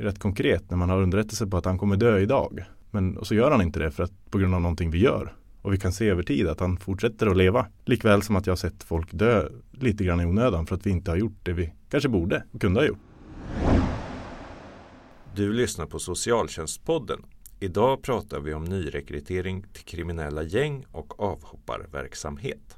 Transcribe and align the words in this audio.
Rätt 0.00 0.18
konkret 0.18 0.70
när 0.70 0.76
man 0.76 0.90
har 0.90 1.02
underrättelse 1.02 1.46
på 1.46 1.56
att 1.56 1.64
han 1.64 1.78
kommer 1.78 1.96
dö 1.96 2.18
idag. 2.18 2.64
Men 2.90 3.16
och 3.16 3.26
så 3.26 3.34
gör 3.34 3.50
han 3.50 3.62
inte 3.62 3.78
det 3.78 3.90
för 3.90 4.02
att 4.02 4.30
på 4.30 4.38
grund 4.38 4.54
av 4.54 4.60
någonting 4.60 4.90
vi 4.90 4.98
gör. 4.98 5.34
Och 5.62 5.72
vi 5.72 5.78
kan 5.78 5.92
se 5.92 6.08
över 6.08 6.22
tid 6.22 6.48
att 6.48 6.60
han 6.60 6.76
fortsätter 6.76 7.26
att 7.26 7.36
leva. 7.36 7.66
Likväl 7.84 8.22
som 8.22 8.36
att 8.36 8.46
jag 8.46 8.52
har 8.52 8.56
sett 8.56 8.82
folk 8.82 9.12
dö 9.12 9.48
lite 9.72 10.04
grann 10.04 10.20
i 10.20 10.24
onödan 10.24 10.66
för 10.66 10.74
att 10.74 10.86
vi 10.86 10.90
inte 10.90 11.10
har 11.10 11.16
gjort 11.16 11.38
det 11.42 11.52
vi 11.52 11.72
kanske 11.90 12.08
borde 12.08 12.44
och 12.52 12.60
kunde 12.60 12.80
ha 12.80 12.86
gjort. 12.86 12.98
Du 15.34 15.52
lyssnar 15.52 15.86
på 15.86 15.98
Socialtjänstpodden. 15.98 17.22
Idag 17.60 18.02
pratar 18.02 18.40
vi 18.40 18.54
om 18.54 18.64
nyrekrytering 18.64 19.64
till 19.72 19.84
kriminella 19.84 20.42
gäng 20.42 20.84
och 20.92 21.20
avhopparverksamhet. 21.20 22.77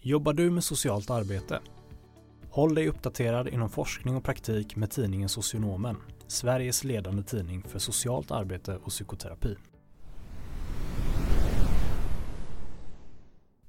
Jobbar 0.00 0.32
du 0.32 0.50
med 0.50 0.64
socialt 0.64 1.10
arbete? 1.10 1.60
Håll 2.50 2.74
dig 2.74 2.88
uppdaterad 2.88 3.48
inom 3.48 3.70
forskning 3.70 4.16
och 4.16 4.24
praktik 4.24 4.76
med 4.76 4.90
tidningen 4.90 5.28
Socionomen, 5.28 5.96
Sveriges 6.26 6.84
ledande 6.84 7.22
tidning 7.22 7.62
för 7.62 7.78
socialt 7.78 8.30
arbete 8.30 8.76
och 8.76 8.90
psykoterapi. 8.90 9.56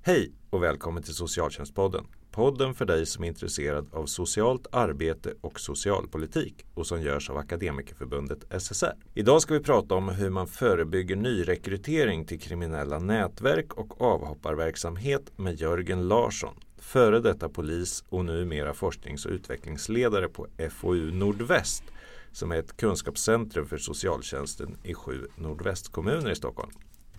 Hej 0.02 0.31
och 0.49 0.63
välkommen 0.63 1.03
till 1.03 1.13
Socialtjänstpodden. 1.13 2.05
Podden 2.31 2.73
för 2.73 2.85
dig 2.85 3.05
som 3.05 3.23
är 3.23 3.27
intresserad 3.27 3.88
av 3.94 4.05
socialt 4.05 4.67
arbete 4.72 5.33
och 5.41 5.59
socialpolitik 5.59 6.66
och 6.73 6.88
som 6.88 7.02
görs 7.02 7.30
av 7.30 7.38
Akademikerförbundet 7.38 8.61
SSR. 8.61 8.95
Idag 9.13 9.41
ska 9.41 9.53
vi 9.53 9.59
prata 9.59 9.95
om 9.95 10.09
hur 10.09 10.30
man 10.30 10.47
förebygger 10.47 11.16
nyrekrytering 11.16 12.25
till 12.25 12.39
kriminella 12.39 12.99
nätverk 12.99 13.73
och 13.73 14.02
avhopparverksamhet 14.02 15.31
med 15.36 15.61
Jörgen 15.61 16.08
Larsson, 16.08 16.55
före 16.77 17.19
detta 17.19 17.49
polis 17.49 18.03
och 18.09 18.25
numera 18.25 18.73
forsknings 18.73 19.25
och 19.25 19.31
utvecklingsledare 19.31 20.27
på 20.27 20.47
FoU 20.71 21.11
Nordväst 21.11 21.83
som 22.31 22.52
är 22.52 22.55
ett 22.55 22.77
kunskapscentrum 22.77 23.66
för 23.66 23.77
socialtjänsten 23.77 24.77
i 24.83 24.93
sju 24.93 25.27
nordvästkommuner 25.36 26.31
i 26.31 26.36
Stockholm. 26.36 26.71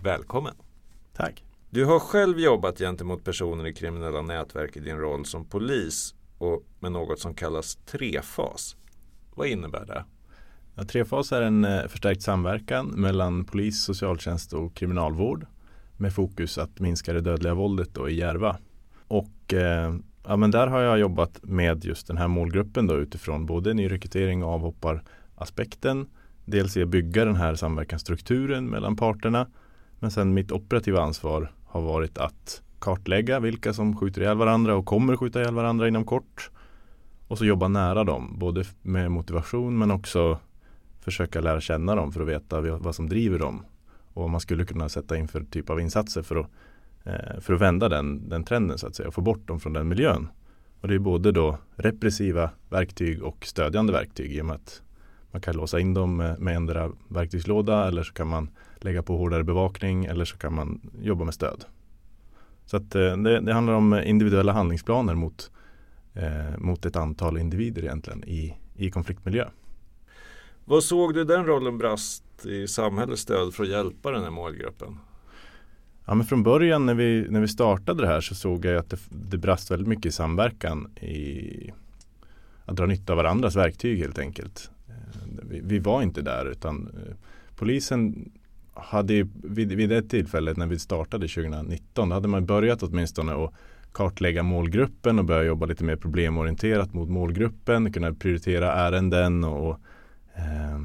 Välkommen! 0.03 0.55
Tack! 1.13 1.50
Du 1.73 1.85
har 1.85 1.99
själv 1.99 2.39
jobbat 2.39 2.77
gentemot 2.77 3.23
personer 3.23 3.67
i 3.67 3.73
kriminella 3.73 4.21
nätverk 4.21 4.77
i 4.77 4.79
din 4.79 4.97
roll 4.97 5.25
som 5.25 5.45
polis 5.45 6.15
och 6.37 6.63
med 6.79 6.91
något 6.91 7.19
som 7.19 7.33
kallas 7.33 7.75
trefas. 7.75 8.75
Vad 9.35 9.47
innebär 9.47 9.85
det? 9.85 10.05
Ja, 10.75 10.83
trefas 10.83 11.31
är 11.31 11.41
en 11.41 11.65
eh, 11.65 11.87
förstärkt 11.87 12.21
samverkan 12.21 12.87
mellan 12.87 13.45
polis, 13.45 13.83
socialtjänst 13.83 14.53
och 14.53 14.73
kriminalvård 14.73 15.45
med 15.97 16.13
fokus 16.13 16.57
att 16.57 16.79
minska 16.79 17.13
det 17.13 17.21
dödliga 17.21 17.53
våldet 17.53 17.89
då 17.93 18.09
i 18.09 18.15
Järva. 18.15 18.57
Och 19.07 19.53
eh, 19.53 19.95
ja, 20.23 20.35
men 20.35 20.51
där 20.51 20.67
har 20.67 20.81
jag 20.81 20.99
jobbat 20.99 21.39
med 21.43 21.85
just 21.85 22.07
den 22.07 22.17
här 22.17 22.27
målgruppen 22.27 22.87
då 22.87 22.97
utifrån 22.97 23.45
både 23.45 23.73
nyrekrytering 23.73 24.43
och 24.43 24.49
avhopparaspekten. 24.49 26.09
Dels 26.45 26.77
i 26.77 26.83
att 26.83 26.89
bygga 26.89 27.25
den 27.25 27.35
här 27.35 27.55
samverkansstrukturen 27.55 28.65
mellan 28.69 28.95
parterna 28.95 29.47
men 29.99 30.11
sen 30.11 30.33
mitt 30.33 30.51
operativa 30.51 31.01
ansvar 31.01 31.51
har 31.71 31.81
varit 31.81 32.17
att 32.17 32.61
kartlägga 32.79 33.39
vilka 33.39 33.73
som 33.73 33.97
skjuter 33.97 34.21
ihjäl 34.21 34.37
varandra 34.37 34.75
och 34.75 34.85
kommer 34.85 35.17
skjuta 35.17 35.41
ihjäl 35.41 35.53
varandra 35.53 35.87
inom 35.87 36.05
kort. 36.05 36.49
Och 37.27 37.37
så 37.37 37.45
jobba 37.45 37.67
nära 37.67 38.03
dem, 38.03 38.35
både 38.39 38.63
med 38.81 39.11
motivation 39.11 39.77
men 39.77 39.91
också 39.91 40.39
försöka 40.99 41.41
lära 41.41 41.61
känna 41.61 41.95
dem 41.95 42.11
för 42.11 42.21
att 42.21 42.27
veta 42.27 42.61
vad 42.61 42.95
som 42.95 43.09
driver 43.09 43.39
dem. 43.39 43.65
Och 44.13 44.21
vad 44.21 44.31
man 44.31 44.41
skulle 44.41 44.65
kunna 44.65 44.89
sätta 44.89 45.17
in 45.17 45.27
för 45.27 45.41
typ 45.41 45.69
av 45.69 45.81
insatser 45.81 46.21
för 46.21 46.35
att, 46.35 46.47
eh, 47.03 47.39
för 47.39 47.53
att 47.53 47.61
vända 47.61 47.89
den, 47.89 48.29
den 48.29 48.43
trenden 48.43 48.77
så 48.77 48.87
att 48.87 48.95
säga 48.95 49.07
och 49.07 49.13
få 49.13 49.21
bort 49.21 49.47
dem 49.47 49.59
från 49.59 49.73
den 49.73 49.87
miljön. 49.87 50.27
Och 50.81 50.87
det 50.87 50.95
är 50.95 50.99
både 50.99 51.31
då 51.31 51.57
repressiva 51.75 52.49
verktyg 52.69 53.23
och 53.23 53.45
stödjande 53.45 53.93
verktyg 53.93 54.35
i 54.35 54.41
och 54.41 54.45
med 54.45 54.55
att 54.55 54.81
man 55.31 55.41
kan 55.41 55.55
låsa 55.55 55.79
in 55.79 55.93
dem 55.93 56.17
med, 56.17 56.39
med 56.39 56.55
ändra 56.55 56.91
verktygslåda 57.07 57.87
eller 57.87 58.03
så 58.03 58.13
kan 58.13 58.27
man 58.27 58.49
lägga 58.83 59.03
på 59.03 59.17
hårdare 59.17 59.43
bevakning 59.43 60.05
eller 60.05 60.25
så 60.25 60.37
kan 60.37 60.55
man 60.55 60.81
jobba 61.01 61.25
med 61.25 61.33
stöd. 61.33 61.65
Så 62.65 62.77
att 62.77 62.95
eh, 62.95 63.17
det, 63.17 63.39
det 63.39 63.53
handlar 63.53 63.73
om 63.73 63.93
individuella 63.93 64.51
handlingsplaner 64.51 65.15
mot, 65.15 65.51
eh, 66.13 66.57
mot 66.57 66.85
ett 66.85 66.95
antal 66.95 67.37
individer 67.37 67.83
egentligen 67.83 68.23
i, 68.23 68.57
i 68.75 68.91
konfliktmiljö. 68.91 69.47
Vad 70.65 70.83
såg 70.83 71.13
du 71.13 71.23
den 71.23 71.45
rollen 71.45 71.77
brast 71.77 72.45
i 72.45 72.67
samhällets 72.67 73.21
stöd 73.21 73.53
för 73.53 73.63
att 73.63 73.69
hjälpa 73.69 74.11
den 74.11 74.23
här 74.23 74.29
målgruppen? 74.29 74.97
Ja, 76.05 76.15
men 76.15 76.25
från 76.25 76.43
början 76.43 76.85
när 76.85 76.93
vi, 76.93 77.27
när 77.29 77.39
vi 77.39 77.47
startade 77.47 78.01
det 78.01 78.07
här 78.07 78.21
så 78.21 78.35
såg 78.35 78.65
jag 78.65 78.75
att 78.75 78.89
det, 78.89 78.99
det 79.09 79.37
brast 79.37 79.71
väldigt 79.71 79.87
mycket 79.87 80.05
i 80.05 80.11
samverkan 80.11 80.97
i 80.97 81.71
att 82.65 82.75
dra 82.75 82.85
nytta 82.85 83.13
av 83.13 83.17
varandras 83.17 83.55
verktyg 83.55 83.99
helt 83.99 84.19
enkelt. 84.19 84.71
Eh, 84.87 84.95
vi, 85.49 85.61
vi 85.63 85.79
var 85.79 86.01
inte 86.01 86.21
där 86.21 86.45
utan 86.45 86.87
eh, 86.87 87.15
polisen 87.55 88.31
hade 88.73 89.27
vid, 89.33 89.71
vid 89.71 89.89
det 89.89 90.01
tillfället 90.01 90.57
när 90.57 90.67
vi 90.67 90.79
startade 90.79 91.27
2019 91.27 92.09
då 92.09 92.15
hade 92.15 92.27
man 92.27 92.45
börjat 92.45 92.83
åtminstone 92.83 93.33
att 93.33 93.53
kartlägga 93.91 94.43
målgruppen 94.43 95.19
och 95.19 95.25
börja 95.25 95.43
jobba 95.43 95.65
lite 95.65 95.83
mer 95.83 95.95
problemorienterat 95.95 96.93
mot 96.93 97.09
målgruppen, 97.09 97.93
kunna 97.93 98.13
prioritera 98.13 98.73
ärenden 98.73 99.43
och 99.43 99.79
eh, 100.35 100.79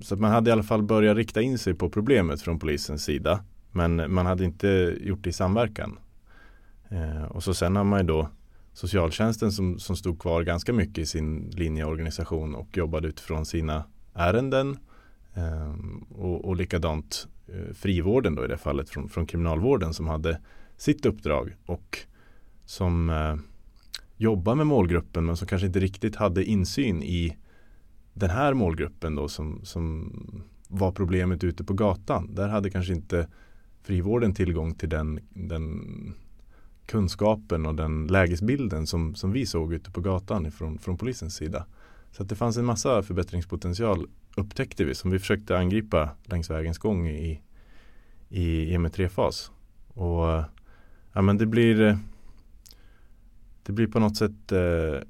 så 0.00 0.14
att 0.14 0.20
man 0.20 0.30
hade 0.30 0.50
i 0.50 0.52
alla 0.52 0.62
fall 0.62 0.82
börjat 0.82 1.16
rikta 1.16 1.42
in 1.42 1.58
sig 1.58 1.74
på 1.74 1.90
problemet 1.90 2.42
från 2.42 2.58
polisens 2.58 3.04
sida. 3.04 3.44
Men 3.72 4.12
man 4.14 4.26
hade 4.26 4.44
inte 4.44 4.96
gjort 5.00 5.24
det 5.24 5.30
i 5.30 5.32
samverkan. 5.32 5.98
Eh, 6.88 7.24
och 7.24 7.42
så 7.42 7.54
sen 7.54 7.76
har 7.76 7.84
man 7.84 8.00
ju 8.00 8.06
då 8.06 8.28
socialtjänsten 8.72 9.52
som, 9.52 9.78
som 9.78 9.96
stod 9.96 10.20
kvar 10.20 10.42
ganska 10.42 10.72
mycket 10.72 10.98
i 10.98 11.06
sin 11.06 11.50
linjeorganisation 11.50 12.54
och 12.54 12.76
jobbade 12.76 13.08
utifrån 13.08 13.46
sina 13.46 13.84
ärenden 14.14 14.76
Ehm, 15.34 16.04
och, 16.10 16.44
och 16.44 16.56
likadant 16.56 17.28
eh, 17.46 17.74
frivården 17.74 18.34
då 18.34 18.44
i 18.44 18.48
det 18.48 18.58
fallet 18.58 18.90
från, 18.90 19.08
från 19.08 19.26
kriminalvården 19.26 19.94
som 19.94 20.08
hade 20.08 20.40
sitt 20.76 21.06
uppdrag 21.06 21.56
och 21.66 21.98
som 22.64 23.10
eh, 23.10 23.36
jobbar 24.16 24.54
med 24.54 24.66
målgruppen 24.66 25.26
men 25.26 25.36
som 25.36 25.48
kanske 25.48 25.66
inte 25.66 25.80
riktigt 25.80 26.16
hade 26.16 26.44
insyn 26.44 27.02
i 27.02 27.36
den 28.12 28.30
här 28.30 28.54
målgruppen 28.54 29.14
då 29.14 29.28
som, 29.28 29.60
som 29.62 30.12
var 30.68 30.92
problemet 30.92 31.44
ute 31.44 31.64
på 31.64 31.74
gatan. 31.74 32.34
Där 32.34 32.48
hade 32.48 32.70
kanske 32.70 32.92
inte 32.92 33.28
frivården 33.82 34.34
tillgång 34.34 34.74
till 34.74 34.88
den, 34.88 35.20
den 35.28 35.84
kunskapen 36.86 37.66
och 37.66 37.74
den 37.74 38.06
lägesbilden 38.06 38.86
som, 38.86 39.14
som 39.14 39.32
vi 39.32 39.46
såg 39.46 39.74
ute 39.74 39.90
på 39.90 40.00
gatan 40.00 40.46
ifrån, 40.46 40.78
från 40.78 40.98
polisens 40.98 41.34
sida. 41.34 41.66
Så 42.10 42.22
att 42.22 42.28
det 42.28 42.34
fanns 42.34 42.56
en 42.56 42.64
massa 42.64 43.02
förbättringspotential 43.02 44.06
upptäckte 44.36 44.84
vi 44.84 44.94
som 44.94 45.10
vi 45.10 45.18
försökte 45.18 45.58
angripa 45.58 46.10
längs 46.24 46.50
vägens 46.50 46.78
gång 46.78 47.08
i, 47.08 47.40
i 48.28 48.76
EM3-fas. 48.76 49.50
Och 49.88 50.44
ja, 51.12 51.22
men 51.22 51.38
det 51.38 51.46
blir 51.46 51.98
det 53.62 53.72
blir 53.72 53.86
på 53.86 54.00
något 54.00 54.16
sätt 54.16 54.52
eh, 54.52 55.00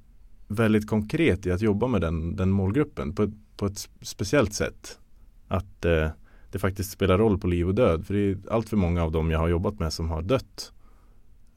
väldigt 0.48 0.88
konkret 0.88 1.46
i 1.46 1.50
att 1.50 1.60
jobba 1.60 1.86
med 1.86 2.00
den, 2.00 2.36
den 2.36 2.50
målgruppen 2.50 3.14
på, 3.14 3.32
på 3.56 3.66
ett 3.66 3.88
speciellt 4.02 4.54
sätt. 4.54 4.98
Att 5.48 5.84
eh, 5.84 6.08
det 6.50 6.58
faktiskt 6.58 6.90
spelar 6.90 7.18
roll 7.18 7.38
på 7.38 7.46
liv 7.46 7.68
och 7.68 7.74
död. 7.74 8.06
För 8.06 8.14
det 8.14 8.20
är 8.20 8.38
allt 8.50 8.68
för 8.68 8.76
många 8.76 9.02
av 9.02 9.12
dem 9.12 9.30
jag 9.30 9.38
har 9.38 9.48
jobbat 9.48 9.78
med 9.78 9.92
som 9.92 10.10
har 10.10 10.22
dött 10.22 10.72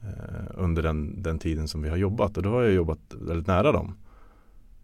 eh, 0.00 0.44
under 0.54 0.82
den, 0.82 1.22
den 1.22 1.38
tiden 1.38 1.68
som 1.68 1.82
vi 1.82 1.88
har 1.88 1.96
jobbat. 1.96 2.36
Och 2.36 2.42
då 2.42 2.50
har 2.50 2.62
jag 2.62 2.72
jobbat 2.72 3.14
väldigt 3.20 3.46
nära 3.46 3.72
dem. 3.72 3.94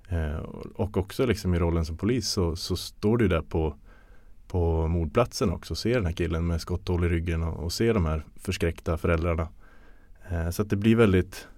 Eh, 0.09 0.37
och 0.75 0.97
också 0.97 1.27
liksom 1.27 1.55
i 1.55 1.59
rollen 1.59 1.85
som 1.85 1.97
polis 1.97 2.29
så, 2.29 2.57
så 2.57 2.77
står 2.77 3.19
du 3.19 3.29
där 3.29 3.43
på, 3.43 3.75
på 4.47 4.89
mordplatsen 4.89 5.51
också. 5.51 5.75
och 5.75 5.79
Ser 5.79 5.95
den 5.95 6.07
här 6.07 6.13
killen 6.13 6.47
med 6.47 6.61
skotthål 6.61 7.05
i 7.05 7.09
ryggen 7.09 7.43
och, 7.43 7.65
och 7.65 7.73
ser 7.73 7.95
de 7.95 8.05
här 8.05 8.25
förskräckta 8.37 8.97
föräldrarna. 8.97 9.49
Eh, 10.31 10.51
så 10.51 10.63
att 10.63 10.71
det 10.71 10.77
blir 10.77 10.97
väldigt 10.97 11.49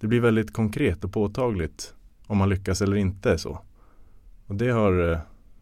Det 0.00 0.06
blir 0.06 0.20
väldigt 0.20 0.52
konkret 0.52 1.04
och 1.04 1.12
påtagligt 1.12 1.94
om 2.26 2.38
man 2.38 2.48
lyckas 2.48 2.82
eller 2.82 2.96
inte. 2.96 3.38
så. 3.38 3.58
Och 4.46 4.54
det 4.54 4.70
har, 4.70 5.12
eh, 5.12 5.18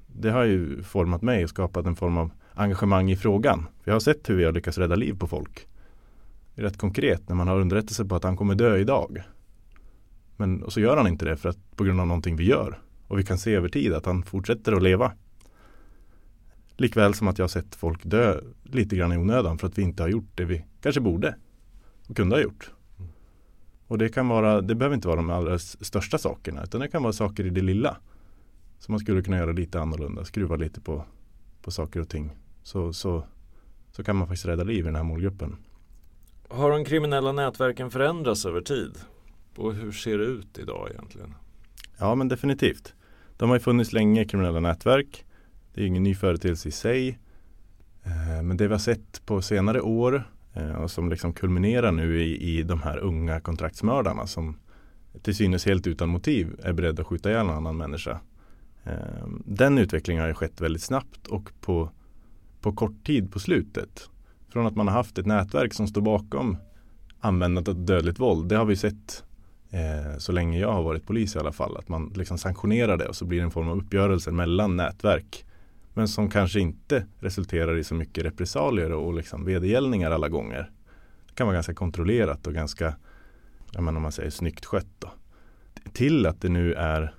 det 0.06 0.30
har 0.30 0.44
ju 0.44 0.82
format 0.82 1.22
mig 1.22 1.44
och 1.44 1.50
skapat 1.50 1.86
en 1.86 1.96
form 1.96 2.19
av 2.19 2.30
engagemang 2.54 3.10
i 3.10 3.16
frågan. 3.16 3.66
För 3.82 3.90
jag 3.90 3.94
har 3.94 4.00
sett 4.00 4.30
hur 4.30 4.36
vi 4.36 4.44
har 4.44 4.52
lyckats 4.52 4.78
rädda 4.78 4.94
liv 4.94 5.19
på 5.19 5.26
folk. 5.26 5.66
Det 6.54 6.60
är 6.60 6.64
rätt 6.64 6.78
konkret 6.78 7.28
när 7.28 7.36
man 7.36 7.48
har 7.48 7.60
underrättelse 7.60 8.04
på 8.04 8.14
att 8.14 8.24
han 8.24 8.36
kommer 8.36 8.54
dö 8.54 8.76
idag. 8.76 9.22
Men 10.43 10.62
och 10.62 10.73
så 10.73 10.81
gör 10.81 10.97
han 10.97 11.06
inte 11.06 11.25
det 11.25 11.37
för 11.37 11.49
att 11.49 11.77
på 11.77 11.85
grund 11.85 12.00
av 12.00 12.06
någonting 12.06 12.37
vi 12.37 12.44
gör. 12.44 12.79
Och 13.09 13.19
vi 13.19 13.23
kan 13.23 13.39
se 13.39 13.55
över 13.55 13.69
tid 13.69 13.94
att 13.94 14.06
han 14.06 14.23
fortsätter 14.23 14.73
att 14.73 14.83
leva. 14.83 15.12
Likväl 16.77 17.15
som 17.15 17.29
att 17.29 17.39
jag 17.39 17.43
har 17.43 17.49
sett 17.49 17.75
folk 17.75 18.05
dö 18.05 18.41
lite 18.62 18.97
grann 18.97 19.12
i 19.12 19.17
onödan 19.17 19.59
för 19.59 19.67
att 19.67 19.79
vi 19.79 19.83
inte 19.83 20.03
har 20.03 20.09
gjort 20.09 20.31
det 20.35 20.44
vi 20.44 20.65
kanske 20.81 21.00
borde 21.00 21.37
och 22.09 22.17
kunde 22.17 22.37
ha 22.37 22.43
gjort. 22.43 22.71
Och 23.87 23.99
det 23.99 24.09
kan 24.09 24.29
vara, 24.29 24.61
det 24.61 24.75
behöver 24.75 24.94
inte 24.94 25.09
vara 25.09 25.17
de 25.17 25.31
allra 25.31 25.59
största 25.59 26.19
sakerna 26.19 26.62
utan 26.62 26.81
det 26.81 26.89
kan 26.89 27.03
vara 27.03 27.12
saker 27.12 27.47
i 27.47 27.50
det 27.50 27.62
lilla. 27.62 27.97
Som 28.79 28.93
man 28.93 28.99
skulle 28.99 29.23
kunna 29.23 29.37
göra 29.37 29.53
lite 29.53 29.81
annorlunda, 29.81 30.25
skruva 30.25 30.56
lite 30.56 30.81
på, 30.81 31.05
på 31.62 31.71
saker 31.71 32.00
och 32.00 32.09
ting. 32.09 32.31
Så, 32.62 32.93
så, 32.93 33.25
så 33.93 34.05
kan 34.05 34.17
man 34.17 34.27
faktiskt 34.29 34.47
rädda 34.47 34.65
liv 34.65 34.79
i 34.79 34.87
den 34.87 34.97
här 34.97 35.03
målgruppen. 35.03 35.56
Har 36.49 36.71
de 36.71 36.85
kriminella 36.85 37.33
nätverken 37.33 37.91
förändrats 37.91 38.47
över 38.47 38.61
tid? 38.61 38.99
Och 39.56 39.75
hur 39.75 39.93
ser 39.93 40.19
det 40.19 40.25
ut 40.25 40.58
idag 40.58 40.88
egentligen? 40.90 41.34
Ja 41.99 42.14
men 42.14 42.28
definitivt. 42.28 42.94
De 43.37 43.49
har 43.49 43.56
ju 43.56 43.60
funnits 43.60 43.93
länge, 43.93 44.25
kriminella 44.25 44.60
nätverk. 44.60 45.25
Det 45.75 45.82
är 45.82 45.87
ingen 45.87 46.02
ny 46.02 46.14
företeelse 46.14 46.69
i 46.69 46.72
sig. 46.72 47.19
Eh, 48.02 48.43
men 48.43 48.56
det 48.56 48.66
vi 48.66 48.75
har 48.75 48.78
sett 48.78 49.26
på 49.26 49.43
senare 49.43 49.81
år 49.81 50.31
eh, 50.54 50.72
och 50.72 50.90
som 50.90 51.10
liksom 51.10 51.32
kulminerar 51.32 51.93
nu 51.93 52.22
i, 52.22 52.58
i 52.58 52.62
de 52.62 52.82
här 52.82 52.99
unga 52.99 53.40
kontraktsmördarna 53.40 54.26
som 54.26 54.56
till 55.22 55.34
synes 55.34 55.66
helt 55.66 55.87
utan 55.87 56.08
motiv 56.08 56.60
är 56.62 56.72
beredda 56.72 57.00
att 57.00 57.08
skjuta 57.08 57.31
ihjäl 57.31 57.46
en 57.46 57.52
annan 57.52 57.76
människa. 57.76 58.20
Eh, 58.84 59.26
den 59.44 59.78
utvecklingen 59.78 60.20
har 60.20 60.28
ju 60.28 60.34
skett 60.34 60.60
väldigt 60.60 60.82
snabbt 60.82 61.26
och 61.26 61.50
på, 61.60 61.90
på 62.60 62.72
kort 62.72 63.06
tid 63.06 63.32
på 63.32 63.40
slutet. 63.40 64.08
Från 64.48 64.66
att 64.66 64.76
man 64.76 64.88
har 64.88 64.94
haft 64.94 65.19
ett 65.19 65.26
nätverk 65.26 65.75
som 65.75 65.88
står 65.88 66.02
bakom 66.02 66.56
användandet 67.20 67.69
av 67.69 67.84
dödligt 67.84 68.20
våld. 68.20 68.48
Det 68.48 68.56
har 68.56 68.64
vi 68.64 68.76
sett 68.76 69.25
eh, 69.72 70.19
så 70.19 70.32
länge 70.32 70.58
jag 70.58 70.72
har 70.72 70.82
varit 70.82 71.06
polis 71.06 71.36
i 71.36 71.38
alla 71.38 71.52
fall. 71.52 71.76
Att 71.76 71.88
man 71.88 72.12
liksom 72.16 72.38
sanktionerar 72.38 72.96
det 72.96 73.08
och 73.08 73.16
så 73.16 73.24
blir 73.24 73.38
det 73.38 73.44
en 73.44 73.50
form 73.50 73.69
av 73.69 73.78
uppgörelse 73.78 74.30
mellan 74.30 74.76
nätverk. 74.76 75.44
Men 75.94 76.08
som 76.08 76.30
kanske 76.30 76.60
inte 76.60 77.06
resulterar 77.20 77.76
i 77.76 77.84
så 77.84 77.94
mycket 77.94 78.24
repressalier 78.24 78.92
och 78.92 79.14
liksom 79.14 79.44
vedergällningar 79.44 80.10
alla 80.10 80.28
gånger. 80.28 80.70
Det 81.26 81.34
kan 81.34 81.46
vara 81.46 81.54
ganska 81.54 81.74
kontrollerat 81.74 82.46
och 82.46 82.54
ganska, 82.54 82.94
jag 83.72 83.82
menar, 83.82 83.96
om 83.96 84.02
man 84.02 84.12
säger 84.12 84.30
snyggt 84.30 84.64
skött. 84.64 84.94
Då. 84.98 85.12
Till 85.92 86.26
att 86.26 86.40
det 86.40 86.48
nu 86.48 86.74
är 86.74 87.14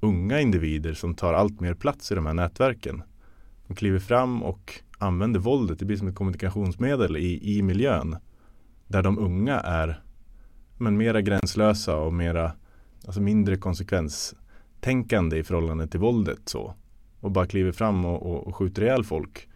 unga 0.00 0.40
individer 0.40 0.94
som 0.94 1.14
tar 1.14 1.34
allt 1.34 1.60
mer 1.60 1.74
plats 1.74 2.12
i 2.12 2.14
de 2.14 2.26
här 2.26 2.34
nätverken. 2.34 3.02
De 3.66 3.74
kliver 3.74 3.98
fram 3.98 4.42
och 4.42 4.80
använder 4.98 5.40
våldet, 5.40 5.78
det 5.78 5.84
blir 5.84 5.96
som 5.96 6.08
ett 6.08 6.14
kommunikationsmedel 6.14 7.16
i, 7.16 7.56
i 7.56 7.62
miljön. 7.62 8.16
Där 8.86 9.02
de 9.02 9.18
unga 9.18 9.60
är 9.60 10.03
men 10.76 10.96
mera 10.96 11.20
gränslösa 11.20 11.96
och 11.96 12.12
mera, 12.12 12.52
alltså 13.06 13.20
mindre 13.20 13.56
konsekvenstänkande 13.56 15.36
i 15.36 15.42
förhållande 15.42 15.86
till 15.86 16.00
våldet 16.00 16.40
så. 16.44 16.74
Och 17.20 17.30
bara 17.30 17.46
kliver 17.46 17.72
fram 17.72 18.04
och, 18.04 18.22
och, 18.22 18.46
och 18.46 18.56
skjuter 18.56 18.82
ihjäl 18.82 19.04
folk. 19.04 19.48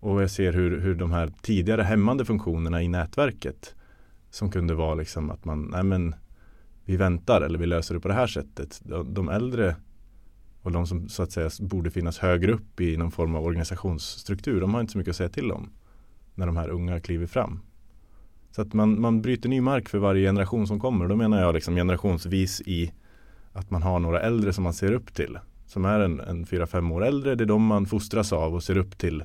Och 0.00 0.22
jag 0.22 0.30
ser 0.30 0.52
hur, 0.52 0.80
hur 0.80 0.94
de 0.94 1.12
här 1.12 1.32
tidigare 1.42 1.82
hämmande 1.82 2.24
funktionerna 2.24 2.82
i 2.82 2.88
nätverket 2.88 3.74
som 4.30 4.50
kunde 4.50 4.74
vara 4.74 4.94
liksom 4.94 5.30
att 5.30 5.44
man, 5.44 5.62
nej 5.62 5.82
men 5.82 6.14
vi 6.84 6.96
väntar 6.96 7.40
eller 7.40 7.58
vi 7.58 7.66
löser 7.66 7.94
det 7.94 8.00
på 8.00 8.08
det 8.08 8.14
här 8.14 8.26
sättet. 8.26 8.80
De, 8.84 9.14
de 9.14 9.28
äldre 9.28 9.76
och 10.62 10.72
de 10.72 10.86
som 10.86 11.08
så 11.08 11.22
att 11.22 11.32
säga 11.32 11.50
borde 11.60 11.90
finnas 11.90 12.18
högre 12.18 12.52
upp 12.52 12.80
i 12.80 12.96
någon 12.96 13.10
form 13.10 13.34
av 13.34 13.44
organisationsstruktur, 13.44 14.60
de 14.60 14.74
har 14.74 14.80
inte 14.80 14.92
så 14.92 14.98
mycket 14.98 15.10
att 15.10 15.16
säga 15.16 15.28
till 15.28 15.52
om 15.52 15.70
när 16.34 16.46
de 16.46 16.56
här 16.56 16.68
unga 16.68 17.00
kliver 17.00 17.26
fram. 17.26 17.60
Så 18.54 18.62
att 18.62 18.72
man, 18.72 19.00
man 19.00 19.22
bryter 19.22 19.48
ny 19.48 19.60
mark 19.60 19.88
för 19.88 19.98
varje 19.98 20.28
generation 20.28 20.66
som 20.66 20.80
kommer. 20.80 21.08
Då 21.08 21.16
menar 21.16 21.40
jag 21.40 21.54
liksom 21.54 21.74
generationsvis 21.74 22.60
i 22.60 22.92
att 23.52 23.70
man 23.70 23.82
har 23.82 23.98
några 23.98 24.20
äldre 24.20 24.52
som 24.52 24.64
man 24.64 24.74
ser 24.74 24.92
upp 24.92 25.14
till. 25.14 25.38
Som 25.66 25.84
är 25.84 26.00
en, 26.00 26.20
en 26.20 26.46
fyra, 26.46 26.66
fem 26.66 26.92
år 26.92 27.04
äldre. 27.04 27.34
Det 27.34 27.44
är 27.44 27.46
de 27.46 27.66
man 27.66 27.86
fostras 27.86 28.32
av 28.32 28.54
och 28.54 28.62
ser 28.62 28.76
upp 28.76 28.98
till. 28.98 29.24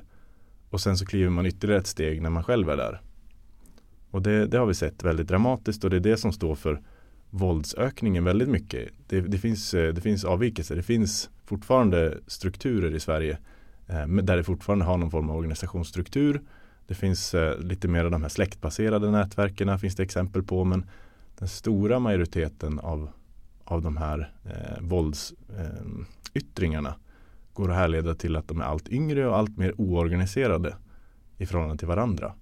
Och 0.70 0.80
sen 0.80 0.96
så 0.96 1.06
kliver 1.06 1.30
man 1.30 1.46
ytterligare 1.46 1.80
ett 1.80 1.86
steg 1.86 2.22
när 2.22 2.30
man 2.30 2.44
själv 2.44 2.70
är 2.70 2.76
där. 2.76 3.00
Och 4.10 4.22
det, 4.22 4.46
det 4.46 4.58
har 4.58 4.66
vi 4.66 4.74
sett 4.74 5.04
väldigt 5.04 5.28
dramatiskt 5.28 5.84
och 5.84 5.90
det 5.90 5.96
är 5.96 6.00
det 6.00 6.16
som 6.16 6.32
står 6.32 6.54
för 6.54 6.80
våldsökningen 7.30 8.24
väldigt 8.24 8.48
mycket. 8.48 8.88
Det, 9.08 9.20
det, 9.20 9.38
finns, 9.38 9.74
eh, 9.74 9.94
det 9.94 10.00
finns 10.00 10.24
avvikelser. 10.24 10.76
Det 10.76 10.82
finns 10.82 11.30
fortfarande 11.44 12.18
strukturer 12.26 12.94
i 12.94 13.00
Sverige 13.00 13.38
eh, 13.86 14.06
där 14.06 14.36
det 14.36 14.44
fortfarande 14.44 14.84
har 14.84 14.96
någon 14.96 15.10
form 15.10 15.30
av 15.30 15.36
organisationsstruktur 15.36 16.40
det 16.90 16.94
finns 16.94 17.34
eh, 17.34 17.58
lite 17.58 17.88
mer 17.88 18.04
av 18.04 18.10
de 18.10 18.22
här 18.22 18.28
släktbaserade 18.28 19.10
nätverken 19.10 19.78
finns 19.78 19.96
det 19.96 20.02
exempel 20.02 20.42
på 20.42 20.64
men 20.64 20.86
den 21.38 21.48
stora 21.48 21.98
majoriteten 21.98 22.78
av, 22.78 23.10
av 23.64 23.82
de 23.82 23.96
här 23.96 24.32
eh, 24.44 24.80
våldsyttringarna 24.80 26.88
eh, 26.88 26.94
går 27.52 27.70
att 27.70 27.76
härleda 27.76 28.14
till 28.14 28.36
att 28.36 28.48
de 28.48 28.60
är 28.60 28.64
allt 28.64 28.88
yngre 28.88 29.28
och 29.28 29.38
allt 29.38 29.56
mer 29.56 29.80
oorganiserade 29.80 30.76
i 31.36 31.46
förhållande 31.46 31.78
till 31.78 31.88
varandra. 31.88 32.34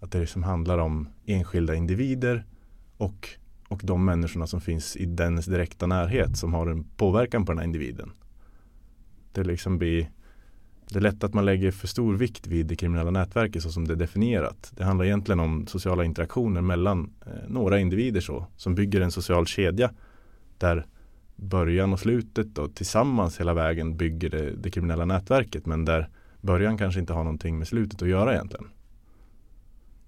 Att 0.00 0.12
det 0.12 0.20
liksom 0.20 0.42
handlar 0.42 0.78
om 0.78 1.08
enskilda 1.26 1.74
individer 1.74 2.44
och, 2.96 3.28
och 3.68 3.80
de 3.84 4.04
människorna 4.04 4.46
som 4.46 4.60
finns 4.60 4.96
i 4.96 5.06
dennes 5.06 5.46
direkta 5.46 5.86
närhet 5.86 6.36
som 6.36 6.54
har 6.54 6.66
en 6.66 6.84
påverkan 6.84 7.46
på 7.46 7.52
den 7.52 7.58
här 7.58 7.66
individen. 7.66 8.12
Det 9.32 9.44
liksom 9.44 9.78
blir 9.78 10.10
det 10.94 10.98
är 10.98 11.02
lätt 11.02 11.24
att 11.24 11.34
man 11.34 11.44
lägger 11.44 11.70
för 11.70 11.86
stor 11.86 12.14
vikt 12.14 12.46
vid 12.46 12.66
det 12.66 12.76
kriminella 12.76 13.10
nätverket 13.10 13.62
så 13.62 13.72
som 13.72 13.88
det 13.88 13.94
är 13.94 13.96
definierat. 13.96 14.72
Det 14.76 14.84
handlar 14.84 15.04
egentligen 15.04 15.40
om 15.40 15.66
sociala 15.66 16.04
interaktioner 16.04 16.60
mellan 16.60 17.12
eh, 17.26 17.32
några 17.48 17.78
individer 17.78 18.20
så, 18.20 18.46
som 18.56 18.74
bygger 18.74 19.00
en 19.00 19.10
social 19.10 19.46
kedja 19.46 19.90
där 20.58 20.86
början 21.36 21.92
och 21.92 22.00
slutet 22.00 22.58
och 22.58 22.74
tillsammans 22.74 23.40
hela 23.40 23.54
vägen 23.54 23.96
bygger 23.96 24.30
det, 24.30 24.50
det 24.50 24.70
kriminella 24.70 25.04
nätverket 25.04 25.66
men 25.66 25.84
där 25.84 26.08
början 26.40 26.78
kanske 26.78 27.00
inte 27.00 27.12
har 27.12 27.24
någonting 27.24 27.58
med 27.58 27.68
slutet 27.68 28.02
att 28.02 28.08
göra 28.08 28.34
egentligen. 28.34 28.66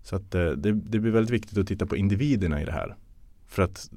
Så 0.03 0.17
att 0.17 0.35
eh, 0.35 0.51
det, 0.51 0.73
det 0.73 0.99
blir 0.99 1.13
väldigt 1.13 1.35
viktigt 1.35 1.59
att 1.59 1.67
titta 1.67 1.87
på 1.87 1.97
individerna 1.97 2.63
i 2.63 2.65
det 2.65 2.73
här. 2.73 2.97
För 3.47 3.63
att 3.63 3.91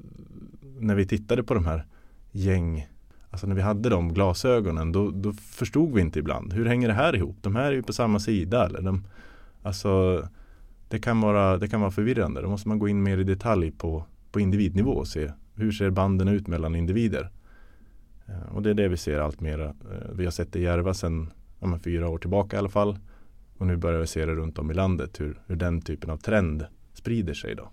när 0.78 0.94
vi 0.94 1.06
tittade 1.06 1.44
på 1.44 1.54
de 1.54 1.66
här 1.66 1.86
gäng 2.30 2.88
Alltså 3.30 3.46
när 3.46 3.54
vi 3.54 3.62
hade 3.62 3.88
de 3.88 4.14
glasögonen 4.14 4.92
då, 4.92 5.10
då 5.10 5.32
förstod 5.32 5.94
vi 5.94 6.00
inte 6.00 6.18
ibland. 6.18 6.52
Hur 6.52 6.66
hänger 6.66 6.88
det 6.88 6.94
här 6.94 7.16
ihop? 7.16 7.36
De 7.40 7.56
här 7.56 7.66
är 7.66 7.72
ju 7.72 7.82
på 7.82 7.92
samma 7.92 8.20
sida. 8.20 8.66
Eller 8.66 8.82
de, 8.82 9.04
alltså, 9.62 10.22
det, 10.88 10.98
kan 10.98 11.20
vara, 11.20 11.58
det 11.58 11.68
kan 11.68 11.80
vara 11.80 11.90
förvirrande. 11.90 12.42
Då 12.42 12.48
måste 12.48 12.68
man 12.68 12.78
gå 12.78 12.88
in 12.88 13.02
mer 13.02 13.18
i 13.18 13.24
detalj 13.24 13.70
på, 13.70 14.04
på 14.32 14.40
individnivå 14.40 14.90
och 14.90 15.08
se 15.08 15.32
hur 15.54 15.72
ser 15.72 15.90
banden 15.90 16.28
ut 16.28 16.46
mellan 16.46 16.74
individer. 16.74 17.30
Eh, 18.26 18.54
och 18.54 18.62
det 18.62 18.70
är 18.70 18.74
det 18.74 18.88
vi 18.88 18.96
ser 18.96 19.20
allt 19.20 19.40
mer. 19.40 19.60
Eh, 19.60 19.72
vi 20.12 20.24
har 20.24 20.30
sett 20.30 20.52
det 20.52 20.58
i 20.58 20.62
Järva 20.62 20.94
sedan 20.94 21.30
ja, 21.60 21.78
fyra 21.84 22.08
år 22.08 22.18
tillbaka 22.18 22.56
i 22.56 22.58
alla 22.58 22.68
fall. 22.68 22.98
Och 23.58 23.66
nu 23.66 23.76
börjar 23.76 24.00
vi 24.00 24.06
se 24.06 24.26
det 24.26 24.34
runt 24.34 24.58
om 24.58 24.70
i 24.70 24.74
landet 24.74 25.20
hur, 25.20 25.40
hur 25.46 25.56
den 25.56 25.80
typen 25.80 26.10
av 26.10 26.16
trend 26.16 26.66
sprider 26.92 27.34
sig. 27.34 27.54
Då. 27.54 27.70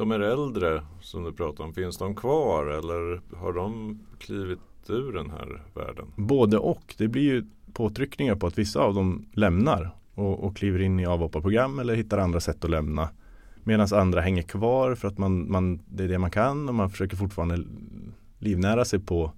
De 0.00 0.10
är 0.10 0.20
äldre 0.20 0.82
som 1.00 1.24
du 1.24 1.32
pratar 1.32 1.64
om, 1.64 1.74
finns 1.74 1.98
de 1.98 2.14
kvar 2.14 2.66
eller 2.66 3.20
har 3.36 3.52
de 3.52 3.98
klivit 4.18 4.58
ur 4.88 5.12
den 5.12 5.30
här 5.30 5.62
världen? 5.74 6.06
Både 6.16 6.58
och. 6.58 6.94
Det 6.98 7.08
blir 7.08 7.22
ju 7.22 7.44
påtryckningar 7.72 8.34
på 8.34 8.46
att 8.46 8.58
vissa 8.58 8.80
av 8.80 8.94
dem 8.94 9.26
lämnar 9.32 9.90
och, 10.14 10.44
och 10.44 10.56
kliver 10.56 10.80
in 10.80 11.00
i 11.00 11.06
avhopparprogram 11.06 11.78
eller 11.78 11.94
hittar 11.94 12.18
andra 12.18 12.40
sätt 12.40 12.64
att 12.64 12.70
lämna. 12.70 13.08
Medan 13.64 13.88
andra 13.92 14.20
hänger 14.20 14.42
kvar 14.42 14.94
för 14.94 15.08
att 15.08 15.18
man, 15.18 15.50
man, 15.50 15.80
det 15.88 16.04
är 16.04 16.08
det 16.08 16.18
man 16.18 16.30
kan 16.30 16.68
och 16.68 16.74
man 16.74 16.90
försöker 16.90 17.16
fortfarande 17.16 17.64
livnära 18.38 18.84
sig 18.84 18.98
på, 18.98 19.32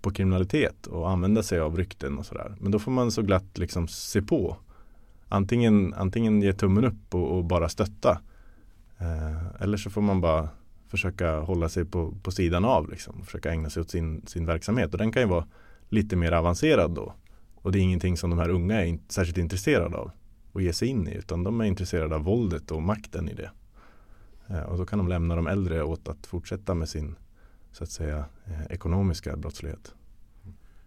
på 0.00 0.10
kriminalitet 0.10 0.86
och 0.86 1.10
använda 1.10 1.42
sig 1.42 1.60
av 1.60 1.76
rykten 1.76 2.18
och 2.18 2.26
sådär. 2.26 2.54
Men 2.60 2.72
då 2.72 2.78
får 2.78 2.90
man 2.90 3.10
så 3.10 3.22
glatt 3.22 3.58
liksom 3.58 3.88
se 3.88 4.22
på. 4.22 4.56
Antingen, 5.28 5.94
antingen 5.94 6.42
ge 6.42 6.52
tummen 6.52 6.84
upp 6.84 7.14
och, 7.14 7.36
och 7.36 7.44
bara 7.44 7.68
stötta 7.68 8.20
Eh, 8.98 9.62
eller 9.62 9.76
så 9.76 9.90
får 9.90 10.02
man 10.02 10.20
bara 10.20 10.48
försöka 10.88 11.40
hålla 11.40 11.68
sig 11.68 11.84
på, 11.84 12.14
på 12.22 12.30
sidan 12.30 12.64
av 12.64 12.90
liksom, 12.90 13.20
och 13.20 13.24
försöka 13.24 13.52
ägna 13.52 13.70
sig 13.70 13.80
åt 13.80 13.90
sin, 13.90 14.26
sin 14.26 14.46
verksamhet. 14.46 14.92
Och 14.92 14.98
den 14.98 15.12
kan 15.12 15.22
ju 15.22 15.28
vara 15.28 15.46
lite 15.88 16.16
mer 16.16 16.32
avancerad 16.32 16.90
då. 16.90 17.14
Och 17.54 17.72
det 17.72 17.78
är 17.78 17.82
ingenting 17.82 18.16
som 18.16 18.30
de 18.30 18.38
här 18.38 18.48
unga 18.48 18.80
är 18.80 18.84
in, 18.84 19.00
särskilt 19.08 19.38
intresserade 19.38 19.96
av 19.96 20.10
att 20.52 20.62
ge 20.62 20.72
sig 20.72 20.88
in 20.88 21.08
i. 21.08 21.14
Utan 21.14 21.44
de 21.44 21.60
är 21.60 21.64
intresserade 21.64 22.14
av 22.14 22.22
våldet 22.22 22.70
och 22.70 22.82
makten 22.82 23.28
i 23.28 23.34
det. 23.34 23.50
Eh, 24.46 24.62
och 24.62 24.78
då 24.78 24.86
kan 24.86 24.98
de 24.98 25.08
lämna 25.08 25.36
de 25.36 25.46
äldre 25.46 25.82
åt 25.82 26.08
att 26.08 26.26
fortsätta 26.26 26.74
med 26.74 26.88
sin 26.88 27.14
så 27.72 27.84
att 27.84 27.90
säga 27.90 28.24
eh, 28.44 28.66
ekonomiska 28.70 29.36
brottslighet. 29.36 29.94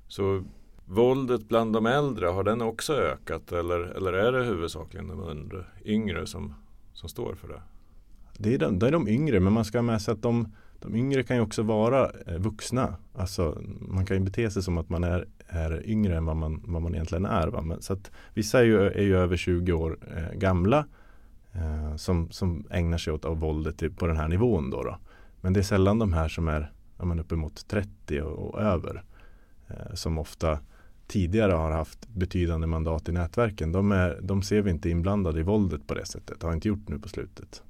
Så 0.07 0.43
våldet 0.85 1.47
bland 1.47 1.73
de 1.73 1.85
äldre, 1.85 2.25
har 2.25 2.43
den 2.43 2.61
också 2.61 2.93
ökat 2.93 3.51
eller, 3.51 3.79
eller 3.79 4.13
är 4.13 4.31
det 4.31 4.43
huvudsakligen 4.43 5.07
de 5.07 5.63
yngre 5.85 6.27
som, 6.27 6.53
som 6.93 7.09
står 7.09 7.35
för 7.35 7.47
det? 7.47 7.61
Det 8.41 8.53
är, 8.53 8.57
de, 8.57 8.79
det 8.79 8.87
är 8.87 8.91
de 8.91 9.07
yngre 9.07 9.39
men 9.39 9.53
man 9.53 9.65
ska 9.65 9.77
ha 9.77 9.83
med 9.83 10.01
sig 10.01 10.11
att 10.11 10.21
de, 10.21 10.47
de 10.79 10.95
yngre 10.95 11.23
kan 11.23 11.35
ju 11.35 11.41
också 11.41 11.63
vara 11.63 12.11
eh, 12.25 12.37
vuxna. 12.37 12.95
Alltså 13.13 13.61
man 13.81 14.05
kan 14.05 14.17
ju 14.17 14.23
bete 14.23 14.51
sig 14.51 14.63
som 14.63 14.77
att 14.77 14.89
man 14.89 15.03
är, 15.03 15.27
är 15.47 15.89
yngre 15.89 16.17
än 16.17 16.25
vad 16.25 16.35
man, 16.35 16.61
vad 16.65 16.81
man 16.81 16.95
egentligen 16.95 17.25
är. 17.25 17.47
Va? 17.47 17.61
Men, 17.61 17.81
så 17.81 17.93
att, 17.93 18.11
vissa 18.33 18.59
är 18.59 18.63
ju, 18.63 18.87
är 18.87 19.01
ju 19.01 19.17
över 19.17 19.37
20 19.37 19.73
år 19.73 19.97
eh, 20.15 20.37
gamla 20.37 20.85
eh, 21.51 21.95
som, 21.95 22.31
som 22.31 22.67
ägnar 22.71 22.97
sig 22.97 23.13
åt 23.13 23.25
av 23.25 23.39
våldet 23.39 23.97
på 23.97 24.07
den 24.07 24.17
här 24.17 24.27
nivån. 24.27 24.69
Då, 24.69 24.83
då, 24.83 24.97
Men 25.41 25.53
det 25.53 25.59
är 25.59 25.63
sällan 25.63 25.99
de 25.99 26.13
här 26.13 26.27
som 26.27 26.47
är 26.47 26.71
ja, 26.97 27.05
men 27.05 27.19
uppemot 27.19 27.67
30 27.67 28.21
och, 28.21 28.49
och 28.49 28.61
över. 28.61 29.03
Eh, 29.67 29.93
som 29.93 30.17
ofta 30.17 30.59
tidigare 31.07 31.51
har 31.51 31.71
haft 31.71 32.07
betydande 32.07 32.67
mandat 32.67 33.09
i 33.09 33.11
nätverken. 33.11 33.71
De, 33.71 33.91
är, 33.91 34.19
de 34.21 34.41
ser 34.41 34.61
vi 34.61 34.71
inte 34.71 34.89
inblandade 34.89 35.39
i 35.39 35.43
våldet 35.43 35.87
på 35.87 35.93
det 35.93 36.05
sättet. 36.05 36.43
Har 36.43 36.53
inte 36.53 36.67
gjort 36.67 36.89
nu 36.89 36.99
på 36.99 37.09
slutet. 37.09 37.63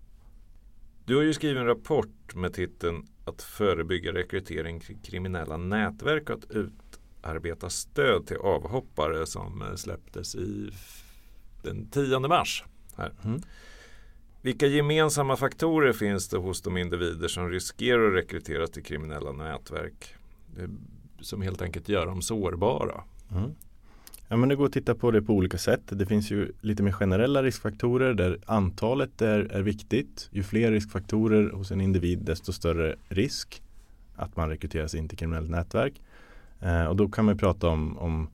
Du 1.10 1.16
har 1.16 1.24
ju 1.24 1.34
skrivit 1.34 1.58
en 1.58 1.66
rapport 1.66 2.36
med 2.36 2.54
titeln 2.54 3.06
Att 3.26 3.42
förebygga 3.42 4.14
rekrytering 4.14 4.80
till 4.80 4.98
kriminella 5.02 5.58
nätverk 5.58 6.30
och 6.30 6.36
att 6.36 6.52
utarbeta 6.52 7.70
stöd 7.70 8.28
till 8.28 8.38
avhoppare 8.38 9.26
som 9.26 9.64
släpptes 9.76 10.36
i 10.36 10.70
den 11.64 11.90
10 11.90 12.20
mars. 12.20 12.64
Här. 12.98 13.14
Mm. 13.24 13.42
Vilka 14.42 14.68
gemensamma 14.68 15.36
faktorer 15.36 15.94
finns 15.94 16.30
det 16.30 16.38
hos 16.38 16.62
de 16.62 16.78
individer 16.78 17.28
som 17.28 17.50
riskerar 17.50 18.08
att 18.08 18.14
rekryteras 18.14 18.72
till 18.72 18.84
kriminella 18.84 19.32
nätverk? 19.32 20.16
Som 21.22 21.42
helt 21.42 21.62
enkelt 21.62 21.90
gör 21.90 22.06
dem 22.06 22.22
sårbara. 22.22 23.04
Mm. 23.32 23.56
Ja, 24.32 24.38
men 24.38 24.50
det 24.50 24.56
går 24.56 24.66
att 24.66 24.74
titta 24.74 24.96
på 24.96 25.12
det 25.12 25.22
på 25.22 25.34
olika 25.34 25.58
sätt. 25.58 25.82
Det 25.86 26.06
finns 26.06 26.32
ju 26.32 26.52
lite 26.62 26.84
mer 26.84 26.92
generella 26.92 27.44
riskfaktorer 27.44 28.14
där 28.14 28.38
antalet 28.46 29.22
är, 29.22 29.40
är 29.40 29.62
viktigt. 29.62 30.30
Ju 30.32 30.44
fler 30.44 30.72
riskfaktorer 30.72 31.50
hos 31.50 31.72
en 31.72 31.82
individ 31.82 32.20
desto 32.20 32.54
större 32.54 32.96
risk 33.08 33.62
att 34.16 34.36
man 34.36 34.50
rekryteras 34.50 34.96
in 34.96 35.10
till 35.10 35.18
kriminellt 35.18 35.50
nätverk. 35.50 36.02
Eh, 36.60 36.86
och 36.86 36.96
då 36.96 37.10
kan 37.10 37.26
man 37.26 37.38
prata 37.38 37.68
om, 37.68 37.98
om 37.98 38.30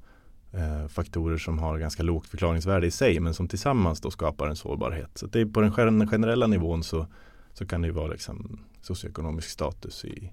eh, 0.52 0.88
faktorer 0.88 1.38
som 1.38 1.60
har 1.60 1.78
ganska 1.78 2.04
lågt 2.04 2.28
förklaringsvärde 2.28 2.88
i 2.88 2.92
sig 2.92 3.20
men 3.20 3.34
som 3.34 3.48
tillsammans 3.48 4.02
då 4.02 4.12
skapar 4.12 4.48
en 4.48 4.56
sårbarhet. 4.56 5.10
Så 5.14 5.28
det 5.28 5.42
är 5.42 5.46
på 5.46 5.62
den 5.62 6.08
generella 6.08 6.48
nivån 6.48 6.84
så, 6.84 7.08
så 7.54 7.66
kan 7.66 7.82
det 7.82 7.92
vara 7.92 8.08
liksom 8.08 8.60
socioekonomisk 8.82 9.50
status 9.50 10.06
i, 10.06 10.32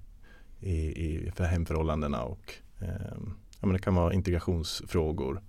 i, 0.60 0.74
i 0.76 1.32
för 1.34 1.44
hemförhållandena 1.44 2.22
och 2.22 2.54
eh, 2.80 2.88
ja, 3.60 3.66
men 3.66 3.72
det 3.72 3.78
kan 3.78 3.94
vara 3.94 4.14
integrationsfrågor. 4.14 5.40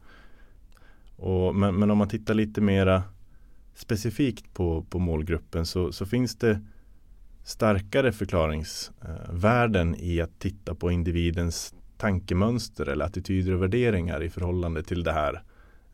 Och, 1.16 1.56
men, 1.56 1.76
men 1.76 1.92
om 1.92 1.98
man 1.98 2.10
tittar 2.10 2.34
lite 2.34 2.62
mera 2.62 3.04
specifikt 3.76 4.54
på, 4.54 4.86
på 4.90 5.00
målgruppen 5.00 5.66
så, 5.66 5.92
så 5.92 6.06
finns 6.06 6.36
det 6.36 6.62
starkare 7.44 8.12
förklaringsvärden 8.12 9.96
i 9.96 10.22
att 10.22 10.40
titta 10.40 10.76
på 10.76 10.92
individens 10.92 11.76
tankemönster 11.98 12.90
eller 12.90 13.06
attityder 13.06 13.54
och 13.54 13.62
värderingar 13.62 14.24
i 14.24 14.30
förhållande 14.30 14.84
till 14.84 15.04
det 15.04 15.12
här 15.12 15.44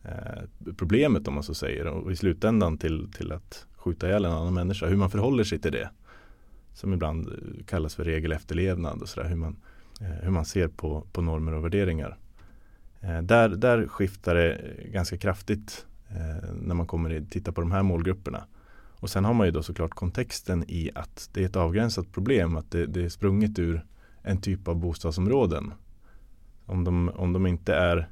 eh, 0.02 0.72
problemet 0.76 1.28
om 1.28 1.34
man 1.34 1.42
så 1.42 1.54
säger 1.54 1.86
och 1.86 2.12
i 2.12 2.16
slutändan 2.16 2.78
till, 2.78 3.12
till 3.12 3.32
att 3.32 3.66
skjuta 3.76 4.08
ihjäl 4.08 4.24
en 4.24 4.32
annan 4.32 4.54
människa. 4.54 4.86
Hur 4.86 4.96
man 4.96 5.10
förhåller 5.10 5.44
sig 5.44 5.58
till 5.58 5.72
det. 5.72 5.90
Som 6.74 6.92
ibland 6.92 7.28
eh, 7.28 7.64
kallas 7.66 7.94
för 7.94 8.04
regelefterlevnad 8.04 9.02
och 9.02 9.08
sådär. 9.08 9.28
Hur 9.28 9.36
man, 9.36 9.56
eh, 10.00 10.06
hur 10.06 10.30
man 10.30 10.44
ser 10.44 10.68
på, 10.68 11.06
på 11.12 11.22
normer 11.22 11.54
och 11.54 11.64
värderingar. 11.64 12.16
Eh, 13.00 13.22
där, 13.22 13.48
där 13.48 13.86
skiftar 13.86 14.34
det 14.34 14.74
ganska 14.84 15.16
kraftigt 15.16 15.86
eh, 16.08 16.52
när 16.54 16.74
man 16.74 16.86
kommer 16.86 17.20
att 17.20 17.30
titta 17.30 17.52
på 17.52 17.60
de 17.60 17.72
här 17.72 17.82
målgrupperna. 17.82 18.44
Och 19.00 19.10
sen 19.10 19.24
har 19.24 19.34
man 19.34 19.46
ju 19.46 19.50
då 19.50 19.62
såklart 19.62 19.94
kontexten 19.94 20.64
i 20.68 20.90
att 20.94 21.30
det 21.32 21.42
är 21.42 21.46
ett 21.46 21.56
avgränsat 21.56 22.12
problem. 22.12 22.56
Att 22.56 22.70
det, 22.70 22.86
det 22.86 23.04
är 23.04 23.08
sprunget 23.08 23.58
ur 23.58 23.84
en 24.22 24.40
typ 24.40 24.68
av 24.68 24.76
bostadsområden 24.76 25.72
om 26.66 26.84
de, 26.84 27.08
om 27.08 27.32
de 27.32 27.46
inte 27.46 27.74
är 27.74 28.08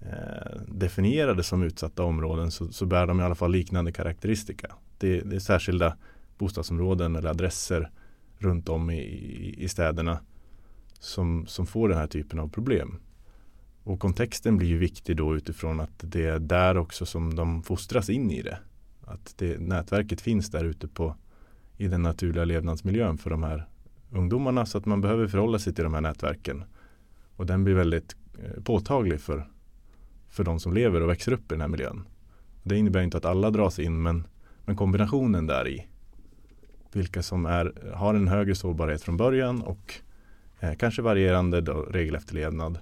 eh, 0.00 0.60
definierade 0.68 1.42
som 1.42 1.62
utsatta 1.62 2.02
områden 2.02 2.50
så, 2.50 2.72
så 2.72 2.86
bär 2.86 3.06
de 3.06 3.20
i 3.20 3.22
alla 3.22 3.34
fall 3.34 3.52
liknande 3.52 3.92
karaktäristika. 3.92 4.74
Det, 4.98 5.20
det 5.20 5.36
är 5.36 5.40
särskilda 5.40 5.96
bostadsområden 6.38 7.16
eller 7.16 7.30
adresser 7.30 7.90
runt 8.38 8.68
om 8.68 8.90
i, 8.90 9.54
i, 9.58 9.68
städerna 9.68 10.18
som, 11.00 11.46
som 11.46 11.66
får 11.66 11.88
den 11.88 11.98
här 11.98 12.06
typen 12.06 12.38
av 12.38 12.48
problem. 12.48 13.00
Och 13.84 14.00
kontexten 14.00 14.56
blir 14.56 14.68
ju 14.68 14.78
viktig 14.78 15.16
då 15.16 15.36
utifrån 15.36 15.80
att 15.80 15.98
det 15.98 16.26
är 16.26 16.38
där 16.38 16.76
också 16.76 17.06
som 17.06 17.34
de 17.34 17.62
fostras 17.62 18.10
in 18.10 18.30
i 18.30 18.42
det. 18.42 18.58
Att 19.04 19.34
det, 19.38 19.60
nätverket 19.60 20.20
finns 20.20 20.50
där 20.50 20.64
ute 20.64 20.88
på 20.88 21.16
i 21.76 21.88
den 21.88 22.02
naturliga 22.02 22.44
levnadsmiljön 22.44 23.18
för 23.18 23.30
de 23.30 23.42
här 23.42 23.68
ungdomarna 24.10 24.66
så 24.66 24.78
att 24.78 24.86
man 24.86 25.00
behöver 25.00 25.26
förhålla 25.26 25.58
sig 25.58 25.74
till 25.74 25.84
de 25.84 25.94
här 25.94 26.00
nätverken 26.00 26.64
och 27.36 27.46
den 27.46 27.64
blir 27.64 27.74
väldigt 27.74 28.16
eh, 28.42 28.62
påtaglig 28.62 29.20
för, 29.20 29.48
för 30.28 30.44
de 30.44 30.60
som 30.60 30.74
lever 30.74 31.00
och 31.00 31.08
växer 31.08 31.32
upp 31.32 31.52
i 31.52 31.54
den 31.54 31.60
här 31.60 31.68
miljön. 31.68 32.04
Det 32.62 32.76
innebär 32.76 33.02
inte 33.02 33.16
att 33.16 33.24
alla 33.24 33.50
dras 33.50 33.78
in 33.78 34.02
men, 34.02 34.26
men 34.64 34.76
kombinationen 34.76 35.46
där 35.46 35.68
i 35.68 35.86
vilka 36.92 37.22
som 37.22 37.46
är, 37.46 37.92
har 37.94 38.14
en 38.14 38.28
högre 38.28 38.54
sårbarhet 38.54 39.02
från 39.02 39.16
början 39.16 39.62
och 39.62 39.94
eh, 40.60 40.74
kanske 40.74 41.02
varierande 41.02 41.60
då, 41.60 41.72
regelefterlevnad 41.72 42.78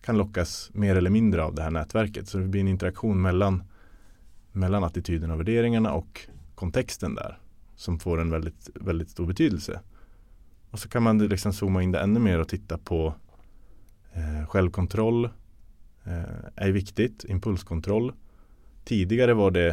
kan 0.00 0.18
lockas 0.18 0.70
mer 0.72 0.96
eller 0.96 1.10
mindre 1.10 1.44
av 1.44 1.54
det 1.54 1.62
här 1.62 1.70
nätverket. 1.70 2.28
Så 2.28 2.38
det 2.38 2.48
blir 2.48 2.60
en 2.60 2.68
interaktion 2.68 3.22
mellan, 3.22 3.62
mellan 4.52 4.84
attityderna 4.84 5.34
och 5.34 5.40
värderingarna 5.40 5.92
och 5.92 6.20
kontexten 6.54 7.14
där 7.14 7.38
som 7.76 7.98
får 7.98 8.20
en 8.20 8.30
väldigt, 8.30 8.70
väldigt 8.74 9.10
stor 9.10 9.26
betydelse. 9.26 9.80
Och 10.70 10.78
så 10.78 10.88
kan 10.88 11.02
man 11.02 11.18
liksom 11.18 11.52
zooma 11.52 11.82
in 11.82 11.92
det 11.92 12.00
ännu 12.00 12.20
mer 12.20 12.38
och 12.40 12.48
titta 12.48 12.78
på 12.78 13.14
Eh, 14.12 14.46
självkontroll 14.46 15.24
eh, 16.04 16.22
är 16.56 16.70
viktigt, 16.70 17.24
impulskontroll. 17.28 18.12
Tidigare 18.84 19.34
var 19.34 19.50
det 19.50 19.68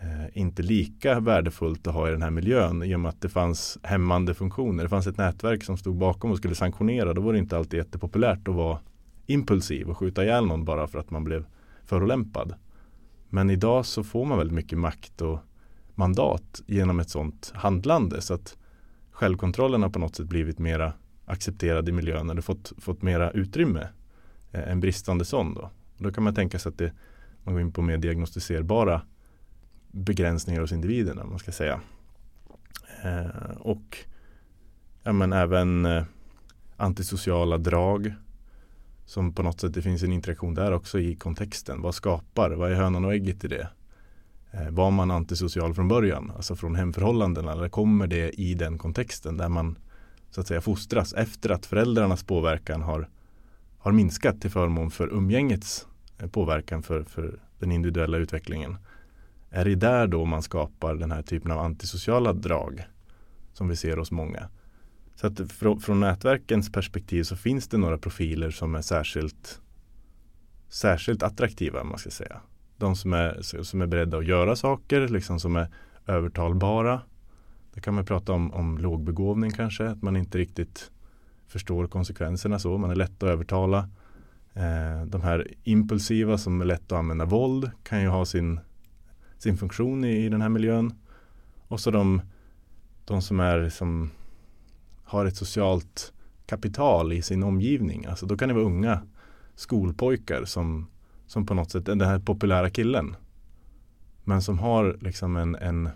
eh, 0.00 0.38
inte 0.38 0.62
lika 0.62 1.20
värdefullt 1.20 1.86
att 1.86 1.94
ha 1.94 2.08
i 2.08 2.10
den 2.10 2.22
här 2.22 2.30
miljön 2.30 2.82
i 2.82 2.94
och 2.94 3.00
med 3.00 3.08
att 3.08 3.20
det 3.20 3.28
fanns 3.28 3.78
hämmande 3.82 4.34
funktioner. 4.34 4.82
Det 4.82 4.88
fanns 4.88 5.06
ett 5.06 5.16
nätverk 5.16 5.64
som 5.64 5.76
stod 5.76 5.96
bakom 5.96 6.30
och 6.30 6.38
skulle 6.38 6.54
sanktionera. 6.54 7.14
Då 7.14 7.20
var 7.20 7.32
det 7.32 7.38
inte 7.38 7.56
alltid 7.56 7.78
jättepopulärt 7.78 8.48
att 8.48 8.54
vara 8.54 8.78
impulsiv 9.28 9.90
och 9.90 9.98
skjuta 9.98 10.24
ihjäl 10.24 10.46
någon 10.46 10.64
bara 10.64 10.86
för 10.86 10.98
att 10.98 11.10
man 11.10 11.24
blev 11.24 11.46
förolämpad. 11.84 12.54
Men 13.28 13.50
idag 13.50 13.86
så 13.86 14.04
får 14.04 14.24
man 14.24 14.38
väldigt 14.38 14.54
mycket 14.54 14.78
makt 14.78 15.22
och 15.22 15.38
mandat 15.94 16.62
genom 16.66 17.00
ett 17.00 17.10
sådant 17.10 17.52
handlande. 17.54 18.20
Så 18.20 18.34
att 18.34 18.56
självkontrollen 19.10 19.82
har 19.82 19.90
på 19.90 19.98
något 19.98 20.16
sätt 20.16 20.26
blivit 20.26 20.58
mera 20.58 20.92
accepterad 21.24 21.88
i 21.88 21.92
miljön 21.92 22.30
eller 22.30 22.42
fått, 22.42 22.72
fått 22.78 23.02
mera 23.02 23.30
utrymme. 23.30 23.88
Eh, 24.52 24.70
en 24.70 24.80
bristande 24.80 25.24
sån 25.24 25.54
då. 25.54 25.70
Då 25.96 26.12
kan 26.12 26.24
man 26.24 26.34
tänka 26.34 26.58
sig 26.58 26.70
att 26.70 26.78
det, 26.78 26.92
man 27.44 27.54
går 27.54 27.60
in 27.60 27.72
på 27.72 27.82
mer 27.82 27.98
diagnostiserbara 27.98 29.02
begränsningar 29.88 30.60
hos 30.60 30.72
individerna. 30.72 31.24
Man 31.24 31.38
ska 31.38 31.52
säga. 31.52 31.80
Eh, 33.04 33.56
och 33.58 33.98
ja, 35.02 35.12
men 35.12 35.32
även 35.32 35.84
eh, 35.84 36.04
antisociala 36.76 37.58
drag. 37.58 38.14
Som 39.08 39.32
på 39.32 39.42
något 39.42 39.60
sätt, 39.60 39.74
det 39.74 39.82
finns 39.82 40.02
en 40.02 40.12
interaktion 40.12 40.54
där 40.54 40.72
också 40.72 41.00
i 41.00 41.16
kontexten. 41.16 41.82
Vad 41.82 41.94
skapar, 41.94 42.50
vad 42.50 42.72
är 42.72 42.74
hönan 42.74 43.04
och 43.04 43.14
ägget 43.14 43.44
i 43.44 43.48
det? 43.48 43.68
Eh, 44.50 44.70
var 44.70 44.90
man 44.90 45.10
antisocial 45.10 45.74
från 45.74 45.88
början, 45.88 46.32
alltså 46.36 46.56
från 46.56 46.74
hemförhållandena, 46.74 47.52
eller 47.52 47.68
kommer 47.68 48.06
det 48.06 48.40
i 48.40 48.54
den 48.54 48.78
kontexten 48.78 49.36
där 49.36 49.48
man 49.48 49.78
så 50.30 50.40
att 50.40 50.46
säga 50.46 50.60
fostras 50.60 51.12
efter 51.12 51.50
att 51.50 51.66
föräldrarnas 51.66 52.24
påverkan 52.24 52.82
har, 52.82 53.08
har 53.78 53.92
minskat 53.92 54.40
till 54.40 54.50
förmån 54.50 54.90
för 54.90 55.08
umgängets 55.08 55.86
eh, 56.18 56.28
påverkan 56.28 56.82
för, 56.82 57.02
för 57.02 57.40
den 57.58 57.72
individuella 57.72 58.16
utvecklingen. 58.16 58.76
Är 59.50 59.64
det 59.64 59.74
där 59.74 60.06
då 60.06 60.24
man 60.24 60.42
skapar 60.42 60.94
den 60.94 61.12
här 61.12 61.22
typen 61.22 61.50
av 61.50 61.58
antisociala 61.58 62.32
drag 62.32 62.86
som 63.52 63.68
vi 63.68 63.76
ser 63.76 63.96
hos 63.96 64.10
många? 64.10 64.48
Så 65.20 65.26
att 65.26 65.52
från, 65.52 65.80
från 65.80 66.00
nätverkens 66.00 66.72
perspektiv 66.72 67.22
så 67.22 67.36
finns 67.36 67.68
det 67.68 67.78
några 67.78 67.98
profiler 67.98 68.50
som 68.50 68.74
är 68.74 68.82
särskilt 68.82 69.60
särskilt 70.68 71.22
attraktiva, 71.22 71.84
man 71.84 71.98
ska 71.98 72.10
säga. 72.10 72.40
De 72.76 72.96
som 72.96 73.12
är, 73.12 73.62
som 73.62 73.82
är 73.82 73.86
beredda 73.86 74.18
att 74.18 74.26
göra 74.26 74.56
saker, 74.56 75.08
liksom 75.08 75.40
som 75.40 75.56
är 75.56 75.68
övertalbara, 76.06 77.00
det 77.74 77.80
kan 77.80 77.94
man 77.94 78.04
prata 78.04 78.32
om, 78.32 78.54
om 78.54 78.78
lågbegåvning 78.78 79.50
kanske, 79.50 79.88
att 79.88 80.02
man 80.02 80.16
inte 80.16 80.38
riktigt 80.38 80.90
förstår 81.46 81.86
konsekvenserna 81.86 82.58
så. 82.58 82.78
Man 82.78 82.90
är 82.90 82.94
lätt 82.94 83.22
att 83.22 83.28
övertala. 83.28 83.88
Eh, 84.54 85.06
de 85.06 85.22
här 85.22 85.54
impulsiva 85.64 86.38
som 86.38 86.60
är 86.60 86.64
lätt 86.64 86.92
att 86.92 86.98
använda 86.98 87.24
våld 87.24 87.70
kan 87.82 88.02
ju 88.02 88.08
ha 88.08 88.24
sin, 88.24 88.60
sin 89.38 89.56
funktion 89.56 90.04
i, 90.04 90.24
i 90.24 90.28
den 90.28 90.42
här 90.42 90.48
miljön. 90.48 90.94
Och 91.68 91.80
så 91.80 91.90
de, 91.90 92.22
de 93.04 93.22
som 93.22 93.40
är 93.40 93.68
som 93.68 94.10
har 95.08 95.26
ett 95.26 95.36
socialt 95.36 96.12
kapital 96.46 97.12
i 97.12 97.22
sin 97.22 97.42
omgivning. 97.42 98.06
Alltså 98.06 98.26
då 98.26 98.36
kan 98.36 98.48
det 98.48 98.54
vara 98.54 98.64
unga 98.64 99.00
skolpojkar 99.54 100.44
som, 100.44 100.86
som 101.26 101.46
på 101.46 101.54
något 101.54 101.70
sätt, 101.70 101.84
den 101.84 102.00
här 102.00 102.18
populära 102.18 102.70
killen. 102.70 103.16
Men 104.24 104.42
som 104.42 104.58
har 104.58 104.98
liksom 105.00 105.36
en, 105.36 105.54
en 105.54 105.88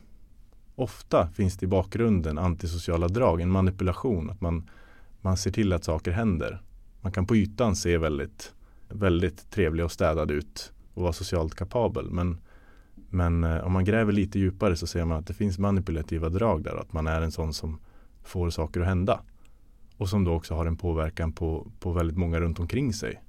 ofta 0.75 1.29
finns 1.35 1.57
det 1.57 1.65
i 1.65 1.69
bakgrunden 1.69 2.39
antisociala 2.39 3.09
drag, 3.09 3.41
en 3.41 3.51
manipulation. 3.51 4.31
Att 4.31 4.41
man, 4.41 4.71
man 5.21 5.37
ser 5.37 5.51
till 5.51 5.73
att 5.73 5.85
saker 5.85 6.11
händer. 6.11 6.63
Man 7.01 7.13
kan 7.13 7.27
på 7.27 7.37
ytan 7.37 7.77
se 7.77 7.99
väldigt, 7.99 8.53
väldigt 8.89 9.51
trevlig 9.51 9.85
och 9.85 9.93
städad 9.93 10.31
ut 10.31 10.73
och 10.95 11.03
vara 11.03 11.13
socialt 11.13 11.55
kapabel. 11.55 12.11
Men, 12.11 12.41
men 12.95 13.45
eh, 13.45 13.65
om 13.65 13.73
man 13.73 13.85
gräver 13.85 14.13
lite 14.13 14.39
djupare 14.39 14.77
så 14.77 14.87
ser 14.87 15.05
man 15.05 15.19
att 15.19 15.27
det 15.27 15.35
finns 15.35 15.59
manipulativa 15.59 16.29
drag 16.29 16.63
där. 16.63 16.77
Att 16.77 16.93
man 16.93 17.07
är 17.07 17.23
en 17.23 17.33
sån 17.33 17.55
som 17.55 17.79
får 18.23 18.51
saker 18.51 18.81
att 18.81 18.87
hända. 18.87 19.21
och 19.97 20.09
som 20.09 20.25
då 20.25 20.33
också 20.33 20.55
har 20.55 20.67
en 20.67 20.77
påverkan 20.77 21.33
på, 21.33 21.71
på 21.81 21.93
väldigt 21.93 22.17
många 22.17 22.41
runt 22.41 22.61
omkring 22.61 22.93
sig. 22.93 23.23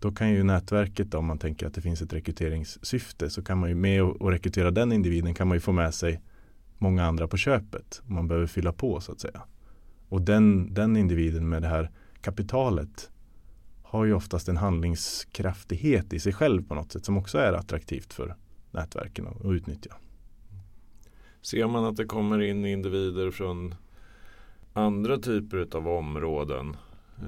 Då 0.00 0.12
kan 0.12 0.30
ju 0.30 0.42
nätverket, 0.42 1.14
om 1.14 1.26
man 1.26 1.38
tänker 1.38 1.66
att 1.66 1.74
det 1.74 1.80
finns 1.80 2.02
ett 2.02 2.12
rekryteringssyfte, 2.12 3.30
så 3.30 3.42
kan 3.42 3.58
man 3.58 3.68
ju 3.68 3.74
med 3.74 4.02
och 4.02 4.30
rekrytera 4.30 4.70
den 4.70 4.92
individen 4.92 5.34
kan 5.34 5.48
man 5.48 5.56
ju 5.56 5.60
få 5.60 5.72
med 5.72 5.94
sig 5.94 6.20
många 6.78 7.04
andra 7.04 7.28
på 7.28 7.36
köpet. 7.36 8.02
Man 8.06 8.28
behöver 8.28 8.46
fylla 8.46 8.72
på 8.72 9.00
så 9.00 9.12
att 9.12 9.20
säga. 9.20 9.42
Och 10.08 10.22
den, 10.22 10.74
den 10.74 10.96
individen 10.96 11.48
med 11.48 11.62
det 11.62 11.68
här 11.68 11.90
kapitalet 12.20 13.10
har 13.82 14.04
ju 14.04 14.14
oftast 14.14 14.48
en 14.48 14.56
handlingskraftighet 14.56 16.12
i 16.12 16.20
sig 16.20 16.32
själv 16.32 16.68
på 16.68 16.74
något 16.74 16.92
sätt 16.92 17.04
som 17.04 17.16
också 17.16 17.38
är 17.38 17.52
attraktivt 17.52 18.12
för 18.12 18.36
nätverken 18.70 19.26
att 19.26 19.44
utnyttja. 19.44 19.96
Ser 21.42 21.66
man 21.66 21.84
att 21.84 21.96
det 21.96 22.04
kommer 22.04 22.40
in 22.42 22.64
individer 22.64 23.30
från 23.30 23.74
andra 24.78 25.18
typer 25.18 25.66
av 25.72 25.88
områden 25.88 26.76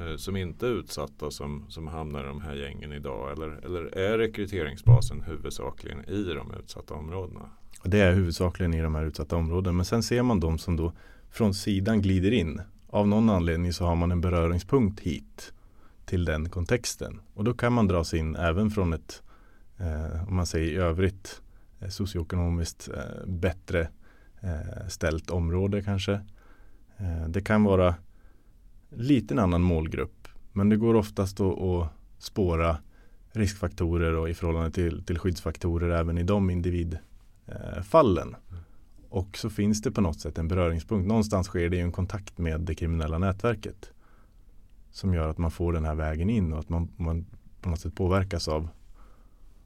eh, 0.00 0.16
som 0.16 0.36
inte 0.36 0.66
är 0.66 0.70
utsatta 0.70 1.30
som, 1.30 1.64
som 1.68 1.86
hamnar 1.86 2.24
i 2.24 2.26
de 2.26 2.40
här 2.40 2.54
gängen 2.54 2.92
idag? 2.92 3.32
Eller, 3.32 3.48
eller 3.64 3.98
är 3.98 4.18
rekryteringsbasen 4.18 5.20
huvudsakligen 5.20 6.04
i 6.04 6.22
de 6.22 6.54
utsatta 6.60 6.94
områdena? 6.94 7.50
Det 7.84 8.00
är 8.00 8.12
huvudsakligen 8.12 8.74
i 8.74 8.82
de 8.82 8.94
här 8.94 9.04
utsatta 9.04 9.36
områdena. 9.36 9.72
Men 9.72 9.84
sen 9.84 10.02
ser 10.02 10.22
man 10.22 10.40
de 10.40 10.58
som 10.58 10.76
då 10.76 10.92
från 11.30 11.54
sidan 11.54 12.02
glider 12.02 12.32
in. 12.32 12.60
Av 12.86 13.08
någon 13.08 13.30
anledning 13.30 13.72
så 13.72 13.84
har 13.84 13.96
man 13.96 14.12
en 14.12 14.20
beröringspunkt 14.20 15.00
hit 15.00 15.52
till 16.04 16.24
den 16.24 16.48
kontexten. 16.48 17.20
Och 17.34 17.44
då 17.44 17.54
kan 17.54 17.72
man 17.72 17.86
dras 17.86 18.14
in 18.14 18.36
även 18.36 18.70
från 18.70 18.92
ett, 18.92 19.22
eh, 19.78 20.28
om 20.28 20.36
man 20.36 20.46
säger 20.46 20.72
i 20.72 20.76
övrigt, 20.76 21.42
eh, 21.80 21.88
socioekonomiskt 21.88 22.88
eh, 22.94 23.26
bättre 23.26 23.88
eh, 24.40 24.88
ställt 24.88 25.30
område 25.30 25.82
kanske. 25.82 26.20
Eh, 27.00 27.28
det 27.28 27.40
kan 27.40 27.64
vara 27.64 27.94
lite 28.90 29.34
en 29.34 29.38
annan 29.38 29.62
målgrupp. 29.62 30.28
Men 30.52 30.68
det 30.68 30.76
går 30.76 30.94
oftast 30.94 31.40
att, 31.40 31.90
spåra 32.18 32.76
riskfaktorer 33.32 34.14
och 34.14 34.28
i 34.28 34.34
förhållande 34.34 34.70
till, 34.70 35.04
till 35.04 35.18
skyddsfaktorer 35.18 35.90
även 35.90 36.18
i 36.18 36.22
de 36.22 36.50
individfallen. 36.50 38.36
Och 39.08 39.38
så 39.38 39.50
finns 39.50 39.82
det 39.82 39.90
på 39.90 40.00
något 40.00 40.20
sätt 40.20 40.38
en 40.38 40.48
beröringspunkt. 40.48 41.08
Någonstans 41.08 41.46
sker 41.46 41.68
det 41.68 41.76
ju 41.76 41.82
en 41.82 41.92
kontakt 41.92 42.38
med 42.38 42.60
det 42.60 42.74
kriminella 42.74 43.18
nätverket. 43.18 43.90
Som 44.90 45.14
gör 45.14 45.28
att 45.28 45.38
man 45.38 45.50
får 45.50 45.72
den 45.72 45.84
här 45.84 45.94
vägen 45.94 46.30
in 46.30 46.52
och 46.52 46.58
att 46.58 46.68
man, 46.68 46.88
man 46.96 47.26
på 47.60 47.68
något 47.68 47.80
sätt 47.80 47.94
påverkas 47.94 48.48
av, 48.48 48.68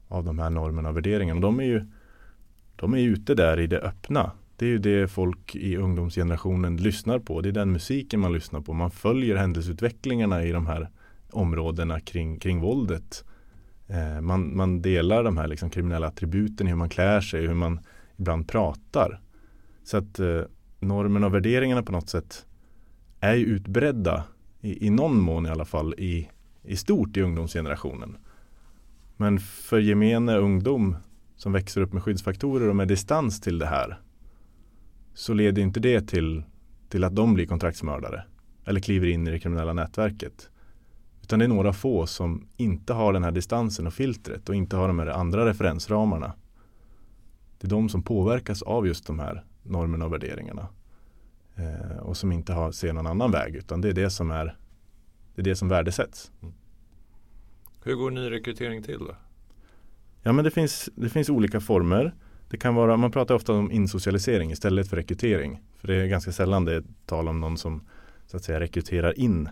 av 0.07 0.23
de 0.23 0.39
här 0.39 0.49
normerna 0.49 0.89
och 0.89 0.97
värderingarna. 0.97 1.41
De 1.41 1.59
är 1.59 1.63
ju 1.63 1.85
de 2.75 2.93
är 2.93 2.99
ute 2.99 3.35
där 3.35 3.59
i 3.59 3.67
det 3.67 3.79
öppna. 3.79 4.31
Det 4.57 4.65
är 4.65 4.69
ju 4.69 4.77
det 4.77 5.07
folk 5.07 5.55
i 5.55 5.77
ungdomsgenerationen 5.77 6.77
lyssnar 6.77 7.19
på. 7.19 7.41
Det 7.41 7.49
är 7.49 7.53
den 7.53 7.71
musiken 7.71 8.19
man 8.19 8.33
lyssnar 8.33 8.61
på. 8.61 8.73
Man 8.73 8.91
följer 8.91 9.35
händelseutvecklingarna 9.35 10.43
i 10.43 10.51
de 10.51 10.67
här 10.67 10.89
områdena 11.31 11.99
kring, 11.99 12.39
kring 12.39 12.61
våldet. 12.61 13.25
Eh, 13.87 14.21
man, 14.21 14.57
man 14.57 14.81
delar 14.81 15.23
de 15.23 15.37
här 15.37 15.47
liksom 15.47 15.69
kriminella 15.69 16.07
attributen, 16.07 16.67
hur 16.67 16.75
man 16.75 16.89
klär 16.89 17.21
sig, 17.21 17.47
hur 17.47 17.53
man 17.53 17.79
ibland 18.17 18.47
pratar. 18.47 19.21
Så 19.83 19.97
att 19.97 20.19
eh, 20.19 20.41
normerna 20.79 21.27
och 21.27 21.33
värderingarna 21.33 21.83
på 21.83 21.91
något 21.91 22.09
sätt 22.09 22.45
är 23.19 23.33
ju 23.33 23.45
utbredda 23.45 24.23
i, 24.61 24.87
i 24.87 24.89
någon 24.89 25.19
mån 25.19 25.45
i 25.45 25.49
alla 25.49 25.65
fall 25.65 25.93
i, 25.97 26.29
i 26.63 26.75
stort 26.75 27.17
i 27.17 27.21
ungdomsgenerationen. 27.21 28.17
Men 29.17 29.39
för 29.39 29.79
gemene 29.79 30.37
ungdom 30.37 30.95
som 31.35 31.51
växer 31.51 31.81
upp 31.81 31.93
med 31.93 32.03
skyddsfaktorer 32.03 32.69
och 32.69 32.75
med 32.75 32.87
distans 32.87 33.41
till 33.41 33.59
det 33.59 33.65
här 33.65 33.99
så 35.15 35.33
leder 35.33 35.61
inte 35.61 35.79
det 35.79 36.01
till, 36.01 36.43
till 36.89 37.03
att 37.03 37.15
de 37.15 37.33
blir 37.33 37.45
kontraktsmördare 37.45 38.23
eller 38.65 38.79
kliver 38.79 39.07
in 39.07 39.27
i 39.27 39.31
det 39.31 39.39
kriminella 39.39 39.73
nätverket. 39.73 40.49
Utan 41.21 41.39
det 41.39 41.45
är 41.45 41.49
några 41.49 41.73
få 41.73 42.07
som 42.07 42.47
inte 42.57 42.93
har 42.93 43.13
den 43.13 43.23
här 43.23 43.31
distansen 43.31 43.87
och 43.87 43.93
filtret 43.93 44.49
och 44.49 44.55
inte 44.55 44.75
har 44.75 44.87
de 44.87 44.99
här 44.99 45.07
andra 45.07 45.45
referensramarna. 45.45 46.33
Det 47.57 47.67
är 47.67 47.69
de 47.69 47.89
som 47.89 48.03
påverkas 48.03 48.61
av 48.61 48.87
just 48.87 49.07
de 49.07 49.19
här 49.19 49.43
normerna 49.63 50.05
och 50.05 50.13
värderingarna. 50.13 50.67
Eh, 51.55 51.97
och 51.97 52.17
som 52.17 52.31
inte 52.31 52.53
har, 52.53 52.71
ser 52.71 52.93
någon 52.93 53.07
annan 53.07 53.31
väg 53.31 53.55
utan 53.55 53.81
det 53.81 53.89
är 53.89 53.93
det 53.93 54.09
som 54.09 54.31
är 54.31 54.57
det 55.35 55.41
är 55.41 55.43
det 55.43 55.55
som 55.55 55.67
värdesätts. 55.67 56.31
Mm. 56.41 56.53
Hur 57.83 57.95
går 57.95 58.11
nyrekrytering 58.11 58.83
till 58.83 58.99
då? 58.99 59.15
Ja 60.23 60.31
men 60.31 60.45
det 60.45 60.51
finns, 60.51 60.89
det 60.95 61.09
finns 61.09 61.29
olika 61.29 61.59
former. 61.59 62.13
Det 62.55 62.59
kan 62.59 62.75
vara, 62.75 62.97
man 62.97 63.11
pratar 63.11 63.35
ofta 63.35 63.53
om 63.53 63.71
insocialisering 63.71 64.51
istället 64.51 64.89
för 64.89 64.97
rekrytering. 64.97 65.61
För 65.77 65.87
det 65.87 65.95
är 65.95 66.07
ganska 66.07 66.31
sällan 66.31 66.65
det 66.65 66.73
är 66.73 66.83
tal 67.05 67.27
om 67.27 67.39
någon 67.39 67.57
som 67.57 67.81
så 68.27 68.37
att 68.37 68.43
säga 68.43 68.59
rekryterar 68.59 69.19
in 69.19 69.49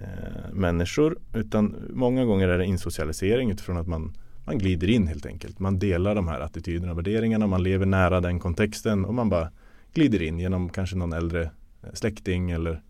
eh, 0.00 0.52
människor. 0.52 1.18
Utan 1.34 1.76
många 1.90 2.24
gånger 2.24 2.48
är 2.48 2.58
det 2.58 2.64
insocialisering 2.64 3.50
utifrån 3.50 3.76
att 3.76 3.86
man, 3.86 4.12
man 4.44 4.58
glider 4.58 4.90
in 4.90 5.06
helt 5.06 5.26
enkelt. 5.26 5.58
Man 5.58 5.78
delar 5.78 6.14
de 6.14 6.28
här 6.28 6.40
attityderna 6.40 6.92
och 6.92 6.98
värderingarna. 6.98 7.46
Man 7.46 7.62
lever 7.62 7.86
nära 7.86 8.20
den 8.20 8.40
kontexten 8.40 9.04
och 9.04 9.14
man 9.14 9.28
bara 9.28 9.50
glider 9.94 10.22
in 10.22 10.38
genom 10.38 10.68
kanske 10.68 10.96
någon 10.96 11.12
äldre 11.12 11.42
eh, 11.42 11.92
släkting 11.92 12.50
eller 12.50 12.82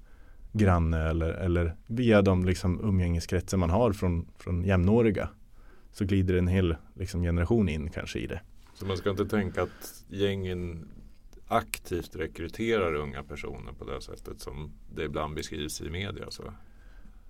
granne 0.52 1.08
eller, 1.08 1.30
eller 1.30 1.76
via 1.86 2.22
de 2.22 2.44
liksom 2.44 2.80
umgängeskretsar 2.88 3.58
man 3.58 3.70
har 3.70 3.92
från, 3.92 4.26
från 4.38 4.64
jämnåriga. 4.64 5.28
Så 5.92 6.04
glider 6.04 6.34
en 6.34 6.48
hel 6.48 6.76
liksom, 6.94 7.22
generation 7.22 7.68
in 7.68 7.90
kanske 7.90 8.18
i 8.18 8.26
det. 8.26 8.40
Så 8.74 8.86
man 8.86 8.96
ska 8.96 9.10
inte 9.10 9.26
tänka 9.26 9.62
att 9.62 10.04
gängen 10.08 10.88
aktivt 11.48 12.16
rekryterar 12.16 12.94
unga 12.94 13.22
personer 13.22 13.72
på 13.72 13.84
det 13.84 14.00
sättet 14.00 14.40
som 14.40 14.72
det 14.94 15.04
ibland 15.04 15.34
beskrivs 15.34 15.80
i 15.80 15.90
media? 15.90 16.30
Så. 16.30 16.42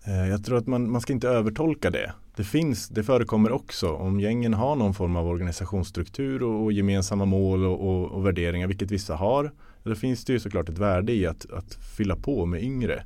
Eh, 0.06 0.28
jag 0.28 0.44
tror 0.44 0.58
att 0.58 0.66
man, 0.66 0.90
man 0.90 1.00
ska 1.00 1.12
inte 1.12 1.28
övertolka 1.28 1.90
det. 1.90 2.12
Det 2.36 2.44
finns, 2.44 2.88
det 2.88 3.04
förekommer 3.04 3.52
också. 3.52 3.92
Om 3.92 4.20
gängen 4.20 4.54
har 4.54 4.76
någon 4.76 4.94
form 4.94 5.16
av 5.16 5.28
organisationsstruktur 5.28 6.42
och, 6.42 6.64
och 6.64 6.72
gemensamma 6.72 7.24
mål 7.24 7.64
och, 7.64 7.88
och, 7.88 8.10
och, 8.10 8.26
värderingar, 8.26 8.66
vilket 8.66 8.90
vissa 8.90 9.14
har, 9.14 9.52
då 9.82 9.94
finns 9.94 10.24
det 10.24 10.32
ju 10.32 10.40
såklart 10.40 10.68
ett 10.68 10.78
värde 10.78 11.12
i 11.12 11.26
att, 11.26 11.50
att 11.50 11.74
fylla 11.74 12.16
på 12.16 12.46
med 12.46 12.62
yngre. 12.62 13.04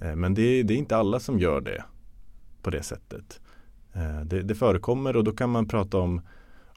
Eh, 0.00 0.16
men 0.16 0.34
det, 0.34 0.62
det, 0.62 0.74
är 0.74 0.78
inte 0.78 0.96
alla 0.96 1.20
som 1.20 1.38
gör 1.38 1.60
det 1.60 1.84
på 2.62 2.70
det 2.70 2.82
sättet. 2.82 3.40
Eh, 3.92 4.20
det, 4.24 4.42
det 4.42 4.54
förekommer 4.54 5.16
och 5.16 5.24
då 5.24 5.32
kan 5.32 5.50
man 5.50 5.68
prata 5.68 5.98
om 5.98 6.20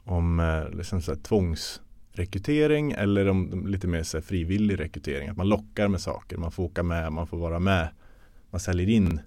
om 0.04 0.40
eh, 0.40 0.70
liksom 0.70 1.02
så 1.02 1.12
här, 1.12 1.18
tvångsrekrytering 1.18 2.92
eller 2.92 3.28
om 3.28 3.66
lite 3.66 3.86
mer 3.86 4.02
så 4.02 4.16
här, 4.16 4.22
frivillig 4.22 4.80
rekrytering. 4.80 5.28
Att 5.28 5.36
man 5.36 5.48
lockar 5.48 5.88
med 5.88 6.00
saker, 6.00 6.36
man 6.36 6.52
får 6.52 6.62
åka 6.62 6.82
med, 6.82 7.12
man 7.12 7.26
får 7.26 7.38
vara 7.38 7.58
med. 7.58 7.88
Man 8.50 8.60
säljer 8.60 8.88
in 8.88 9.20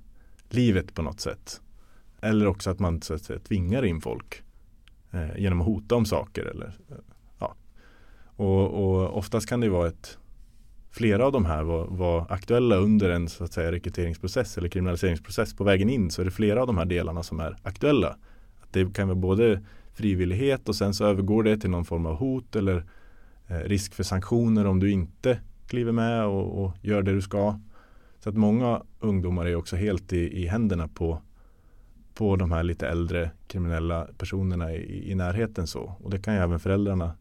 livet 0.50 0.94
på 0.94 1.02
något 1.02 1.20
sätt. 1.20 1.62
Eller 2.22 2.48
också 2.48 2.70
att 2.70 2.80
man 2.80 3.02
så 3.02 3.14
att 3.14 3.22
säga, 3.22 3.40
tvingar 3.40 3.86
in 3.86 4.02
folk 4.02 4.44
eh, 5.12 5.38
genom 5.38 5.62
att 5.62 5.68
hota 5.68 5.96
om 5.96 6.06
saker. 6.06 6.46
Eller, 6.46 6.68
eh, 6.90 6.98
ja. 7.40 7.56
och, 8.36 8.74
och 8.74 9.18
oftast 9.18 9.50
kan 9.50 9.60
det 9.60 9.70
vara 9.70 9.88
ett 9.88 10.18
Flera 10.98 11.26
av 11.26 11.32
de 11.32 11.46
här 11.46 11.64
var, 11.64 11.86
var, 11.86 12.26
aktuella 12.30 12.76
under 12.76 13.10
en 13.10 13.30
så 13.30 13.44
att 13.44 13.54
säga, 13.54 13.72
rekryteringsprocess 13.72 14.58
eller 14.58 14.70
kriminaliseringsprocess 14.70 15.54
på 15.54 15.64
vägen 15.64 15.90
in 15.90 16.12
så 16.12 16.22
är 16.22 16.26
det 16.26 16.32
flera 16.32 16.62
av 16.62 16.68
de 16.68 16.78
här 16.78 16.86
delarna 16.86 17.24
som 17.24 17.40
är 17.40 17.58
aktuella. 17.64 18.08
Att 18.62 18.74
det 18.74 18.94
kan 18.94 19.08
vara 19.08 19.16
både 19.16 19.62
frivillighet 19.98 20.70
och 20.70 20.76
sen 20.76 20.94
så 20.94 21.06
övergår 21.06 21.44
det 21.44 21.58
till 21.58 21.70
någon 21.70 21.86
form 21.86 22.06
av 22.06 22.16
hot 22.16 22.56
eller 22.56 22.86
eh, 23.48 23.58
risk 23.58 23.94
för 23.94 24.04
sanktioner 24.04 24.66
om 24.66 24.80
du 24.80 24.92
inte 24.92 25.40
kliver 25.68 25.92
med 25.92 26.26
och, 26.26 26.64
och, 26.64 26.74
gör 26.82 27.02
det 27.02 27.12
du 27.12 27.22
ska. 27.22 27.60
Så 28.20 28.30
att 28.30 28.36
många 28.36 28.84
ungdomar 29.00 29.46
är 29.46 29.56
också 29.56 29.76
helt 29.76 30.14
i, 30.14 30.44
i 30.44 30.48
händerna 30.48 30.88
på, 30.88 31.22
på 32.14 32.36
de 32.36 32.52
här 32.52 32.64
lite 32.64 32.88
äldre 32.88 33.32
kriminella 33.48 34.08
personerna 34.18 34.74
i, 34.74 35.12
i 35.12 35.16
närheten 35.16 35.68
så. 35.68 35.96
Och 36.00 36.10
det 36.10 36.20
kan 36.20 36.34
ju 36.34 36.40
även 36.40 36.60
föräldrarna 36.60 37.12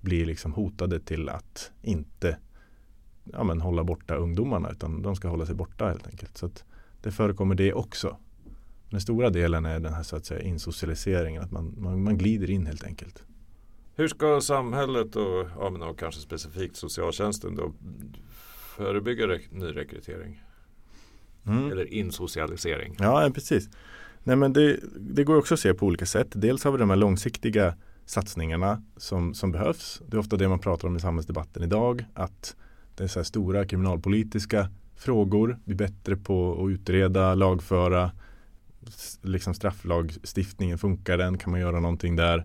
bli 0.00 0.24
liksom 0.24 0.52
hotade 0.52 1.00
till 1.00 1.28
att 1.28 1.72
inte 1.82 2.36
ja, 3.32 3.44
men 3.44 3.60
hålla 3.60 3.84
borta 3.84 4.14
ungdomarna 4.14 4.70
utan 4.70 5.02
de 5.02 5.16
ska 5.16 5.28
hålla 5.28 5.46
sig 5.46 5.54
borta 5.54 5.88
helt 5.88 6.06
enkelt. 6.06 6.36
Så 6.36 6.46
att 6.46 6.64
det 7.02 7.10
förekommer 7.10 7.54
det 7.54 7.72
också. 7.72 8.16
Den 8.90 9.00
stora 9.00 9.30
delen 9.30 9.66
är 9.66 9.80
den 9.80 9.94
här 9.94 10.02
så 10.02 10.16
att 10.16 10.26
säga 10.26 10.40
insocialiseringen, 10.40 11.42
att 11.42 11.50
man, 11.50 11.74
man, 11.78 12.02
man 12.02 12.18
glider 12.18 12.50
in 12.50 12.66
helt 12.66 12.84
enkelt. 12.84 13.22
Hur 13.94 14.08
ska 14.08 14.40
samhället 14.40 15.16
och, 15.16 15.46
ja, 15.58 15.70
men 15.70 15.82
och 15.82 15.98
kanske 15.98 16.20
specifikt 16.20 16.76
socialtjänsten 16.76 17.54
då 17.56 17.72
förebygga 18.76 19.26
nyrekrytering? 19.50 20.42
Mm. 21.46 21.70
Eller 21.70 21.92
insocialisering? 21.92 22.96
Ja, 22.98 23.30
precis. 23.34 23.68
Nej, 24.22 24.36
men 24.36 24.52
det, 24.52 24.80
det 24.98 25.24
går 25.24 25.36
också 25.36 25.54
att 25.54 25.60
se 25.60 25.74
på 25.74 25.86
olika 25.86 26.06
sätt. 26.06 26.28
Dels 26.32 26.64
har 26.64 26.72
vi 26.72 26.78
de 26.78 26.90
här 26.90 26.96
långsiktiga 26.96 27.74
satsningarna 28.04 28.82
som, 28.96 29.34
som 29.34 29.52
behövs. 29.52 30.02
Det 30.06 30.16
är 30.16 30.18
ofta 30.18 30.36
det 30.36 30.48
man 30.48 30.58
pratar 30.58 30.88
om 30.88 30.96
i 30.96 31.00
samhällsdebatten 31.00 31.62
idag. 31.62 32.04
Att 32.14 32.56
det 32.94 33.04
är 33.04 33.08
så 33.08 33.24
stora 33.24 33.64
kriminalpolitiska 33.64 34.68
frågor. 34.96 35.58
blir 35.64 35.76
bättre 35.76 36.16
på 36.16 36.64
att 36.64 36.70
utreda, 36.70 37.34
lagföra, 37.34 38.10
liksom 39.22 39.54
strafflagstiftningen, 39.54 40.78
funkar 40.78 41.18
den? 41.18 41.38
Kan 41.38 41.50
man 41.50 41.60
göra 41.60 41.80
någonting 41.80 42.16
där? 42.16 42.38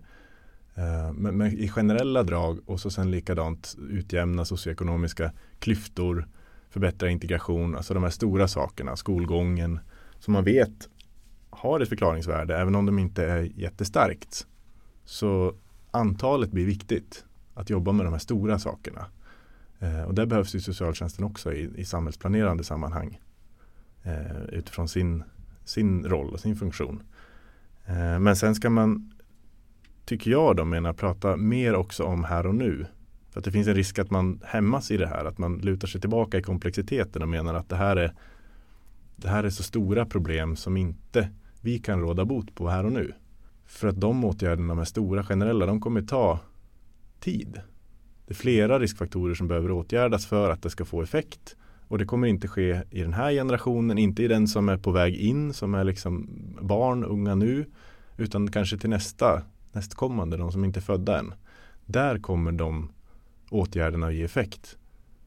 Eh, 0.74 1.12
men, 1.12 1.36
men, 1.36 1.52
i 1.52 1.68
generella 1.68 2.22
drag 2.22 2.58
och 2.66 2.80
så 2.80 2.90
sen 2.90 3.10
likadant 3.10 3.76
utjämna 3.90 4.44
socioekonomiska 4.44 5.32
klyftor, 5.58 6.28
förbättra 6.70 7.10
integration, 7.10 7.76
alltså 7.76 7.94
de 7.94 8.02
här 8.02 8.10
stora 8.10 8.48
sakerna, 8.48 8.96
skolgången 8.96 9.80
som 10.18 10.32
man 10.32 10.44
vet 10.44 10.88
har 11.50 11.80
ett 11.80 11.88
förklaringsvärde 11.88 12.56
även 12.56 12.74
om 12.74 12.86
de 12.86 12.98
inte 12.98 13.24
är 13.24 13.42
jättestarkt. 13.42 14.46
Så 15.04 15.54
antalet 15.90 16.50
blir 16.50 16.66
viktigt 16.66 17.24
att 17.54 17.70
jobba 17.70 17.92
med 17.92 18.06
de 18.06 18.12
här 18.12 18.18
stora 18.18 18.58
sakerna. 18.58 19.06
Eh, 19.78 20.02
och 20.02 20.14
där 20.14 20.26
behövs 20.26 20.54
ju 20.54 20.60
socialtjänsten 20.60 21.24
också 21.24 21.52
i, 21.52 21.70
i 21.76 21.84
samhällsplanerande 21.84 22.64
sammanhang 22.64 23.20
eh, 24.02 24.42
utifrån 24.48 24.88
sin, 24.88 25.24
sin 25.64 26.04
roll 26.04 26.32
och 26.32 26.40
sin 26.40 26.56
funktion. 26.56 27.02
Eh, 27.86 28.18
men 28.18 28.36
sen 28.36 28.54
ska 28.54 28.70
man, 28.70 29.12
tycker 30.04 30.30
jag 30.30 30.56
då, 30.56 30.64
menar, 30.64 30.92
prata 30.92 31.36
mer 31.36 31.74
också 31.74 32.04
om 32.04 32.24
här 32.24 32.46
och 32.46 32.54
nu. 32.54 32.86
För 33.30 33.40
att 33.40 33.44
det 33.44 33.52
finns 33.52 33.68
en 33.68 33.74
risk 33.74 33.98
att 33.98 34.10
man 34.10 34.40
hämmas 34.44 34.90
i 34.90 34.96
det 34.96 35.06
här, 35.06 35.24
att 35.24 35.38
man 35.38 35.58
lutar 35.58 35.88
sig 35.88 36.00
tillbaka 36.00 36.38
i 36.38 36.42
komplexiteten 36.42 37.22
och 37.22 37.28
menar 37.28 37.54
att 37.54 37.68
det 37.68 37.76
här 37.76 37.96
är, 37.96 38.14
det 39.16 39.28
här 39.28 39.44
är 39.44 39.50
så 39.50 39.62
stora 39.62 40.06
problem 40.06 40.56
som 40.56 40.76
inte 40.76 41.28
vi 41.60 41.78
kan 41.78 42.00
råda 42.00 42.24
bot 42.24 42.54
på 42.54 42.68
här 42.68 42.84
och 42.84 42.92
nu. 42.92 43.12
För 43.66 43.88
att 43.88 44.00
de 44.00 44.24
åtgärderna, 44.24 44.68
de 44.68 44.78
är 44.78 44.84
stora 44.84 45.24
generella, 45.24 45.66
de 45.66 45.80
kommer 45.80 46.02
ta 46.02 46.38
tid. 47.20 47.60
Det 48.26 48.32
är 48.32 48.34
flera 48.34 48.78
riskfaktorer 48.78 49.34
som 49.34 49.48
behöver 49.48 49.70
åtgärdas 49.70 50.26
för 50.26 50.50
att 50.50 50.62
det 50.62 50.70
ska 50.70 50.84
få 50.84 51.02
effekt. 51.02 51.56
Och 51.92 51.98
det 51.98 52.04
kommer 52.04 52.26
inte 52.26 52.48
ske 52.48 52.82
i 52.90 53.02
den 53.02 53.12
här 53.12 53.32
generationen, 53.32 53.98
inte 53.98 54.22
i 54.22 54.28
den 54.28 54.48
som 54.48 54.68
är 54.68 54.76
på 54.76 54.90
väg 54.90 55.16
in, 55.16 55.52
som 55.52 55.74
är 55.74 55.84
liksom 55.84 56.28
barn, 56.60 57.04
unga 57.04 57.34
nu, 57.34 57.66
utan 58.16 58.50
kanske 58.50 58.78
till 58.78 58.90
nästa, 58.90 59.42
nästkommande, 59.72 60.36
de 60.36 60.52
som 60.52 60.64
inte 60.64 60.78
är 60.78 60.82
födda 60.82 61.18
än. 61.18 61.34
Där 61.86 62.18
kommer 62.18 62.52
de 62.52 62.92
åtgärderna 63.50 64.06
att 64.06 64.14
ge 64.14 64.22
effekt. 64.22 64.78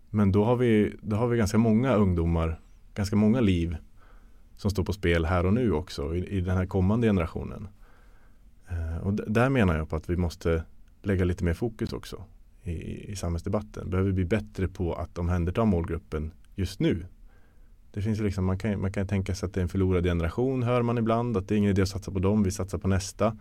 Men 0.09 0.31
då 0.31 0.43
har 0.43 0.55
vi, 0.55 0.95
då 1.01 1.15
har 1.15 1.27
vi 1.27 1.37
ganska 1.37 1.57
många 1.57 1.95
ungdomar, 1.95 2.59
ganska 2.93 3.15
många 3.15 3.39
liv 3.39 3.77
som 4.55 4.71
står 4.71 4.83
på 4.83 4.93
spel 4.93 5.25
här 5.25 5.45
och 5.45 5.53
nu 5.53 5.71
också 5.71 6.15
i, 6.15 6.27
i 6.27 6.41
den 6.41 6.57
här 6.57 6.65
kommande 6.65 7.07
generationen. 7.07 7.67
Eh, 8.69 8.97
och 8.97 9.13
där 9.13 9.49
menar 9.49 9.77
jag 9.77 9.89
på 9.89 9.95
att 9.95 10.09
vi 10.09 10.17
måste 10.17 10.63
lägga 11.03 11.25
lite 11.25 11.43
mer 11.43 11.53
fokus 11.53 11.93
också 11.93 12.23
i, 12.63 12.71
i 13.11 13.15
samhällsdebatten. 13.15 13.89
Behöver 13.89 14.11
bli 14.11 14.25
bättre 14.25 14.67
på 14.67 14.93
att 14.93 15.17
omhänderta 15.17 15.65
målgruppen 15.65 16.31
just 16.55 16.79
nu. 16.79 17.05
Det 17.91 18.01
finns 18.01 18.19
liksom, 18.19 18.45
man, 18.45 18.57
kan, 18.57 18.81
man 18.81 18.91
kan 18.91 19.07
tänka 19.07 19.35
sig 19.35 19.47
att 19.47 19.53
det 19.53 19.59
är 19.59 19.61
en 19.61 19.69
förlorad 19.69 20.03
generation 20.03 20.63
hör 20.63 20.81
man 20.81 20.97
ibland. 20.97 21.37
Att 21.37 21.47
det 21.47 21.55
är 21.55 21.57
ingen 21.57 21.69
idé 21.69 21.81
att 21.81 21.89
satsa 21.89 22.11
på 22.11 22.19
dem, 22.19 22.43
vi 22.43 22.51
satsar 22.51 22.77
på 22.77 22.87
nästa. 22.87 23.37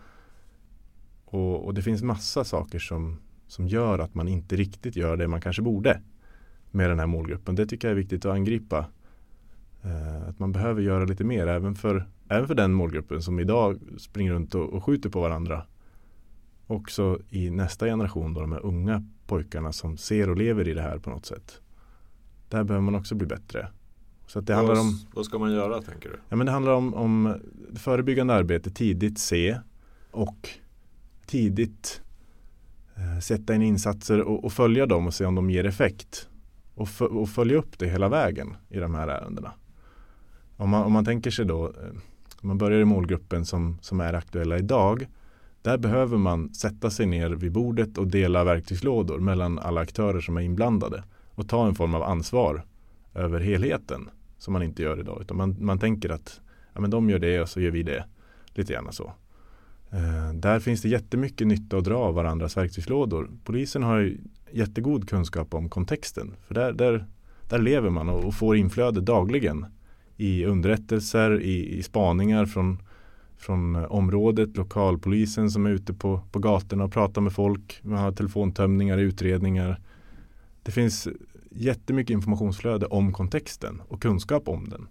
Och, 1.25 1.65
och 1.65 1.75
det 1.75 1.83
finns 1.83 2.03
massa 2.03 2.45
saker 2.45 2.79
som, 2.79 3.21
som 3.47 3.69
gör 3.69 3.99
att 3.99 4.15
man 4.15 4.29
inte 4.29 4.57
riktigt 4.57 4.97
gör 4.97 5.17
det 5.17 5.29
man 5.29 5.41
kanske 5.41 5.63
borde 5.63 6.01
med 6.71 6.91
den 6.91 6.99
här 6.99 7.07
målgruppen. 7.07 7.55
Det 7.55 7.67
tycker 7.67 7.89
jag 7.89 7.93
är 7.93 7.97
viktigt 7.97 8.25
att 8.25 8.35
angripa. 8.35 8.87
Eh, 9.83 10.29
att 10.29 10.39
man 10.39 10.53
behöver 10.53 10.83
göra 10.83 11.05
lite 11.05 11.25
mer 11.25 11.47
även 11.47 11.75
för, 11.75 12.09
även 12.29 12.47
för 12.49 12.55
den 12.55 12.73
målgruppen 12.73 13.23
som 13.23 13.41
idag 13.41 13.81
springer 13.99 14.33
runt 14.33 14.55
och, 14.55 14.73
och 14.73 14.85
skjuter 14.85 15.11
på 15.11 15.21
varandra. 15.21 15.67
Också 16.67 17.19
i 17.31 17.51
nästa 17.51 17.87
generation 17.87 18.35
då 18.35 18.41
de 18.41 18.53
här 18.53 18.67
unga 18.67 19.05
pojkarna 19.27 19.73
som 19.73 19.97
ser 19.97 20.31
och 20.31 20.37
lever 20.37 20.69
i 20.69 20.75
det 20.75 20.83
här 20.83 20.99
på 20.99 21.11
något 21.11 21.27
sätt. 21.27 21.61
Där 22.55 22.65
behöver 22.65 22.85
man 22.85 22.95
också 22.95 23.15
bli 23.15 23.27
bättre. 23.27 23.69
Så 24.27 24.41
det 24.41 24.53
vad, 24.53 24.65
handlar 24.65 24.81
om, 24.81 24.99
vad 25.15 25.25
ska 25.25 25.39
man 25.39 25.53
göra 25.53 25.83
tänker 25.83 26.09
du? 26.09 26.17
ja, 26.29 26.37
men 26.37 26.47
det 26.47 26.53
handlar 26.53 26.73
om, 26.73 26.95
om 26.95 27.35
förebyggande 27.75 28.35
arbete, 28.35 28.71
tidigt 28.71 29.19
se 29.19 29.59
och 30.11 30.49
tidigt 31.27 32.03
eh, 32.97 33.21
sätta 33.21 33.55
in 33.55 33.63
insatser 33.63 34.21
och, 34.21 34.45
och, 34.45 34.53
följa 34.53 34.87
dem 34.87 35.07
och 35.07 35.15
se 35.15 35.25
om 35.25 35.35
de 35.35 35.51
ger 35.51 35.67
effekt. 35.67 36.29
Och, 36.75 36.89
och 37.01 37.29
följa 37.29 37.57
upp 37.57 37.79
det 37.79 37.87
hela 37.87 38.09
vägen 38.09 38.57
i 38.69 38.79
de 38.79 38.95
här 38.95 39.09
ärendena. 39.09 39.53
Om 40.57 40.71
man, 40.71 40.85
om 40.85 40.93
man 40.93 41.05
tänker 41.05 41.31
sig 41.31 41.45
då, 41.45 41.67
eh, 41.67 41.91
om 42.41 42.49
man 42.49 42.59
börjar 42.59 42.81
i 42.81 42.85
målgruppen 42.85 43.45
som, 43.45 43.79
som 43.81 44.01
är 44.01 44.13
aktuella 44.13 44.59
idag. 44.59 45.07
Där 45.63 45.79
behöver 45.79 46.19
man 46.19 46.55
sätta 46.55 46.91
sig 46.91 47.07
ner 47.07 47.31
vid 47.31 47.53
bordet 47.53 47.99
och 47.99 48.07
dela 48.07 48.45
verktygslådor 48.45 49.19
mellan 49.19 49.59
alla 49.59 49.81
aktörer 49.81 50.21
som 50.21 50.37
är 50.37 50.41
inblandade. 50.41 51.05
Och 51.35 51.49
ta 51.49 51.67
en 51.67 51.75
form 51.75 51.95
av 51.95 52.03
ansvar 52.03 52.65
över 53.15 53.41
helheten 53.41 54.09
som 54.39 54.53
man 54.53 54.63
inte 54.63 54.83
gör 54.83 55.01
idag. 55.01 55.19
Utan 55.21 55.37
man, 55.37 55.57
man 55.61 55.79
tänker 55.79 56.11
att 56.11 56.41
ja, 56.73 56.81
men 56.81 56.91
de 56.91 57.11
gör 57.11 57.19
det 57.19 57.41
och 57.41 57.49
så 57.49 57.61
gör 57.61 57.71
vi 57.71 57.83
det. 57.83 58.05
Lite 58.55 58.73
gärna 58.73 58.93
så. 58.93 59.13
Eh, 59.91 60.35
där 60.35 60.61
finns 60.61 60.83
det 60.83 60.89
jättemycket 60.89 61.47
nytta 61.47 61.77
att 61.77 61.85
dra 61.85 61.97
av 61.97 62.15
varandras 62.15 62.57
verktygslådor. 62.57 63.31
Polisen 63.45 63.83
har 63.83 64.13
jättegod 64.51 65.09
kunskap 65.09 65.55
om 65.55 65.69
kontexten. 65.69 66.37
För 66.47 66.55
där, 66.55 66.73
där, 66.73 67.07
där 67.49 67.59
lever 67.59 67.91
man 67.91 68.09
och, 68.09 68.25
och 68.25 68.35
får 68.35 68.57
inflöde 68.57 69.01
dagligen 69.01 69.67
i 70.17 70.45
underrättelser, 70.45 71.41
i, 71.41 71.79
i 71.79 71.83
spaningar 71.83 72.47
från, 72.47 72.83
från 73.37 73.77
eh, 73.77 73.85
området, 73.85 74.57
lokalpolisen 74.57 75.51
som 75.51 75.67
är 75.67 75.71
ute 75.71 75.95
på, 75.95 76.21
på 76.33 76.39
gatorna 76.39 76.85
och 76.85 76.93
pratar 76.93 77.21
med 77.21 77.33
folk. 77.33 77.81
Man 77.83 77.99
har 77.99 78.13
telefontömningar, 78.13 78.99
utredningar. 78.99 79.81
Det 80.65 80.73
finns 80.73 81.09
jättemycket 81.51 82.15
informationsflöde 82.15 82.87
om 82.87 83.13
kontexten 83.13 83.83
och 83.89 84.03
kunskap 84.03 84.49
om 84.49 84.69
den. 84.69 84.89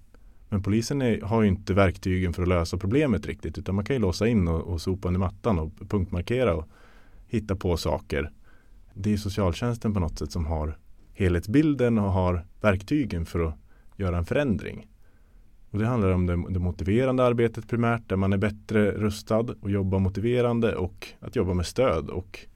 Men 0.50 0.64
polisen 0.64 1.02
är, 1.02 1.22
har 1.22 1.42
ju 1.42 1.48
inte 1.48 1.74
verktygen 1.74 2.34
för 2.34 2.42
att 2.42 2.48
lösa 2.48 2.78
problemet 2.78 3.26
riktigt 3.26 3.58
utan 3.58 3.76
man 3.76 3.86
kan 3.86 3.96
ju 3.96 4.02
låsa 4.02 4.28
in 4.28 4.48
och, 4.48 4.62
och 4.62 4.82
sopa 4.82 5.08
under 5.08 5.20
mattan 5.20 5.60
och 5.60 5.72
punktmarkera 5.90 6.56
och 6.56 6.68
hitta 7.28 7.56
på 7.56 7.78
saker. 7.78 8.32
Det 8.94 9.14
är 9.14 9.18
socialtjänsten 9.18 9.94
på 9.94 10.00
något 10.00 10.20
sätt 10.20 10.32
som 10.32 10.46
har 10.46 10.78
helhetsbilden 11.14 11.98
och 11.98 12.12
har 12.12 12.46
verktygen 12.62 13.26
för 13.26 13.40
att 13.40 13.56
göra 13.98 14.18
en 14.18 14.26
förändring. 14.26 14.88
Och 15.70 15.80
det 15.80 15.88
handlar 15.88 16.12
om 16.12 16.26
det, 16.26 16.44
det 16.50 16.60
motiverande 16.60 17.24
arbetet 17.24 17.68
primärt 17.68 18.10
där 18.10 18.16
man 18.16 18.34
är 18.34 18.38
bättre 18.38 18.92
rustad 18.92 19.46
och 19.62 19.72
jobbar 19.72 20.00
motiverande 20.00 20.76
och 20.76 21.08
att 21.20 21.36
jobba 21.36 21.54
med 21.54 21.66
stöd 21.66 22.10
och 22.10 22.48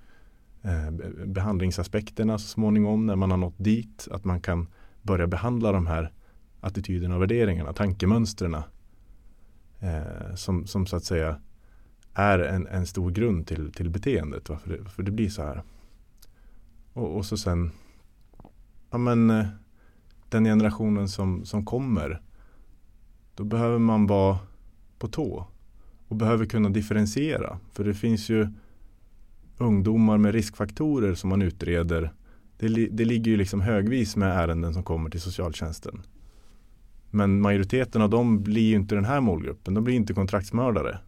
Eh, 0.68 0.92
behandlingsaspekterna 1.26 2.38
så 2.38 2.48
småningom 2.48 3.06
när 3.06 3.16
man 3.16 3.32
har 3.32 3.38
nått 3.38 3.58
dit. 3.58 4.08
Att 4.12 4.26
man 4.26 4.42
kan 4.42 4.68
börja 5.02 5.28
behandla 5.28 5.72
de 5.72 5.88
här 5.88 6.12
attityderna 6.60 7.16
och 7.16 7.22
värderingarna, 7.22 7.74
tankemönstren 7.74 8.54
eh, 9.80 10.36
som, 10.36 10.68
som 10.68 10.88
så 10.88 10.96
att 10.96 11.04
säga 11.04 11.40
är 12.14 12.40
en, 12.40 12.68
en 12.68 12.86
stor 12.86 13.12
grund 13.12 13.48
till, 13.48 13.72
till 13.72 13.90
beteendet, 13.90 14.50
varför 14.50 14.70
det, 14.70 14.78
varför 14.82 15.04
det 15.04 15.12
blir 15.12 15.30
så 15.30 15.42
här. 15.42 15.64
Och, 16.94 17.18
och 17.18 17.26
så 17.26 17.38
sen 17.38 17.72
ja 18.90 18.98
men, 18.98 19.30
eh, 19.30 19.46
den 20.30 20.46
generationen 20.46 21.10
som, 21.10 21.46
som 21.46 21.66
kommer 21.66 22.22
då 23.36 23.44
behöver 23.44 23.80
man 23.80 24.08
vara 24.08 24.40
på 25.00 25.08
tå 25.08 25.48
och 26.08 26.16
behöver 26.16 26.46
kunna 26.46 26.70
differentiera. 26.70 27.60
För 27.74 27.84
det 27.84 27.94
finns 27.94 28.30
ju 28.30 28.48
ungdomar 29.58 30.18
med 30.18 30.34
riskfaktorer 30.34 31.14
som 31.16 31.30
man 31.30 31.42
utreder. 31.42 32.14
Det, 32.58 32.68
det 32.68 33.06
ligger 33.06 33.32
ju 33.32 33.38
liksom 33.38 33.62
högvis 33.62 34.16
med 34.16 34.38
ärenden 34.38 34.74
som 34.74 34.84
kommer 34.84 35.10
till 35.10 35.22
socialtjänsten. 35.22 36.02
Men 37.10 37.42
majoriteten 37.42 38.02
av 38.02 38.10
dem 38.10 38.44
blir 38.44 38.70
ju 38.70 38.76
inte 38.76 38.96
den 38.96 39.06
här 39.06 39.22
målgruppen. 39.22 39.74
De 39.74 39.84
blir 39.84 39.96
inte 39.96 40.14
kontraktsmördare. 40.14 41.00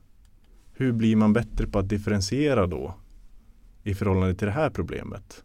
Hur 0.73 0.91
blir 0.91 1.15
man 1.15 1.33
bättre 1.33 1.67
på 1.67 1.79
att 1.79 1.89
differentiera 1.89 2.67
då 2.67 2.95
i 3.83 3.95
förhållande 3.95 4.35
till 4.35 4.47
det 4.47 4.53
här 4.53 4.69
problemet? 4.69 5.43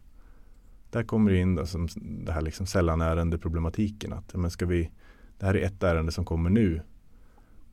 Där 0.89 1.03
kommer 1.03 1.31
det 1.31 1.37
in 1.37 1.55
då 1.55 1.65
som 1.65 1.87
det 2.25 2.31
här 2.31 2.41
liksom 2.41 2.65
sällanärende 2.65 3.37
problematiken. 3.37 4.13
Att, 4.13 4.35
men 4.35 4.51
ska 4.51 4.65
vi, 4.65 4.91
det 5.39 5.45
här 5.45 5.55
är 5.55 5.65
ett 5.65 5.83
ärende 5.83 6.11
som 6.11 6.25
kommer 6.25 6.49
nu. 6.49 6.81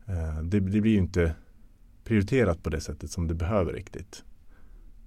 Eh, 0.06 0.42
det, 0.42 0.60
det, 0.60 0.80
blir 0.80 0.92
ju 0.92 0.98
inte 0.98 1.34
prioriterat 2.04 2.62
på 2.62 2.70
det 2.70 2.80
sättet 2.80 3.10
som 3.10 3.28
det 3.28 3.34
behöver 3.34 3.72
riktigt. 3.72 4.24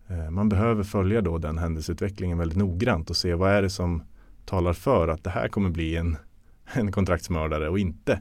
Eh, 0.07 0.29
man 0.29 0.49
behöver 0.49 0.83
följa 0.83 1.21
då 1.21 1.37
den 1.37 1.57
händelseutvecklingen 1.57 2.37
väldigt 2.37 2.57
noggrant 2.57 3.09
och 3.09 3.17
se 3.17 3.33
vad 3.33 3.51
är 3.51 3.61
det 3.61 3.69
som 3.69 4.03
talar 4.45 4.73
för 4.73 5.07
att 5.07 5.23
det 5.23 5.29
här 5.29 5.47
kommer 5.47 5.69
bli 5.69 5.95
en, 5.95 6.17
en 6.73 6.91
kontraktsmördare 6.91 7.69
och 7.69 7.79
inte. 7.79 8.19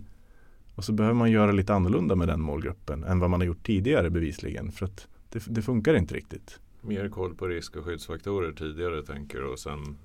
Och 0.75 0.85
så 0.85 0.93
behöver 0.93 1.15
man 1.15 1.31
göra 1.31 1.53
lite 1.53 1.75
annorlunda 1.75 2.15
med 2.15 2.29
den 2.29 2.41
målgruppen 2.41 3.05
än 3.05 3.19
vad 3.19 3.31
man 3.31 3.41
har 3.41 3.47
gjort 3.47 3.67
tidigare 3.67 4.11
bevisligen. 4.11 4.73
För 4.73 4.87
att 4.87 5.09
det, 5.29 5.43
det 5.47 5.63
funkar 5.63 5.95
inte 5.95 6.15
riktigt. 6.15 6.61
Mer 6.81 7.09
koll 7.09 7.35
på 7.35 7.47
risk 7.47 7.77
och 7.77 7.85
skyddsfaktorer 7.85 8.53
tidigare 8.53 9.03
tänker 9.03 9.39
du 9.39 9.47
och 9.47 9.59
sen 9.59 9.97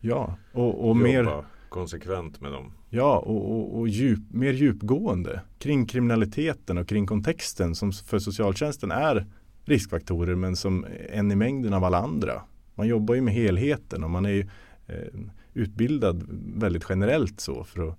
Ja, 0.00 0.36
och, 0.52 0.88
och 0.88 0.96
mer 0.96 1.44
konsekvent 1.68 2.40
med 2.40 2.52
dem. 2.52 2.72
Ja, 2.88 3.18
och, 3.18 3.52
och, 3.52 3.78
och 3.78 3.88
djup, 3.88 4.20
mer 4.30 4.52
djupgående 4.52 5.40
kring 5.58 5.86
kriminaliteten 5.86 6.78
och 6.78 6.88
kring 6.88 7.06
kontexten 7.06 7.74
som 7.74 7.92
för 7.92 8.18
socialtjänsten 8.18 8.90
är 8.90 9.26
riskfaktorer 9.66 10.34
men 10.34 10.56
som 10.56 10.86
en 11.08 11.32
i 11.32 11.36
mängden 11.36 11.74
av 11.74 11.84
alla 11.84 11.98
andra. 11.98 12.42
Man 12.74 12.88
jobbar 12.88 13.14
ju 13.14 13.20
med 13.20 13.34
helheten 13.34 14.04
och 14.04 14.10
man 14.10 14.26
är 14.26 14.30
ju, 14.30 14.48
eh, 14.86 15.20
utbildad 15.54 16.26
väldigt 16.56 16.86
generellt 16.88 17.40
så 17.40 17.64
för 17.64 17.88
att, 17.88 17.98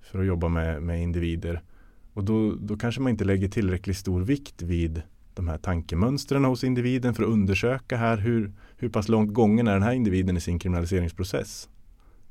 för 0.00 0.18
att 0.18 0.26
jobba 0.26 0.48
med, 0.48 0.82
med 0.82 1.02
individer. 1.02 1.62
Och 2.12 2.24
då, 2.24 2.54
då 2.60 2.76
kanske 2.76 3.00
man 3.00 3.10
inte 3.10 3.24
lägger 3.24 3.48
tillräckligt 3.48 3.96
stor 3.96 4.20
vikt 4.20 4.62
vid 4.62 5.02
de 5.34 5.48
här 5.48 5.58
tankemönstren 5.58 6.44
hos 6.44 6.64
individen 6.64 7.14
för 7.14 7.22
att 7.22 7.28
undersöka 7.28 7.96
här 7.96 8.16
hur, 8.16 8.52
hur 8.76 8.88
pass 8.88 9.08
långt 9.08 9.32
gången 9.32 9.68
är 9.68 9.72
den 9.72 9.82
här 9.82 9.92
individen 9.92 10.36
i 10.36 10.40
sin 10.40 10.58
kriminaliseringsprocess 10.58 11.68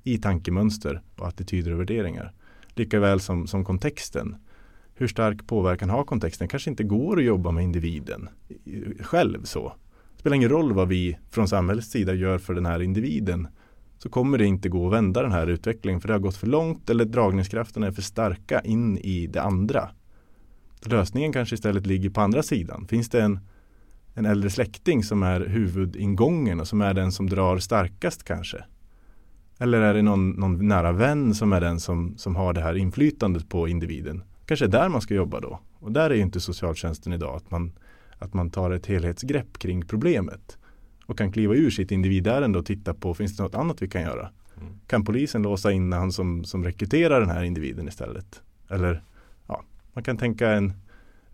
i 0.04 0.18
tankemönster 0.18 1.02
och 1.16 1.28
attityder 1.28 1.72
och 1.72 1.80
värderingar. 1.80 2.34
Likaväl 2.74 3.20
som, 3.20 3.48
som 3.48 3.66
kontexten. 3.66 4.36
Hur 5.00 5.08
stark 5.08 5.48
påverkan 5.48 5.90
har 5.90 6.04
kontexten? 6.04 6.48
kanske 6.48 6.70
inte 6.70 6.84
går 6.84 7.18
att 7.18 7.24
jobba 7.24 7.52
med 7.52 7.64
individen 7.64 8.30
själv 9.02 9.44
så. 9.44 9.74
Det 10.14 10.20
spelar 10.20 10.36
ingen 10.36 10.50
roll 10.50 10.74
vad 10.74 10.88
vi 10.88 11.18
från 11.30 11.48
samhällets 11.48 11.88
sida 11.88 12.14
gör 12.14 12.38
för 12.38 12.54
den 12.54 12.66
här 12.66 12.82
individen 12.82 13.48
så 13.98 14.10
kommer 14.10 14.38
det 14.38 14.46
inte 14.46 14.70
gå 14.70 14.88
att 14.88 14.94
vända 14.94 15.22
den 15.22 15.32
här 15.32 15.48
utvecklingen 15.48 16.02
för 16.02 16.08
det 16.08 16.14
har 16.14 16.20
gått 16.20 16.36
för 16.36 16.48
långt 16.48 16.90
eller 16.90 17.06
dragningskrafterna 17.06 17.88
är 17.88 17.92
för 17.92 18.02
starka 18.02 18.60
in 18.60 18.98
i 18.98 19.28
det 19.28 19.42
andra. 19.42 19.90
Lösningen 20.86 21.34
kanske 21.34 21.56
istället 21.56 21.88
ligger 21.88 22.10
på 22.10 22.22
andra 22.22 22.44
sidan. 22.44 22.88
Finns 22.88 23.10
det 23.10 23.22
en, 23.22 23.40
en 24.14 24.26
äldre 24.26 24.50
släkting 24.50 25.04
som 25.04 25.24
är 25.24 25.42
huvudingången 25.42 26.60
och 26.60 26.68
som 26.68 26.82
är 26.82 26.94
den 26.94 27.12
som 27.12 27.30
drar 27.30 27.58
starkast 27.58 28.24
kanske? 28.24 28.64
Eller 29.60 29.82
är 29.82 29.94
det 29.94 30.02
någon, 30.02 30.30
någon 30.30 30.68
nära 30.68 30.92
vän 30.92 31.36
som 31.36 31.54
är 31.54 31.62
den 31.62 31.80
som, 31.80 32.18
som 32.18 32.36
har 32.36 32.54
det 32.54 32.62
här 32.62 32.76
inflytandet 32.78 33.50
på 33.50 33.68
individen? 33.68 34.24
Kanske 34.50 34.66
är 34.66 34.70
där 34.70 34.90
man 34.90 35.02
ska 35.02 35.14
jobba 35.14 35.40
då. 35.40 35.60
Och 35.80 35.92
där 35.92 36.10
är 36.10 36.16
inte 36.16 36.40
socialtjänsten 36.40 37.14
idag. 37.14 37.36
Att 37.36 37.52
man, 37.52 37.72
att 38.20 38.34
man 38.34 38.50
tar 38.50 38.72
ett 38.72 38.86
helhetsgrepp 38.86 39.58
kring 39.58 39.86
problemet 39.86 40.58
och 41.06 41.18
kan 41.18 41.32
kliva 41.32 41.54
ur 41.56 41.70
sitt 41.70 41.92
individärende 41.92 42.60
och 42.60 42.66
titta 42.66 42.94
på 42.94 43.14
finns 43.14 43.38
det 43.38 43.44
något 43.44 43.56
annat 43.56 43.82
vi 43.82 43.88
kan 43.88 44.02
göra? 44.02 44.30
Mm. 44.62 44.80
Kan 44.88 45.06
polisen 45.06 45.42
låsa 45.42 45.72
in 45.72 45.94
han 45.94 46.12
som, 46.12 46.44
som 46.44 46.64
rekryterar 46.64 47.20
den 47.20 47.30
här 47.30 47.44
individen 47.44 47.88
istället? 47.88 48.42
Eller 48.70 49.04
ja, 49.48 49.64
man 49.94 50.04
kan 50.04 50.18
tänka 50.18 50.52
en, 50.52 50.74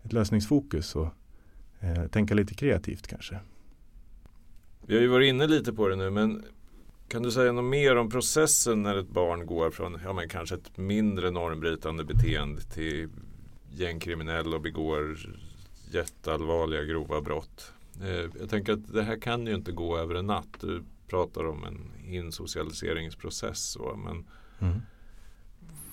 ett 0.02 0.12
lösningsfokus 0.12 0.96
och 0.96 1.08
eh, 1.80 2.06
tänka 2.06 2.34
lite 2.34 2.54
kreativt 2.54 3.06
kanske. 3.06 3.38
Vi 4.86 4.94
har 4.94 5.02
ju 5.02 5.08
varit 5.08 5.28
inne 5.28 5.46
lite 5.46 5.72
på 5.72 5.88
det 5.88 5.96
nu 5.96 6.10
men 6.10 6.44
kan 7.08 7.22
du 7.22 7.30
säga 7.30 7.52
något 7.52 7.64
mer 7.64 7.96
om 7.96 8.10
processen 8.10 8.82
när 8.82 8.96
ett 8.96 9.08
barn 9.08 9.46
går 9.46 9.70
från 9.70 10.00
ja, 10.04 10.12
men 10.12 10.28
kanske 10.28 10.54
ett 10.54 10.76
mindre 10.76 11.30
normbrytande 11.30 12.04
beteende 12.04 12.60
till 12.60 13.08
gängkriminell 13.70 14.54
och 14.54 14.60
begår 14.60 15.16
jätteallvarliga 15.90 16.84
grova 16.84 17.20
brott? 17.20 17.72
Eh, 18.02 18.30
jag 18.40 18.50
tänker 18.50 18.72
att 18.72 18.92
det 18.92 19.02
här 19.02 19.20
kan 19.20 19.46
ju 19.46 19.54
inte 19.54 19.72
gå 19.72 19.98
över 19.98 20.14
en 20.14 20.26
natt. 20.26 20.60
Du 20.60 20.82
pratar 21.08 21.46
om 21.46 21.64
en 21.64 21.92
insocialiseringsprocess. 22.06 23.70
Så, 23.70 24.00
men 24.04 24.26
mm. 24.58 24.82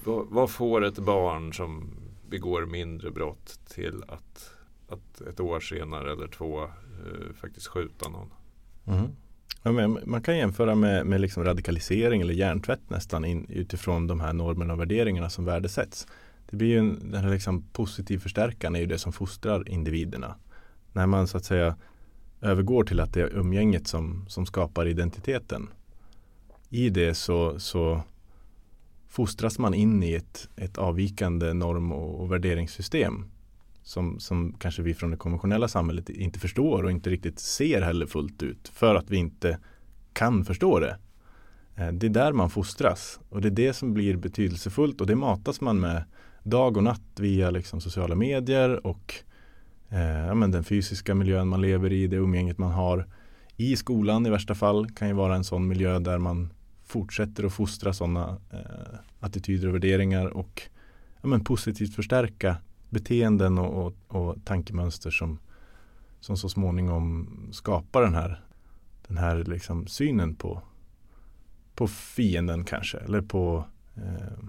vad, 0.04 0.28
vad, 0.28 0.52
får 0.52 0.86
ett 0.86 1.00
barn 1.00 1.54
som 1.54 1.90
begår 2.30 2.66
mindre 2.66 3.12
brott 3.12 3.60
till 3.70 4.04
att, 4.08 4.54
att 4.90 5.22
ett 5.22 5.40
år 5.40 5.60
senare 5.60 6.12
eller 6.12 6.28
två 6.28 6.64
eh, 6.64 7.34
faktiskt 7.36 7.68
skjuta 7.68 8.10
någon? 8.10 8.30
Mm. 8.86 9.10
Ja, 9.64 9.72
man 9.88 10.22
kan 10.22 10.38
jämföra 10.38 10.76
med, 10.76 11.06
med 11.06 11.22
liksom 11.22 11.44
radikalisering 11.44 12.22
eller 12.22 12.34
hjärntvätt 12.34 12.90
nästan 12.90 13.26
in, 13.26 13.46
utifrån 13.50 14.08
de 14.08 14.20
här 14.20 14.34
normerna 14.34 14.74
och 14.74 14.80
värderingarna 14.80 15.30
som 15.30 15.46
värdesätts. 15.46 16.08
Det 16.50 16.58
blir 16.58 16.68
ju 16.68 16.80
en, 16.80 17.12
den 17.12 17.24
här 17.24 17.32
liksom 17.32 17.64
positiv 17.74 18.18
förstärkan 18.18 18.76
är 18.76 18.80
ju 18.80 18.86
det 18.86 18.98
som 18.98 19.14
fostrar 19.14 19.70
individerna. 19.70 20.36
När 20.94 21.08
man 21.08 21.28
så 21.28 21.38
att 21.38 21.46
säga 21.46 21.76
övergår 22.42 22.84
till 22.84 23.00
att 23.00 23.14
det 23.14 23.22
är 23.22 23.36
umgänget 23.36 23.88
som, 23.88 24.26
som 24.28 24.46
skapar 24.46 24.86
identiteten. 24.86 25.70
I 26.70 26.90
det 26.90 27.14
så, 27.14 27.60
så 27.60 28.02
fostras 29.10 29.60
man 29.60 29.74
in 29.74 30.04
i 30.04 30.14
ett, 30.14 30.50
ett 30.56 30.78
avvikande 30.78 31.54
norm 31.54 31.92
och, 31.92 32.22
och 32.22 32.32
värderingssystem 32.32 33.26
som, 33.84 34.20
som 34.20 34.56
kanske 34.60 34.82
vi 34.82 34.94
från 34.94 35.12
det 35.12 35.18
konventionella 35.18 35.68
samhället 35.68 36.10
inte 36.10 36.40
förstår 36.40 36.84
och 36.84 36.92
inte 36.92 37.10
riktigt 37.10 37.40
ser 37.40 37.82
heller 37.82 38.06
fullt 38.06 38.44
ut 38.44 38.68
för 38.74 38.96
att 38.96 39.10
vi 39.10 39.18
inte 39.18 39.60
kan 40.14 40.46
förstå 40.46 40.80
det. 40.80 40.98
Eh, 41.76 41.88
det 41.88 42.08
är 42.08 42.10
där 42.10 42.34
man 42.34 42.50
fostras 42.50 43.20
och 43.30 43.42
det 43.42 43.48
är 43.48 43.52
det 43.52 43.74
som 43.74 43.94
blir 43.94 44.16
betydelsefullt 44.16 45.02
och 45.02 45.08
det 45.08 45.16
matas 45.16 45.62
man 45.62 45.80
med 45.80 46.04
dag 46.44 46.78
och 46.78 46.84
natt 46.84 47.20
via 47.20 47.50
liksom 47.52 47.82
sociala 47.82 48.16
medier 48.16 48.88
och 48.88 49.14
eh, 49.90 50.26
ja, 50.26 50.34
men 50.34 50.52
den 50.52 50.64
fysiska 50.64 51.16
miljön 51.16 51.48
man 51.48 51.62
lever 51.62 51.92
i, 51.92 52.08
det 52.08 52.16
umgänget 52.16 52.58
man 52.58 52.72
har. 52.72 53.08
I 53.58 53.76
skolan 53.76 54.26
i 54.26 54.30
värsta 54.30 54.56
fall 54.56 54.92
kan 54.92 55.08
ju 55.08 55.14
vara 55.14 55.36
en 55.36 55.44
sån 55.44 55.68
miljö 55.68 56.00
där 56.00 56.18
man 56.18 56.54
fortsätter 56.84 57.44
att 57.44 57.54
fostra 57.54 57.94
sådana 57.94 58.38
eh, 58.52 59.00
attityder 59.20 59.68
och 59.68 59.74
värderingar 59.74 60.26
och 60.26 60.62
ja, 61.22 61.28
men 61.28 61.44
positivt 61.44 61.96
förstärka 61.96 62.58
beteenden 62.94 63.58
och, 63.58 63.86
och, 63.86 63.94
och 64.08 64.46
tankemönster 64.46 65.12
som, 65.12 65.40
som 66.20 66.38
så 66.38 66.50
småningom 66.50 67.30
skapar 67.52 68.02
den 68.02 68.16
här, 68.16 68.42
den 69.08 69.18
här 69.18 69.44
liksom 69.44 69.88
synen 69.88 70.36
på, 70.36 70.62
på 71.76 71.88
fienden 71.88 72.64
kanske 72.64 72.98
eller 72.98 73.22
på 73.22 73.66
eh, 73.96 74.48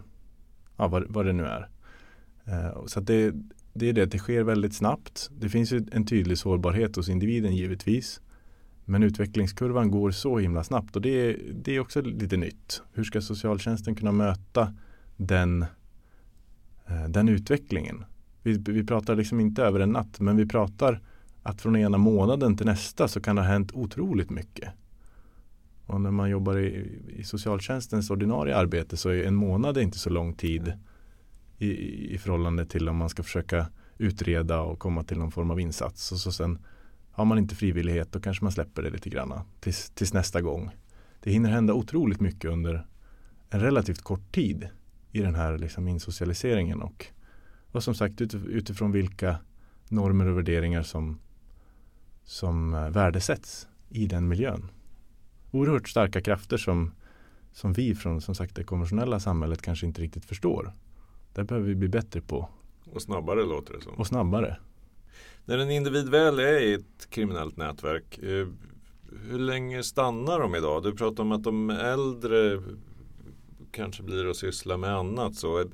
ja, 0.76 0.88
vad, 0.88 1.04
vad 1.08 1.26
det 1.26 1.32
nu 1.32 1.44
är. 1.44 1.68
Eh, 2.44 2.86
så 2.86 3.00
det, 3.00 3.34
det 3.72 3.88
är 3.88 3.92
det, 3.92 4.06
det 4.06 4.18
sker 4.18 4.42
väldigt 4.42 4.74
snabbt. 4.74 5.30
Det 5.38 5.48
finns 5.48 5.72
ju 5.72 5.86
en 5.92 6.06
tydlig 6.06 6.38
sårbarhet 6.38 6.96
hos 6.96 7.08
individen 7.08 7.56
givetvis. 7.56 8.20
Men 8.84 9.02
utvecklingskurvan 9.02 9.90
går 9.90 10.10
så 10.10 10.38
himla 10.38 10.64
snabbt 10.64 10.96
och 10.96 11.02
det 11.02 11.08
är, 11.08 11.38
det 11.52 11.76
är 11.76 11.80
också 11.80 12.00
lite 12.00 12.36
nytt. 12.36 12.82
Hur 12.92 13.04
ska 13.04 13.20
socialtjänsten 13.20 13.94
kunna 13.94 14.12
möta 14.12 14.74
den, 15.16 15.62
eh, 16.86 17.04
den 17.08 17.28
utvecklingen? 17.28 18.04
Vi, 18.44 18.58
vi 18.58 18.84
pratar 18.84 19.16
liksom 19.16 19.40
inte 19.40 19.62
över 19.62 19.80
en 19.80 19.92
natt 19.92 20.20
men 20.20 20.36
vi 20.36 20.46
pratar 20.46 21.00
att 21.42 21.60
från 21.60 21.76
ena 21.76 21.98
månaden 21.98 22.56
till 22.56 22.66
nästa 22.66 23.08
så 23.08 23.20
kan 23.20 23.36
det 23.36 23.42
ha 23.42 23.48
hänt 23.48 23.72
otroligt 23.74 24.30
mycket. 24.30 24.68
Och 25.86 26.00
när 26.00 26.10
man 26.10 26.30
jobbar 26.30 26.58
i, 26.58 27.00
i 27.16 27.24
socialtjänstens 27.24 28.10
ordinarie 28.10 28.56
arbete 28.56 28.96
så 28.96 29.08
är 29.08 29.24
en 29.24 29.34
månad 29.34 29.78
inte 29.78 29.98
så 29.98 30.10
lång 30.10 30.34
tid 30.34 30.72
i, 31.58 31.68
i 32.14 32.18
förhållande 32.18 32.66
till 32.66 32.88
om 32.88 32.96
man 32.96 33.08
ska 33.08 33.22
försöka 33.22 33.66
utreda 33.98 34.60
och 34.60 34.78
komma 34.78 35.04
till 35.04 35.18
någon 35.18 35.30
form 35.30 35.50
av 35.50 35.60
insats. 35.60 36.12
Och 36.12 36.18
så 36.18 36.32
sen 36.32 36.58
har 37.10 37.24
man 37.24 37.38
inte 37.38 37.54
frivillighet 37.54 38.12
då 38.12 38.20
kanske 38.20 38.44
man 38.44 38.52
släpper 38.52 38.82
det 38.82 38.90
lite 38.90 39.10
grann 39.10 39.40
tills, 39.60 39.90
tills 39.90 40.12
nästa 40.12 40.40
gång. 40.40 40.70
Det 41.20 41.30
hinner 41.30 41.50
hända 41.50 41.74
otroligt 41.74 42.20
mycket 42.20 42.50
under 42.50 42.86
en 43.50 43.60
relativt 43.60 44.02
kort 44.02 44.32
tid 44.32 44.68
i 45.12 45.20
den 45.20 45.34
här 45.34 45.58
liksom 45.58 45.88
insocialiseringen 45.88 46.82
och, 46.82 47.06
och 47.74 47.82
som 47.82 47.94
sagt 47.94 48.20
utifrån 48.48 48.92
vilka 48.92 49.36
normer 49.88 50.26
och 50.26 50.38
värderingar 50.38 50.82
som, 50.82 51.18
som 52.24 52.74
eh, 52.74 52.90
värdesätts 52.90 53.68
i 53.88 54.06
den 54.06 54.28
miljön. 54.28 54.70
Oerhört 55.50 55.88
starka 55.88 56.20
krafter 56.20 56.56
som, 56.56 56.92
som 57.52 57.72
vi 57.72 57.94
från 57.94 58.20
som 58.20 58.34
sagt 58.34 58.54
det 58.54 58.64
konventionella 58.64 59.20
samhället 59.20 59.62
kanske 59.62 59.86
inte 59.86 60.02
riktigt 60.02 60.24
förstår. 60.24 60.72
Det 61.34 61.44
behöver 61.44 61.68
vi 61.68 61.74
bli 61.74 61.88
bättre 61.88 62.20
på. 62.20 62.48
Och 62.92 63.02
snabbare 63.02 63.44
låter 63.44 63.74
det 63.74 63.80
som. 63.80 63.94
Och 63.94 64.06
snabbare. 64.06 64.56
När 65.44 65.58
en 65.58 65.70
individ 65.70 66.08
väl 66.08 66.38
är 66.38 66.60
i 66.60 66.74
ett 66.74 67.10
kriminellt 67.10 67.56
nätverk, 67.56 68.18
eh, 68.18 68.48
hur 69.30 69.38
länge 69.38 69.82
stannar 69.82 70.40
de 70.40 70.54
idag? 70.54 70.82
Du 70.82 70.92
pratar 70.92 71.22
om 71.22 71.32
att 71.32 71.42
de 71.42 71.70
äldre 71.70 72.62
kanske 73.70 74.02
blir 74.02 74.30
att 74.30 74.36
syssla 74.36 74.76
med 74.76 74.96
annat. 74.96 75.34
Så 75.34 75.64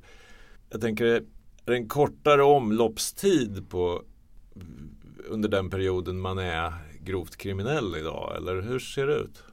jag 0.71 0.81
tänker, 0.81 1.25
en 1.67 1.89
kortare 1.89 2.43
omloppstid 2.43 3.71
på, 3.71 4.03
under 5.29 5.49
den 5.49 5.71
perioden 5.71 6.21
man 6.21 6.39
är 6.39 6.73
grovt 7.01 7.37
kriminell 7.37 7.97
idag? 7.97 8.37
Eller 8.37 8.63
hur 8.63 8.79
ser 8.79 9.07
det 9.07 9.15
ut? 9.15 9.45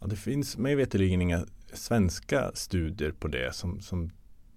Ja, 0.00 0.06
det 0.06 0.16
finns 0.16 0.58
mig 0.58 0.74
veterligen 0.74 1.22
inga 1.22 1.46
svenska 1.72 2.50
studier 2.54 3.10
på 3.10 3.28
det 3.28 3.54
som, 3.54 3.80
som 3.80 4.10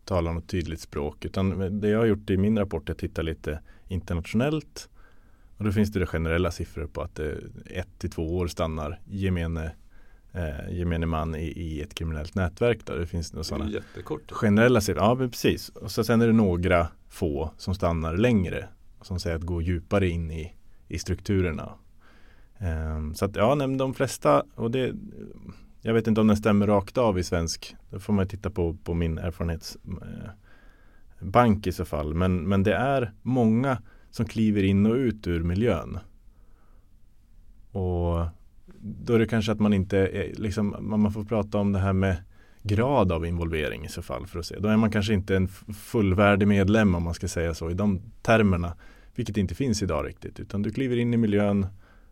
talar 0.06 0.34
något 0.34 0.50
tydligt 0.50 0.82
språk. 0.82 1.26
Utan 1.26 1.80
det 1.82 1.88
jag 1.88 2.00
har 2.00 2.06
gjort 2.06 2.30
i 2.30 2.38
min 2.38 2.58
rapport 2.58 2.90
är 2.90 2.94
att 2.94 3.00
titta 3.00 3.22
lite 3.22 3.60
internationellt. 3.88 4.90
Och 5.58 5.66
då 5.66 5.72
finns 5.72 5.92
det, 5.92 6.00
det 6.00 6.06
generella 6.06 6.52
siffror 6.52 6.88
på 6.88 7.02
att 7.02 7.16
det 7.16 7.38
ett 7.66 8.00
till 8.00 8.12
två 8.12 8.38
år 8.38 8.48
stannar 8.48 9.00
gemene, 9.06 9.76
eh, 10.34 10.78
gemene 10.78 11.06
man 11.06 11.36
i, 11.36 11.46
i, 11.46 11.82
ett 11.82 11.94
kriminellt 11.94 12.36
nätverk. 12.36 12.80
Då. 12.86 12.96
Det 12.96 13.08
finns 13.08 13.34
några 13.34 13.44
sådana 13.44 13.72
generella 14.32 14.82
siffror. 14.82 15.04
Ja, 15.04 15.16
precis. 15.16 15.70
Och 15.70 15.92
så 15.92 16.04
sen 16.04 16.22
är 16.22 16.28
det 16.28 16.34
några 16.34 16.88
få 17.10 17.52
som 17.58 17.76
stannar 17.76 18.18
längre. 18.18 18.68
Som 19.02 19.20
säger 19.20 19.36
att 19.36 19.42
gå 19.42 19.62
djupare 19.62 20.10
in 20.10 20.32
i, 20.32 20.54
i 20.88 21.00
strukturerna. 21.00 21.72
Um, 22.60 23.16
så 23.16 23.26
att 23.26 23.36
ja, 23.36 23.56
de 23.56 23.94
flesta, 23.94 24.44
och 24.56 24.72
det 24.72 24.94
jag 25.82 25.94
vet 25.94 26.08
inte 26.08 26.22
om 26.22 26.28
den 26.28 26.38
stämmer 26.38 26.68
rakt 26.68 26.98
av 26.98 27.20
i 27.20 27.24
svensk. 27.24 27.76
Då 27.90 28.00
får 28.00 28.14
man 28.14 28.28
titta 28.28 28.50
på, 28.50 28.78
på 28.84 28.94
min 28.94 29.18
erfarenhetsbank 29.18 31.68
i 31.68 31.72
så 31.72 31.86
fall. 31.86 32.14
Men, 32.14 32.38
men 32.38 32.64
det 32.64 32.74
är 32.74 33.14
många 33.22 33.82
som 34.12 34.26
kliver 34.26 34.64
in 34.64 34.86
och 34.86 34.96
ut 34.96 35.28
ur 35.28 35.44
miljön. 35.44 36.00
Och 37.72 38.26
då 38.84 39.14
är 39.14 39.20
det 39.20 39.28
kanske 39.28 39.52
att 39.52 39.60
man 39.60 39.74
inte 39.74 39.98
är, 39.98 40.34
liksom, 40.36 40.76
man 40.80 41.12
får 41.12 41.24
prata 41.24 41.58
om 41.58 41.72
det 41.72 41.80
här 41.80 41.94
med 41.94 42.18
grad 42.64 43.12
av 43.12 43.26
involvering 43.26 43.86
i 43.86 43.90
så 43.90 44.02
fall 44.02 44.28
för 44.28 44.40
att 44.40 44.46
se. 44.46 44.60
Då 44.60 44.70
är 44.70 44.78
man 44.78 44.92
kanske 44.92 45.14
inte 45.14 45.36
en 45.36 45.48
fullvärdig 45.74 46.48
medlem 46.48 46.96
om 46.96 47.04
man 47.04 47.14
ska 47.14 47.28
säga 47.28 47.54
så 47.54 47.70
i 47.70 47.74
de 47.74 48.02
termerna. 48.22 48.74
Vilket 49.16 49.38
inte 49.38 49.56
finns 49.56 49.84
idag 49.84 50.08
riktigt. 50.08 50.40
Utan 50.40 50.62
du 50.62 50.72
kliver 50.72 50.98
in 50.98 51.14
i 51.14 51.18
miljön, 51.18 51.66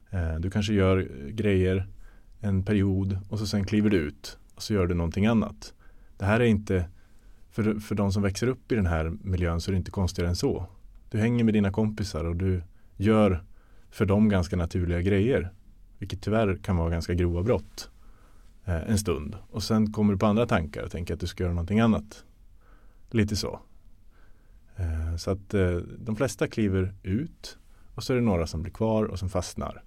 eh, 0.09 0.35
du 0.39 0.51
kanske 0.51 0.73
gör 0.73 1.07
grejer 1.29 1.87
en 2.39 2.63
period 2.63 3.19
och 3.29 3.39
så 3.39 3.47
sen 3.47 3.65
kliver 3.65 3.89
du 3.89 3.97
ut. 3.97 4.37
och 4.55 4.61
så 4.61 4.73
gör 4.73 4.87
du 4.87 4.95
någonting 4.95 5.25
annat. 5.25 5.73
Det 6.17 6.25
här 6.25 6.39
är 6.39 6.45
inte, 6.45 6.85
för, 7.51 7.79
för 7.79 7.95
de 7.95 8.11
som 8.11 8.23
växer 8.23 8.47
upp 8.47 8.71
i 8.71 8.75
den 8.75 8.85
här 8.85 9.17
miljön 9.21 9.61
så 9.61 9.71
är 9.71 9.73
det 9.73 9.77
inte 9.77 9.91
konstigare 9.91 10.29
än 10.29 10.35
så. 10.35 10.65
Du 11.11 11.17
hänger 11.17 11.43
med 11.43 11.53
dina 11.53 11.71
kompisar 11.71 12.23
och 12.25 12.35
du 12.35 12.63
gör 12.97 13.43
för 13.91 14.05
dem 14.05 14.29
ganska 14.29 14.55
naturliga 14.55 15.01
grejer. 15.01 15.51
Vilket 15.99 16.21
tyvärr 16.21 16.55
kan 16.55 16.77
vara 16.77 16.89
ganska 16.89 17.13
grova 17.13 17.43
brott 17.43 17.89
eh, 18.65 18.89
en 18.89 18.97
stund. 18.97 19.35
Och 19.51 19.63
sen 19.63 19.91
kommer 19.91 20.13
du 20.13 20.19
på 20.19 20.25
andra 20.25 20.45
tankar 20.45 20.83
och 20.83 20.91
tänker 20.91 21.13
att 21.13 21.19
du 21.19 21.27
ska 21.27 21.43
göra 21.43 21.53
någonting 21.53 21.79
annat. 21.79 22.23
Lite 23.09 23.35
så. 23.35 23.59
Eh, 24.75 25.15
så 25.17 25.31
att 25.31 25.53
eh, 25.53 25.77
de 25.97 26.15
flesta 26.15 26.47
kliver 26.47 26.93
ut 27.03 27.57
och 27.95 28.03
så 28.03 28.13
är 28.13 28.17
det 28.17 28.23
några 28.23 28.47
som 28.47 28.61
blir 28.61 28.73
kvar 28.73 29.03
och 29.03 29.19
som 29.19 29.29
fastnar. 29.29 29.83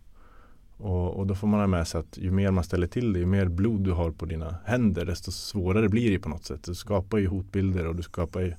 Och, 0.77 1.19
och, 1.19 1.27
då 1.27 1.35
får 1.35 1.49
man 1.49 1.61
ha 1.61 1.67
med 1.67 1.89
sig 1.89 2.01
att 2.01 2.19
ju 2.19 2.31
mer 2.31 2.51
man 2.51 2.65
ställer 2.65 2.87
till 2.87 3.13
det, 3.13 3.19
ju 3.19 3.27
mer 3.27 3.49
blod 3.49 3.81
du 3.81 3.93
har 3.93 4.11
på 4.11 4.27
dina 4.27 4.57
händer, 4.65 5.05
desto 5.05 5.33
svårare 5.33 5.89
blir 5.89 6.11
det 6.11 6.19
på 6.19 6.29
något 6.29 6.45
sätt. 6.45 6.65
Du 6.65 6.75
skapar 6.75 7.19
ju 7.19 7.27
hotbilder 7.27 7.87
och 7.87 7.97
du 7.97 8.03
skapar 8.03 8.41
ju 8.41 8.55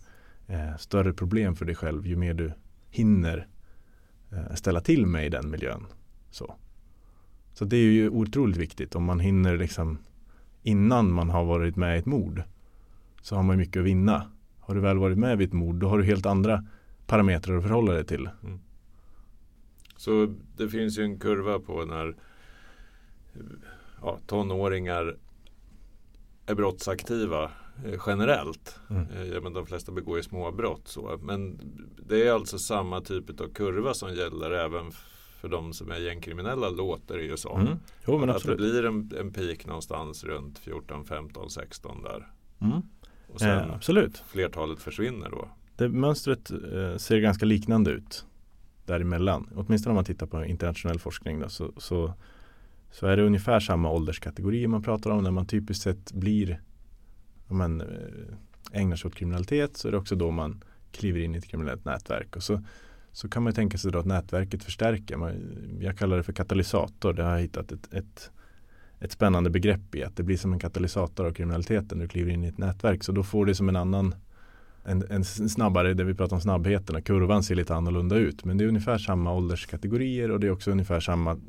eh, 0.47 0.77
större 0.79 1.13
problem 1.13 1.55
för 1.55 1.65
dig 1.65 1.75
själv 1.75 2.07
ju 2.07 2.15
mer 2.15 2.33
du 2.33 2.53
hinner 2.89 3.47
eh, 4.31 4.55
ställa 4.55 4.81
till 4.81 5.05
med 5.05 5.25
i 5.25 5.29
den 5.29 5.49
miljön. 5.49 5.85
Så 6.31 6.55
så 7.53 7.65
det 7.65 7.77
är 7.77 7.91
ju 7.91 8.09
otroligt 8.09 8.57
viktigt 8.57 8.95
om 8.95 9.03
man 9.03 9.19
hinner 9.19 9.57
liksom 9.57 9.97
innan 10.63 11.11
man 11.11 11.29
har 11.29 11.45
varit 11.45 11.75
med 11.75 11.95
i 11.95 11.99
ett 11.99 12.05
mord 12.05 12.43
så 13.21 13.35
har 13.35 13.43
man 13.43 13.57
mycket 13.57 13.79
att 13.79 13.85
vinna. 13.85 14.31
Har 14.59 14.75
du 14.75 14.81
väl 14.81 14.97
varit 14.97 15.17
med 15.17 15.37
vid 15.37 15.47
ett 15.47 15.53
mord 15.53 15.75
då 15.75 15.87
har 15.87 15.97
du 15.97 16.03
helt 16.03 16.25
andra 16.25 16.65
parametrar 17.05 17.57
att 17.57 17.63
förhålla 17.63 17.93
dig 17.93 18.05
till. 18.05 18.29
Mm. 18.43 18.59
Så 19.97 20.33
det 20.57 20.69
finns 20.69 20.99
ju 20.99 21.03
en 21.03 21.19
kurva 21.19 21.59
på 21.59 21.85
när 21.85 22.15
ja, 24.01 24.19
tonåringar 24.27 25.17
är 26.45 26.55
brottsaktiva 26.55 27.43
eh, 27.85 28.01
generellt. 28.07 28.79
Mm. 28.89 29.07
Eh, 29.09 29.23
ja, 29.23 29.41
men 29.41 29.53
de 29.53 29.65
flesta 29.65 29.91
begår 29.91 30.17
ju 30.17 30.23
småbrott. 30.23 30.87
Så. 30.87 31.19
Men 31.21 31.59
det 32.07 32.27
är 32.27 32.33
alltså 32.33 32.59
samma 32.59 33.01
typ 33.01 33.41
av 33.41 33.47
kurva 33.53 33.93
som 33.93 34.15
gäller 34.15 34.51
även 34.51 34.91
för 35.43 35.49
de 35.49 35.73
som 35.73 35.91
är 35.91 35.97
gängkriminella 35.97 36.69
låter 36.69 37.17
det 37.17 37.23
ju 37.23 37.37
som. 37.37 37.61
Mm. 37.61 37.77
Jo, 38.07 38.17
men 38.17 38.29
att 38.29 38.43
det 38.43 38.55
blir 38.55 38.85
en, 38.85 39.11
en 39.19 39.31
peak 39.31 39.65
någonstans 39.65 40.23
runt 40.23 40.59
14, 40.59 41.05
15, 41.05 41.49
16 41.49 42.03
där. 42.03 42.27
Mm. 42.61 42.81
Och 43.27 43.39
sen 43.39 43.59
eh, 43.59 43.73
absolut. 43.73 44.23
flertalet 44.27 44.79
försvinner 44.79 45.29
då. 45.29 45.47
Det 45.75 45.89
mönstret 45.89 46.51
eh, 46.51 46.97
ser 46.97 47.19
ganska 47.19 47.45
liknande 47.45 47.91
ut 47.91 48.25
däremellan. 48.85 49.49
Åtminstone 49.55 49.91
om 49.91 49.95
man 49.95 50.05
tittar 50.05 50.27
på 50.27 50.45
internationell 50.45 50.99
forskning 50.99 51.39
då, 51.39 51.49
så, 51.49 51.71
så, 51.77 52.13
så 52.91 53.07
är 53.07 53.17
det 53.17 53.23
ungefär 53.23 53.59
samma 53.59 53.91
ålderskategorier 53.91 54.67
man 54.67 54.83
pratar 54.83 55.11
om. 55.11 55.23
När 55.23 55.31
man 55.31 55.45
typiskt 55.45 55.83
sett 55.83 56.13
blir 56.13 56.61
om 57.47 57.57
man 57.57 57.81
eh, 57.81 58.77
ägnar 58.81 58.95
sig 58.95 59.07
åt 59.07 59.15
kriminalitet 59.15 59.77
så 59.77 59.87
är 59.87 59.91
det 59.91 59.97
också 59.97 60.15
då 60.15 60.31
man 60.31 60.63
kliver 60.91 61.19
in 61.19 61.35
i 61.35 61.37
ett 61.37 61.47
kriminellt 61.47 61.85
nätverk. 61.85 62.35
Och 62.35 62.43
så, 62.43 62.61
så 63.13 63.29
kan 63.29 63.43
man 63.43 63.53
tänka 63.53 63.77
sig 63.77 63.91
då 63.91 63.99
att 63.99 64.05
nätverket 64.05 64.63
förstärker. 64.63 65.17
Man, 65.17 65.33
jag 65.79 65.97
kallar 65.97 66.17
det 66.17 66.23
för 66.23 66.33
katalysator. 66.33 67.13
Det 67.13 67.23
har 67.23 67.31
jag 67.31 67.41
hittat 67.41 67.71
ett, 67.71 67.93
ett, 67.93 68.31
ett 68.99 69.11
spännande 69.11 69.49
begrepp 69.49 69.95
i. 69.95 70.03
Att 70.03 70.15
det 70.15 70.23
blir 70.23 70.37
som 70.37 70.53
en 70.53 70.59
katalysator 70.59 71.25
av 71.25 71.31
kriminaliteten. 71.31 71.99
Du 71.99 72.07
kliver 72.07 72.31
in 72.31 72.43
i 72.43 72.47
ett 72.47 72.57
nätverk. 72.57 73.03
Så 73.03 73.11
då 73.11 73.23
får 73.23 73.45
det 73.45 73.55
som 73.55 73.69
en 73.69 73.75
annan 73.75 74.15
en, 74.85 75.03
en 75.09 75.23
snabbare, 75.25 75.93
där 75.93 76.03
vi 76.03 76.13
pratar 76.13 76.35
om 76.35 76.41
snabbheten, 76.41 76.95
och 76.95 77.03
kurvan 77.03 77.43
ser 77.43 77.55
lite 77.55 77.75
annorlunda 77.75 78.15
ut. 78.15 78.45
Men 78.45 78.57
det 78.57 78.63
är 78.63 78.67
ungefär 78.67 78.97
samma 78.97 79.33
ålderskategorier 79.33 80.31
och 80.31 80.39
det 80.39 80.47
är 80.47 80.51
också 80.51 80.71
ungefär 80.71 80.99
samma 80.99 81.39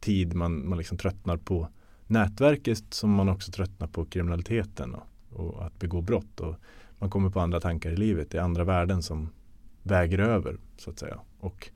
tid 0.00 0.34
man, 0.34 0.68
man 0.68 0.78
liksom 0.78 0.98
tröttnar 0.98 1.36
på 1.36 1.68
nätverket 2.06 2.84
som 2.90 3.10
man 3.10 3.28
också 3.28 3.52
tröttnar 3.52 3.86
på 3.86 4.04
kriminaliteten 4.04 4.94
och, 4.94 5.06
och, 5.30 5.66
att 5.66 5.78
begå 5.78 6.00
brott. 6.00 6.40
Och 6.40 6.54
man 6.98 7.10
kommer 7.10 7.30
på 7.30 7.40
andra 7.40 7.60
tankar 7.60 7.90
i 7.90 7.96
livet. 7.96 8.30
Det 8.30 8.38
är 8.38 8.42
andra 8.42 8.64
värden 8.64 9.02
som 9.02 9.28
väger 9.88 10.18
över 10.18 10.56
så 10.76 10.90
att 10.90 10.98
säga. 10.98 11.20
Och 11.40 11.68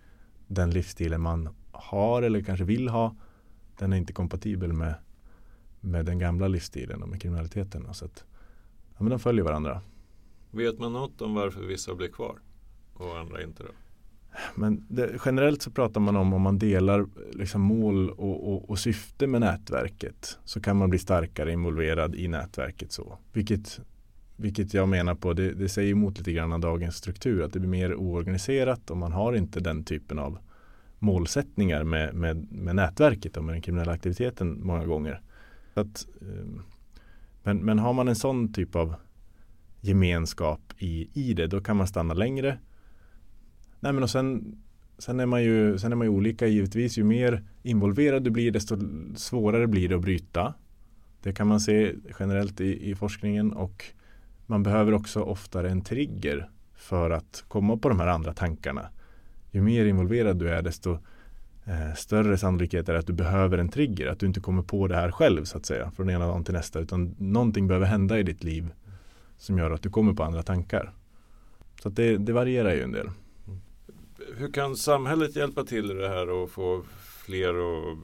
den 0.46 0.70
livsstilen 0.70 1.20
man 1.20 1.48
har 1.72 2.22
eller 2.22 2.42
kanske 2.42 2.64
vill 2.64 2.88
ha 2.88 3.16
den 3.78 3.92
är 3.92 3.96
inte 3.96 4.12
kompatibel 4.12 4.72
med, 4.72 4.94
med 5.80 6.06
den 6.06 6.18
gamla 6.18 6.48
livsstilen 6.48 7.02
och 7.02 7.08
med 7.08 7.22
kriminaliteten. 7.22 7.94
Så 7.94 8.04
att, 8.04 8.24
ja, 8.88 8.96
men 8.98 9.10
de 9.10 9.18
följer 9.18 9.44
varandra. 9.44 9.80
Vet 10.50 10.78
man 10.78 10.92
något 10.92 11.22
om 11.22 11.34
varför 11.34 11.62
vissa 11.62 11.94
blir 11.94 12.08
kvar 12.08 12.38
och 12.94 13.18
andra 13.18 13.42
inte? 13.42 13.62
Då? 13.62 13.68
Men 14.54 14.86
det, 14.88 15.20
generellt 15.24 15.62
så 15.62 15.70
pratar 15.70 16.00
man 16.00 16.16
om 16.16 16.32
om 16.32 16.42
man 16.42 16.58
delar 16.58 17.06
liksom 17.32 17.60
mål 17.60 18.10
och, 18.10 18.52
och, 18.52 18.70
och, 18.70 18.78
syfte 18.78 19.26
med 19.26 19.40
nätverket 19.40 20.38
så 20.44 20.60
kan 20.60 20.76
man 20.76 20.90
bli 20.90 20.98
starkare 20.98 21.52
involverad 21.52 22.14
i 22.14 22.28
nätverket. 22.28 22.92
så. 22.92 23.18
Vilket, 23.32 23.80
vilket 24.42 24.74
jag 24.74 24.88
menar 24.88 25.14
på, 25.14 25.32
det, 25.32 25.52
det 25.52 25.68
säger 25.68 25.90
emot 25.90 26.18
lite 26.18 26.32
grann 26.32 26.52
av 26.52 26.60
dagens 26.60 26.96
struktur, 26.96 27.42
att 27.42 27.52
det 27.52 27.60
blir 27.60 27.70
mer 27.70 27.94
oorganiserat 27.94 28.90
och 28.90 28.96
man 28.96 29.12
har 29.12 29.32
inte 29.32 29.60
den 29.60 29.84
typen 29.84 30.18
av 30.18 30.38
målsättningar 30.98 31.84
med, 31.84 32.14
med, 32.14 32.52
med 32.52 32.76
nätverket 32.76 33.36
och 33.36 33.44
med 33.44 33.54
den 33.54 33.62
kriminella 33.62 33.92
aktiviteten 33.92 34.60
många 34.62 34.86
gånger. 34.86 35.20
Att, 35.74 36.06
ehm, 36.20 36.62
men, 37.42 37.58
men 37.58 37.78
har 37.78 37.92
man 37.92 38.08
en 38.08 38.16
sån 38.16 38.52
typ 38.52 38.76
av 38.76 38.94
gemenskap 39.80 40.60
i, 40.78 41.08
i 41.12 41.34
det, 41.34 41.46
då 41.46 41.60
kan 41.60 41.76
man 41.76 41.86
stanna 41.86 42.14
längre. 42.14 42.58
Nej, 43.80 43.92
men 43.92 44.02
och 44.02 44.10
sen, 44.10 44.58
sen, 44.98 45.20
är 45.20 45.26
man 45.26 45.42
ju, 45.42 45.78
sen 45.78 45.92
är 45.92 45.96
man 45.96 46.06
ju 46.06 46.10
olika 46.10 46.46
givetvis. 46.46 46.98
Ju 46.98 47.04
mer 47.04 47.42
involverad 47.62 48.22
du 48.22 48.30
blir 48.30 48.50
desto 48.50 48.76
svårare 49.16 49.66
blir 49.66 49.88
det 49.88 49.94
att 49.94 50.02
bryta. 50.02 50.54
Det 51.22 51.32
kan 51.32 51.46
man 51.46 51.60
se 51.60 51.94
generellt 52.20 52.60
i, 52.60 52.90
i 52.90 52.94
forskningen 52.94 53.52
och 53.52 53.84
man 54.46 54.62
behöver 54.62 54.94
också 54.94 55.22
oftare 55.22 55.70
en 55.70 55.82
trigger 55.82 56.50
för 56.74 57.10
att 57.10 57.44
komma 57.48 57.76
på 57.76 57.88
de 57.88 58.00
här 58.00 58.06
andra 58.06 58.34
tankarna. 58.34 58.88
Ju 59.50 59.62
mer 59.62 59.84
involverad 59.84 60.38
du 60.38 60.50
är 60.50 60.62
desto 60.62 60.98
eh, 61.64 61.94
större 61.96 62.38
sannolikhet 62.38 62.88
är 62.88 62.94
att 62.94 63.06
du 63.06 63.12
behöver 63.12 63.58
en 63.58 63.68
trigger. 63.68 64.06
Att 64.06 64.20
du 64.20 64.26
inte 64.26 64.40
kommer 64.40 64.62
på 64.62 64.86
det 64.86 64.96
här 64.96 65.10
själv 65.10 65.44
så 65.44 65.58
att 65.58 65.66
säga 65.66 65.90
från 65.90 66.10
ena 66.10 66.26
dagen 66.26 66.44
till 66.44 66.54
nästa 66.54 66.80
utan 66.80 67.14
någonting 67.18 67.66
behöver 67.66 67.86
hända 67.86 68.18
i 68.18 68.22
ditt 68.22 68.44
liv 68.44 68.72
som 69.38 69.58
gör 69.58 69.70
att 69.70 69.82
du 69.82 69.90
kommer 69.90 70.12
på 70.12 70.22
andra 70.22 70.42
tankar. 70.42 70.92
Så 71.82 71.88
det, 71.88 72.16
det 72.16 72.32
varierar 72.32 72.74
ju 72.74 72.82
en 72.82 72.92
del. 72.92 73.10
Hur 74.36 74.52
kan 74.52 74.76
samhället 74.76 75.36
hjälpa 75.36 75.64
till 75.64 75.90
i 75.90 75.94
det 75.94 76.08
här 76.08 76.30
och 76.30 76.50
få 76.50 76.82
fler 77.24 77.48
att 77.48 77.98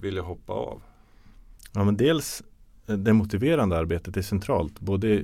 vilja 0.00 0.22
hoppa 0.22 0.52
av? 0.52 0.82
Ja, 1.72 1.84
men 1.84 1.96
dels 1.96 2.42
det 2.86 3.12
motiverande 3.12 3.78
arbetet 3.78 4.16
är 4.16 4.22
centralt. 4.22 4.80
Både, 4.80 5.22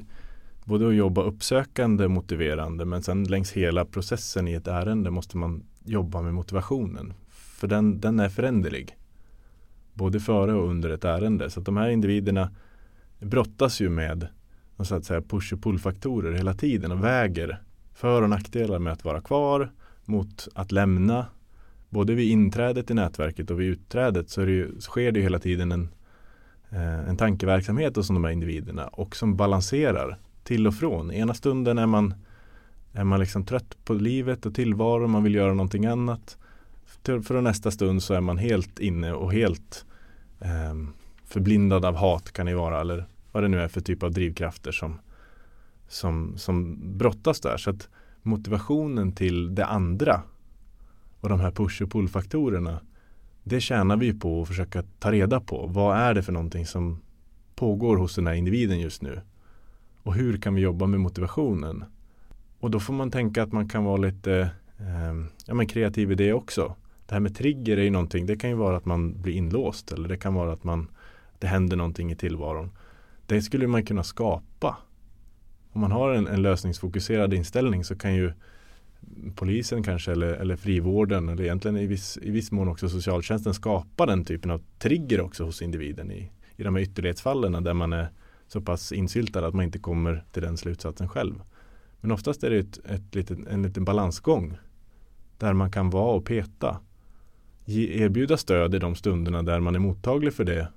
både 0.65 0.89
att 0.89 0.95
jobba 0.95 1.23
uppsökande 1.23 2.09
motiverande 2.09 2.85
men 2.85 3.03
sen 3.03 3.25
längs 3.25 3.53
hela 3.53 3.85
processen 3.85 4.49
i 4.49 4.53
ett 4.53 4.67
ärende 4.67 5.11
måste 5.11 5.37
man 5.37 5.63
jobba 5.85 6.23
med 6.23 6.35
motivationen. 6.35 7.13
För 7.31 7.69
den, 7.69 8.01
den 8.01 8.21
är 8.21 8.29
föränderlig. 8.29 8.97
Både 9.95 10.21
före 10.21 10.55
och 10.55 10.69
under 10.69 10.91
ett 10.91 11.05
ärende. 11.05 11.51
Så 11.51 11.61
att 11.61 11.67
de 11.67 11.77
här 11.77 11.89
individerna 11.89 12.51
brottas 13.19 13.81
ju 13.81 13.89
med 13.89 14.29
så 14.87 14.95
att 14.95 15.05
säga 15.05 15.23
push 15.23 15.53
och 15.53 15.63
pull-faktorer 15.63 16.33
hela 16.33 16.55
tiden 16.55 16.93
och 16.93 17.05
väger 17.05 17.63
för 17.95 18.23
och 18.23 18.31
nackdelar 18.31 18.79
med 18.79 18.93
att 18.93 19.05
vara 19.05 19.21
kvar 19.21 19.71
mot 20.05 20.49
att 20.55 20.73
lämna. 20.73 21.27
Både 21.89 22.15
vid 22.15 22.31
inträdet 22.31 22.91
i 22.91 22.95
nätverket 22.95 23.51
och 23.51 23.61
vid 23.61 23.69
utträdet 23.69 24.31
så, 24.31 24.43
ju, 24.43 24.75
så 24.75 24.91
sker 24.91 25.13
det 25.13 25.21
hela 25.21 25.39
tiden 25.39 25.73
en, 25.73 25.89
Eh, 26.73 27.09
en 27.09 27.17
tankeverksamhet 27.17 27.97
hos 27.97 28.09
de 28.09 28.25
här 28.25 28.31
individerna 28.31 28.87
och 28.87 29.17
som 29.17 29.37
balanserar 29.37 30.19
till 30.45 30.67
och 30.67 30.75
från. 30.75 31.13
Ena 31.13 31.35
stunden 31.35 31.79
är 31.79 31.87
man, 31.87 32.15
är 32.93 33.05
man 33.05 33.21
liksom 33.21 33.45
trött 33.45 33.77
på 33.85 33.95
livet 33.95 34.47
och 34.47 34.55
tillvaron, 34.55 35.11
man 35.11 35.23
vill 35.23 35.35
göra 35.35 35.55
någonting 35.55 35.87
annat. 35.87 36.39
För, 36.85 37.21
för 37.21 37.41
nästa 37.41 37.71
stund 37.71 38.03
så 38.03 38.15
är 38.15 38.21
man 38.21 38.39
helt 38.39 38.79
inne 38.79 39.13
och 39.13 39.33
helt 39.33 39.85
eh, 40.41 40.75
förblindad 41.25 41.85
av 41.85 41.97
hat 41.97 42.33
kan 42.33 42.47
det 42.47 42.55
vara 42.55 42.81
eller 42.81 43.07
vad 43.33 43.43
det 43.43 43.49
nu 43.49 43.61
är 43.61 43.69
för 43.69 43.81
typ 43.81 44.03
av 44.03 44.11
drivkrafter 44.11 44.73
som, 44.73 45.01
som, 45.89 46.35
som 46.37 46.79
brottas 46.99 47.41
där. 47.41 47.57
Så 47.57 47.71
att 47.71 47.89
motivationen 48.23 49.13
till 49.13 49.55
det 49.55 49.67
andra 49.67 50.23
och 51.21 51.29
de 51.29 51.41
här 51.41 51.51
push 51.51 51.83
och 51.83 51.91
pull-faktorerna 51.91 52.81
det 53.45 53.61
tjänar 53.61 53.97
vi 53.97 54.13
på 54.13 54.43
att 54.43 54.49
försöka 54.49 54.83
ta 54.99 55.13
reda 55.13 55.41
på. 55.41 55.67
Vad 55.67 55.97
är 55.97 56.15
det 56.15 56.23
för 56.23 56.33
någonting 56.33 56.67
som 56.67 57.01
pågår 57.55 57.97
hos 57.97 58.15
den 58.15 58.27
här 58.27 58.35
individen 58.35 58.81
just 58.81 59.03
nu? 59.03 59.21
Och 60.03 60.15
hur 60.15 60.37
kan 60.37 60.55
vi 60.55 60.61
jobba 60.63 60.87
med 60.87 61.01
motivationen? 61.01 61.85
Och 62.61 62.71
då 62.71 62.81
får 62.81 62.95
man 62.95 63.11
tänka 63.11 63.43
att 63.43 63.53
man 63.53 63.69
kan 63.69 63.85
vara 63.85 63.97
lite 63.97 64.51
eh, 64.79 65.27
ja, 65.47 65.55
men 65.55 65.67
kreativ 65.67 66.13
i 66.13 66.15
det 66.15 66.33
också. 66.33 66.75
Det 67.07 67.15
här 67.15 67.21
med 67.21 67.37
trigger 67.37 67.77
är 67.77 67.83
ju 67.83 67.91
någonting, 67.91 68.27
det 68.27 68.37
kan 68.37 68.51
ju 68.51 68.57
vara 68.57 68.77
att 68.77 68.85
man 68.85 69.23
blir 69.23 69.33
inlåst 69.33 69.93
eller 69.93 70.09
det 70.09 70.17
kan 70.17 70.35
vara 70.35 70.53
att 70.53 70.65
man 70.65 70.89
det 71.39 71.47
händer 71.47 71.77
någonting 71.77 72.13
i 72.13 72.17
tillvaron. 72.17 72.71
Det 73.27 73.43
skulle 73.43 73.67
man 73.67 73.85
kunna 73.85 74.03
skapa. 74.03 74.77
Om 75.73 75.81
man 75.81 75.93
har 75.93 76.15
en, 76.15 76.27
en 76.27 76.43
lösningsfokuserad 76.43 77.35
inställning 77.35 77.85
så 77.85 77.97
kan 77.97 78.15
ju 78.15 78.33
polisen 79.35 79.83
kanske 79.83 80.13
eller, 80.13 80.33
eller 80.33 80.57
frivården 80.57 81.29
eller 81.29 81.43
egentligen 81.43 81.77
i 81.77 81.87
viss, 81.87 82.19
i 82.23 82.31
viss 82.31 82.53
mån 82.53 82.69
också 82.69 82.89
socialtjänsten 82.89 83.55
skapar 83.55 84.07
den 84.07 84.25
typen 84.25 84.51
av 84.51 84.63
trigger 84.79 85.21
också 85.21 85.45
hos 85.45 85.63
individen 85.63 86.13
i, 86.13 86.31
i 86.57 86.63
de 86.63 86.75
här 86.75 86.83
ytterlighetsfallen 86.83 87.65
där 87.65 87.75
man 87.75 87.93
är 87.93 88.09
så 88.47 88.61
pass 88.61 88.93
insyltad 88.93 89.47
att 89.47 89.55
man 89.55 89.65
inte 89.65 89.79
kommer 89.79 90.25
till 90.33 90.43
den 90.43 90.57
slutsatsen 90.57 91.09
själv. 91.09 91.43
Men 92.01 92.11
oftast 92.11 92.45
är 92.45 92.51
det 92.51 92.59
ett, 92.59 92.79
ett 92.85 93.15
litet, 93.15 93.39
en 93.47 93.63
liten 93.63 93.85
balansgång 93.85 94.59
där 95.39 95.53
man 95.53 95.71
kan 95.71 95.91
vara 95.91 96.17
och 96.17 96.25
peta. 96.25 96.81
Ge, 97.65 98.03
erbjuda 98.03 98.37
stöd 98.37 98.75
i 98.75 98.79
de 98.79 98.95
stunderna 98.95 99.43
där 99.43 99.61
man 99.61 99.75
är 99.75 99.79
mottaglig 99.79 100.35
för 100.35 100.45
det. 100.45 100.69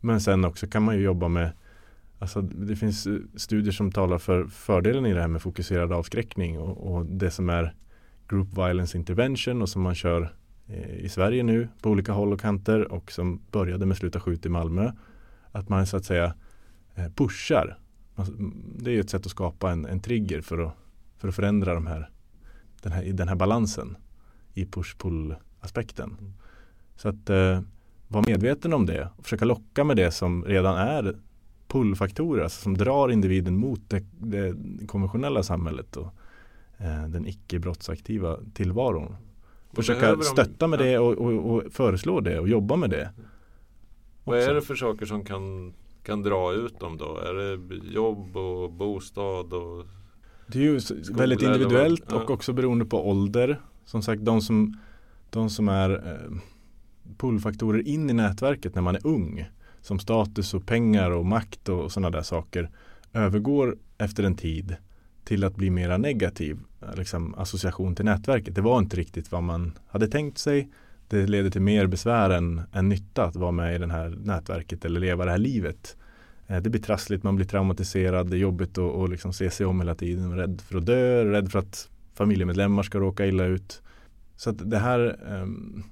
Men 0.00 0.20
sen 0.20 0.44
också 0.44 0.66
kan 0.66 0.82
man 0.82 0.96
ju 0.96 1.02
jobba 1.02 1.28
med 1.28 1.52
Alltså 2.20 2.42
det 2.42 2.76
finns 2.76 3.08
studier 3.34 3.72
som 3.72 3.92
talar 3.92 4.18
för 4.18 4.46
fördelen 4.46 5.06
i 5.06 5.14
det 5.14 5.20
här 5.20 5.28
med 5.28 5.42
fokuserad 5.42 5.92
avskräckning 5.92 6.58
och, 6.58 6.94
och 6.94 7.06
det 7.06 7.30
som 7.30 7.50
är 7.50 7.74
Group 8.28 8.48
Violence 8.48 8.98
Intervention 8.98 9.62
och 9.62 9.68
som 9.68 9.82
man 9.82 9.94
kör 9.94 10.34
eh, 10.66 10.94
i 10.94 11.08
Sverige 11.08 11.42
nu 11.42 11.68
på 11.82 11.90
olika 11.90 12.12
håll 12.12 12.32
och 12.32 12.40
kanter 12.40 12.92
och 12.92 13.12
som 13.12 13.40
började 13.50 13.86
med 13.86 13.96
Sluta 13.96 14.20
skjut 14.20 14.46
i 14.46 14.48
Malmö. 14.48 14.92
Att 15.52 15.68
man 15.68 15.86
så 15.86 15.96
att 15.96 16.04
säga 16.04 16.34
eh, 16.94 17.08
pushar. 17.14 17.78
Alltså, 18.14 18.34
det 18.78 18.96
är 18.96 19.00
ett 19.00 19.10
sätt 19.10 19.26
att 19.26 19.32
skapa 19.32 19.70
en, 19.70 19.84
en 19.84 20.00
trigger 20.00 20.40
för 20.40 20.58
att, 20.58 20.74
för 21.18 21.28
att 21.28 21.34
förändra 21.34 21.74
de 21.74 21.86
här, 21.86 22.10
den, 22.82 22.92
här, 22.92 23.04
den 23.04 23.28
här 23.28 23.36
balansen 23.36 23.96
i 24.54 24.64
push-pull 24.64 25.36
aspekten. 25.60 26.16
Mm. 26.20 26.32
Så 26.96 27.08
att 27.08 27.30
eh, 27.30 27.60
vara 28.08 28.24
medveten 28.26 28.72
om 28.72 28.86
det 28.86 29.08
och 29.16 29.24
försöka 29.24 29.44
locka 29.44 29.84
med 29.84 29.96
det 29.96 30.10
som 30.10 30.44
redan 30.44 30.76
är 30.76 31.16
pullfaktorer 31.70 32.42
alltså 32.42 32.62
som 32.62 32.76
drar 32.76 33.08
individen 33.08 33.58
mot 33.58 33.80
det, 33.88 34.04
det 34.18 34.54
konventionella 34.86 35.42
samhället 35.42 35.96
och 35.96 36.14
eh, 36.78 37.08
den 37.08 37.26
icke 37.26 37.58
brottsaktiva 37.58 38.38
tillvaron. 38.54 39.16
Försöka 39.72 40.16
stötta 40.22 40.66
med 40.66 40.78
det 40.78 40.98
och, 40.98 41.12
och, 41.12 41.54
och, 41.54 41.62
föreslå 41.72 42.20
det 42.20 42.38
och 42.38 42.48
jobba 42.48 42.76
med 42.76 42.90
det. 42.90 43.10
Vad 44.24 44.38
är 44.38 44.54
det 44.54 44.62
för 44.62 44.74
saker 44.74 45.06
som 45.06 45.24
kan, 45.24 45.74
kan 46.02 46.22
dra 46.22 46.52
ut 46.52 46.80
dem 46.80 46.96
då? 46.96 47.16
Är 47.16 47.34
det 47.34 47.74
jobb 47.92 48.36
och 48.36 48.72
bostad? 48.72 49.52
Och 49.52 49.86
det 50.46 50.58
är 50.58 50.62
ju 50.62 50.80
väldigt 51.12 51.42
individuellt 51.42 52.04
ja. 52.08 52.16
och 52.16 52.30
också 52.30 52.52
beroende 52.52 52.84
på 52.84 53.08
ålder. 53.10 53.60
Som 53.84 54.02
sagt 54.02 54.24
de 54.24 54.40
som, 54.40 54.78
de 55.30 55.50
som 55.50 55.68
är 55.68 55.90
eh, 55.90 56.38
pullfaktorer 57.16 57.88
in 57.88 58.10
i 58.10 58.12
nätverket 58.12 58.74
när 58.74 58.82
man 58.82 58.94
är 58.94 59.06
ung 59.06 59.50
som 59.82 59.98
status 59.98 60.54
och 60.54 60.66
pengar 60.66 61.10
och 61.10 61.26
makt 61.26 61.68
och 61.68 61.92
sådana 61.92 62.10
där 62.10 62.22
saker 62.22 62.70
övergår 63.12 63.76
efter 63.98 64.22
en 64.22 64.36
tid 64.36 64.76
till 65.24 65.44
att 65.44 65.56
bli 65.56 65.70
mera 65.70 65.96
negativ 65.96 66.58
liksom, 66.96 67.34
association 67.34 67.94
till 67.94 68.04
nätverket. 68.04 68.54
Det 68.54 68.60
var 68.60 68.78
inte 68.78 68.96
riktigt 68.96 69.32
vad 69.32 69.42
man 69.42 69.78
hade 69.88 70.08
tänkt 70.08 70.38
sig. 70.38 70.68
Det 71.08 71.26
leder 71.26 71.50
till 71.50 71.60
mer 71.60 71.86
besvär 71.86 72.30
än, 72.30 72.62
än 72.72 72.88
nytta 72.88 73.24
att 73.24 73.36
vara 73.36 73.52
med 73.52 73.74
i 73.74 73.78
det 73.78 73.92
här 73.92 74.08
nätverket 74.08 74.84
eller 74.84 75.00
leva 75.00 75.24
det 75.24 75.30
här 75.30 75.38
livet. 75.38 75.96
Eh, 76.46 76.62
det 76.62 76.70
blir 76.70 76.82
trassligt, 76.82 77.22
man 77.22 77.36
blir 77.36 77.46
traumatiserad, 77.46 78.30
det 78.30 78.36
är 78.36 78.38
jobbigt 78.38 78.70
att 78.70 78.78
och 78.78 79.08
liksom 79.08 79.32
se 79.32 79.50
sig 79.50 79.66
om 79.66 79.80
hela 79.80 79.94
tiden. 79.94 80.36
Rädd 80.36 80.60
för 80.60 80.78
att 80.78 80.86
dö, 80.86 81.24
rädd 81.24 81.50
för 81.50 81.58
att 81.58 81.90
familjemedlemmar 82.14 82.82
ska 82.82 82.98
råka 82.98 83.26
illa 83.26 83.44
ut. 83.44 83.82
Så 84.36 84.50
att 84.50 84.70
det 84.70 84.78
här 84.78 85.18
ehm, 85.28 85.82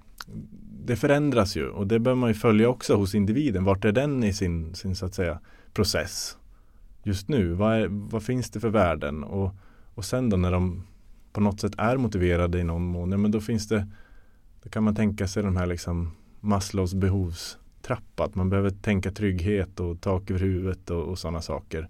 det 0.84 0.96
förändras 0.96 1.56
ju 1.56 1.68
och 1.68 1.86
det 1.86 1.98
bör 1.98 2.14
man 2.14 2.30
ju 2.30 2.34
följa 2.34 2.68
också 2.68 2.96
hos 2.96 3.14
individen. 3.14 3.64
Vart 3.64 3.84
är 3.84 3.92
den 3.92 4.24
i 4.24 4.32
sin, 4.32 4.74
sin 4.74 4.96
så 4.96 5.06
att 5.06 5.14
säga 5.14 5.40
process 5.72 6.38
just 7.02 7.28
nu? 7.28 7.52
Vad, 7.52 7.74
är, 7.74 7.86
vad 7.88 8.22
finns 8.22 8.50
det 8.50 8.60
för 8.60 8.68
värden? 8.68 9.24
Och, 9.24 9.54
och 9.94 10.04
sen 10.04 10.30
då 10.30 10.36
när 10.36 10.52
de 10.52 10.84
på 11.32 11.40
något 11.40 11.60
sätt 11.60 11.72
är 11.78 11.96
motiverade 11.96 12.58
i 12.58 12.64
någon 12.64 12.82
mån, 12.82 13.10
ja, 13.10 13.16
men 13.18 13.30
då 13.30 13.40
finns 13.40 13.68
det 13.68 13.86
då 14.62 14.70
kan 14.70 14.82
man 14.82 14.94
tänka 14.94 15.28
sig 15.28 15.42
de 15.42 15.56
här 15.56 15.66
liksom 15.66 16.10
Maslows 16.40 16.94
behovstrappa. 16.94 18.24
Att 18.24 18.34
man 18.34 18.50
behöver 18.50 18.70
tänka 18.70 19.12
trygghet 19.12 19.80
och 19.80 20.00
tak 20.00 20.30
över 20.30 20.40
huvudet 20.40 20.90
och, 20.90 21.02
och 21.02 21.18
sådana 21.18 21.40
saker. 21.40 21.88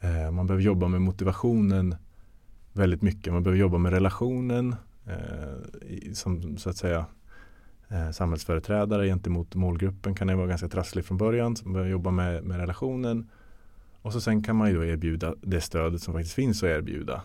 Eh, 0.00 0.30
man 0.30 0.46
behöver 0.46 0.64
jobba 0.64 0.88
med 0.88 1.00
motivationen 1.00 1.94
väldigt 2.72 3.02
mycket. 3.02 3.32
Man 3.32 3.42
behöver 3.42 3.60
jobba 3.60 3.78
med 3.78 3.92
relationen 3.92 4.76
eh, 5.06 6.12
som 6.12 6.56
så 6.58 6.70
att 6.70 6.76
säga 6.76 7.06
eh, 7.90 8.10
samhällsföreträdare 8.10 9.06
gentemot 9.06 9.54
målgruppen 9.54 10.14
kan 10.14 10.26
det 10.26 10.36
vara 10.36 10.46
ganska 10.46 10.68
trasslig 10.68 11.04
från 11.04 11.18
början. 11.18 11.56
Så 11.56 11.64
man 11.64 11.72
behöver 11.72 11.90
jobba 11.90 12.10
med, 12.10 12.44
med 12.44 12.60
relationen. 12.60 13.30
Och 14.02 14.12
så 14.12 14.20
sen 14.20 14.42
kan 14.42 14.56
man 14.56 14.68
ju 14.68 14.76
då 14.76 14.84
erbjuda 14.84 15.34
det 15.42 15.60
stödet 15.60 16.02
som 16.02 16.14
faktiskt 16.14 16.34
finns 16.34 16.62
att 16.62 16.68
erbjuda. 16.68 17.22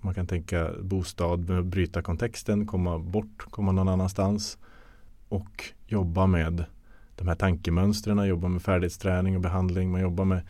Man 0.00 0.14
kan 0.14 0.26
tänka 0.26 0.70
bostad, 0.80 1.64
bryta 1.66 2.02
kontexten, 2.02 2.66
komma 2.66 2.98
bort, 2.98 3.46
komma 3.50 3.72
någon 3.72 3.88
annanstans. 3.88 4.58
Och 5.28 5.64
jobba 5.86 6.26
med 6.26 6.64
de 7.16 7.28
här 7.28 7.34
tankemönstren, 7.34 8.26
jobba 8.26 8.48
med 8.48 8.62
färdighetsträning 8.62 9.36
och 9.36 9.42
behandling. 9.42 9.90
Man 9.90 10.00
jobbar 10.00 10.24
med 10.24 10.42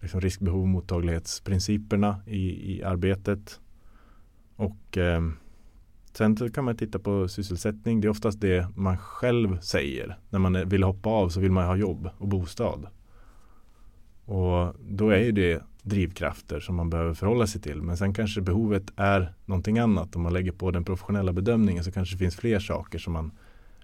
liksom 0.00 0.20
riskbehov 0.20 0.62
och 0.62 0.68
mottaglighetsprinciperna 0.68 2.20
i, 2.26 2.74
i 2.74 2.82
arbetet. 2.82 3.60
Och 4.56 4.98
eh, 4.98 5.20
Sen 6.12 6.50
kan 6.50 6.64
man 6.64 6.76
titta 6.76 6.98
på 6.98 7.28
sysselsättning. 7.28 8.00
Det 8.00 8.06
är 8.06 8.10
oftast 8.10 8.40
det 8.40 8.66
man 8.76 8.98
själv 8.98 9.60
säger. 9.60 10.18
När 10.30 10.38
man 10.38 10.68
vill 10.68 10.82
hoppa 10.82 11.08
av 11.08 11.28
så 11.28 11.40
vill 11.40 11.52
man 11.52 11.66
ha 11.66 11.76
jobb 11.76 12.10
och 12.18 12.28
bostad. 12.28 12.86
Och 14.24 14.74
då 14.80 15.10
är 15.10 15.18
ju 15.18 15.32
det 15.32 15.62
drivkrafter 15.82 16.60
som 16.60 16.74
man 16.74 16.90
behöver 16.90 17.14
förhålla 17.14 17.46
sig 17.46 17.60
till. 17.60 17.82
Men 17.82 17.96
sen 17.96 18.14
kanske 18.14 18.40
behovet 18.40 18.92
är 18.96 19.34
någonting 19.44 19.78
annat. 19.78 20.16
Om 20.16 20.22
man 20.22 20.32
lägger 20.32 20.52
på 20.52 20.70
den 20.70 20.84
professionella 20.84 21.32
bedömningen 21.32 21.84
så 21.84 21.92
kanske 21.92 22.14
det 22.14 22.18
finns 22.18 22.36
fler 22.36 22.58
saker 22.58 22.98
som 22.98 23.12
man 23.12 23.30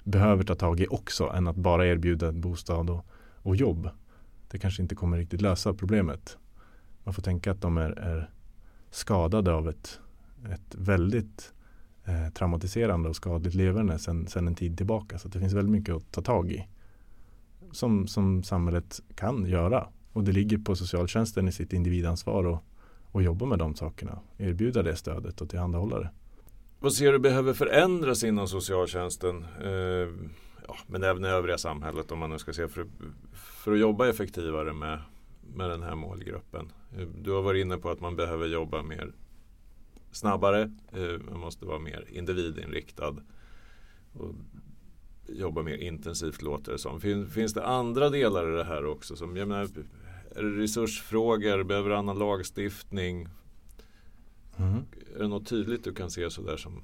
behöver 0.04 0.44
ta 0.44 0.54
tag 0.54 0.80
i 0.80 0.86
också 0.86 1.32
än 1.34 1.48
att 1.48 1.56
bara 1.56 1.86
erbjuda 1.86 2.28
en 2.28 2.40
bostad 2.40 2.90
och, 2.90 3.06
och 3.36 3.56
jobb. 3.56 3.90
Det 4.50 4.58
kanske 4.58 4.82
inte 4.82 4.94
kommer 4.94 5.18
riktigt 5.18 5.40
lösa 5.40 5.74
problemet. 5.74 6.38
Man 7.04 7.14
får 7.14 7.22
tänka 7.22 7.50
att 7.50 7.60
de 7.60 7.76
är, 7.76 7.90
är 7.90 8.30
skadade 8.90 9.52
av 9.52 9.68
ett, 9.68 10.00
ett 10.52 10.74
väldigt 10.74 11.53
eh, 12.04 12.32
traumatiserande 12.32 13.08
och 13.08 13.16
skadligt 13.16 13.54
leverne 13.54 13.98
sedan 13.98 14.26
sen 14.26 14.46
en 14.46 14.54
tid 14.54 14.76
tillbaka. 14.76 15.18
Så 15.18 15.28
det 15.28 15.38
finns 15.38 15.52
väldigt 15.52 15.72
mycket 15.72 15.94
att 15.94 16.12
ta 16.12 16.22
tag 16.22 16.52
i. 16.52 16.66
Som, 17.72 18.06
som 18.06 18.42
samhället 18.42 19.00
kan 19.14 19.46
göra. 19.46 19.88
Och 20.12 20.24
det 20.24 20.32
ligger 20.32 20.58
på 20.58 20.76
socialtjänsten 20.76 21.48
i 21.48 21.52
sitt 21.52 21.72
individansvar 21.72 22.44
och, 22.44 22.64
och 23.12 23.22
jobba 23.22 23.46
med 23.46 23.58
de 23.58 23.74
sakerna. 23.74 24.18
Erbjuda 24.38 24.82
det 24.82 24.96
stödet 24.96 25.40
och 25.40 25.50
tillhandahålla 25.50 26.00
det. 26.00 26.10
Vad 26.80 26.92
ser 26.92 27.12
du 27.12 27.18
behöver 27.18 27.52
förändras 27.52 28.24
inom 28.24 28.48
socialtjänsten? 28.48 29.44
Eh, 29.64 30.08
ja, 30.68 30.76
men 30.86 31.02
även 31.02 31.24
i 31.24 31.28
övriga 31.28 31.58
samhället 31.58 32.12
om 32.12 32.18
man 32.18 32.30
nu 32.30 32.38
ska 32.38 32.52
se 32.52 32.68
för, 32.68 32.86
för 33.32 33.72
att 33.72 33.78
jobba 33.78 34.08
effektivare 34.08 34.72
med, 34.72 34.98
med 35.54 35.70
den 35.70 35.82
här 35.82 35.94
målgruppen. 35.94 36.72
Eh, 36.96 37.06
du 37.22 37.30
har 37.30 37.42
varit 37.42 37.64
inne 37.64 37.76
på 37.76 37.90
att 37.90 38.00
man 38.00 38.16
behöver 38.16 38.46
jobba 38.46 38.82
mer 38.82 39.12
snabbare. 40.14 40.62
Eh, 40.92 41.30
man 41.30 41.40
måste 41.40 41.64
vara 41.66 41.78
mer 41.78 42.06
individinriktad. 42.10 43.16
Och 44.12 44.34
jobba 45.26 45.62
mer 45.62 45.76
intensivt 45.76 46.42
låter 46.42 46.72
det 46.72 46.78
som. 46.78 47.00
Fin, 47.00 47.30
finns 47.30 47.54
det 47.54 47.66
andra 47.66 48.10
delar 48.10 48.52
i 48.52 48.56
det 48.56 48.64
här 48.64 48.86
också? 48.86 49.16
Som, 49.16 49.36
jag 49.36 49.48
menar, 49.48 49.68
resursfrågor? 50.34 51.62
Behöver 51.62 51.90
annan 51.90 52.18
lagstiftning? 52.18 53.28
Mm. 54.56 54.82
Är 55.16 55.18
det 55.18 55.28
något 55.28 55.48
tydligt 55.48 55.84
du 55.84 55.94
kan 55.94 56.10
se 56.10 56.30
sådär 56.30 56.56
som 56.56 56.82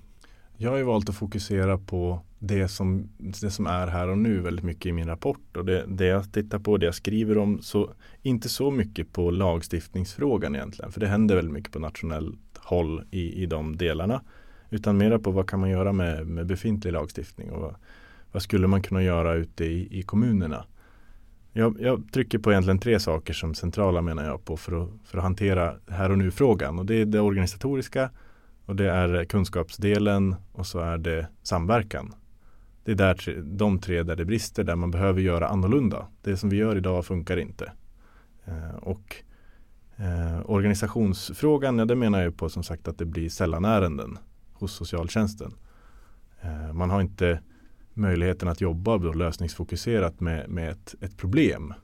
jag 0.62 0.70
har 0.70 0.76
ju 0.76 0.85
valt 0.85 1.09
att 1.09 1.16
fokusera 1.16 1.78
på 1.78 2.20
det 2.39 2.68
som, 2.68 3.09
det 3.18 3.51
som 3.51 3.66
är 3.66 3.87
här 3.87 4.09
och 4.09 4.18
nu 4.18 4.41
väldigt 4.41 4.64
mycket 4.64 4.87
i 4.87 4.93
min 4.93 5.07
rapport. 5.07 5.57
Och 5.57 5.64
det, 5.64 5.85
det 5.89 6.07
jag 6.07 6.33
tittar 6.33 6.59
på, 6.59 6.76
det 6.76 6.87
jag 6.87 6.95
skriver 6.95 7.39
om, 7.39 7.62
så 7.62 7.91
inte 8.22 8.49
så 8.49 8.70
mycket 8.70 9.12
på 9.12 9.31
lagstiftningsfrågan 9.31 10.55
egentligen. 10.55 10.93
För 10.93 11.01
det 11.01 11.07
händer 11.07 11.37
väldigt 11.37 11.55
mycket 11.55 11.72
på 11.72 11.78
nationell 11.78 12.37
håll 12.65 13.05
i, 13.11 13.43
i 13.43 13.47
de 13.47 13.77
delarna. 13.77 14.23
Utan 14.71 14.97
mera 14.97 15.19
på 15.19 15.31
vad 15.31 15.49
kan 15.49 15.61
man 15.61 15.71
göra 15.71 15.93
med, 15.93 16.27
med 16.27 16.47
befintlig 16.47 16.93
lagstiftning 16.93 17.51
och 17.51 17.61
vad, 17.61 17.75
vad 18.33 18.43
skulle 18.43 18.67
man 18.67 18.83
kunna 18.83 19.03
göra 19.03 19.35
ute 19.35 19.65
i, 19.65 19.99
i 19.99 20.03
kommunerna. 20.03 20.65
Jag, 21.53 21.77
jag, 21.81 22.13
trycker 22.13 22.39
på 22.39 22.51
egentligen 22.53 22.79
tre 22.79 23.01
saker 23.01 23.33
som 23.33 23.55
centrala 23.55 24.03
menar 24.03 24.25
jag 24.25 24.45
på 24.45 24.57
för 24.57 24.83
att, 24.83 24.89
för 25.05 25.19
att 25.19 25.25
hantera 25.25 25.75
här 25.89 26.11
och 26.11 26.19
nu 26.19 26.31
frågan. 26.31 26.79
Och 26.79 26.87
det 26.87 26.95
är 26.95 27.05
det 27.05 27.21
organisatoriska 27.21 28.11
och 28.67 28.77
det 28.77 28.91
är 28.91 29.25
kunskapsdelen 29.25 30.35
och 30.53 30.67
så 30.67 30.79
är 30.81 30.99
det 30.99 31.27
samverkan. 31.43 32.15
Det 32.85 32.93
är 32.93 32.97
där, 32.97 33.43
de 33.43 33.79
tre 33.79 34.03
där 34.03 34.17
det 34.17 34.25
brister, 34.25 34.65
där 34.65 34.77
man 34.77 34.91
behöver 34.91 35.21
göra 35.21 35.49
annorlunda. 35.49 36.07
Det 36.23 36.37
som 36.37 36.51
vi 36.51 36.57
gör 36.57 36.77
idag 36.77 37.07
funkar 37.07 37.37
inte. 37.37 37.73
Eh, 38.45 38.77
och 38.77 39.17
Eh, 40.01 40.41
organisationsfrågan, 40.51 41.79
ja 41.79 41.85
det 41.85 41.95
menar 41.95 42.23
jag 42.23 42.37
på 42.37 42.49
som 42.49 42.63
sagt 42.63 42.89
att 42.89 42.99
det 42.99 43.05
blir 43.05 43.29
sällan 43.29 43.65
ärenden 43.65 44.19
hos 44.53 44.73
socialtjänsten. 44.73 45.55
Eh, 46.41 46.73
man 46.73 46.91
har 46.91 47.01
inte 47.01 47.41
möjligheten 47.95 48.49
att 48.49 48.61
jobba 48.61 48.99
då 48.99 49.13
lösningsfokuserat 49.13 50.21
med, 50.21 50.51
med 50.51 50.71
ett, 50.71 50.95
ett 51.01 51.17
problem. 51.17 51.75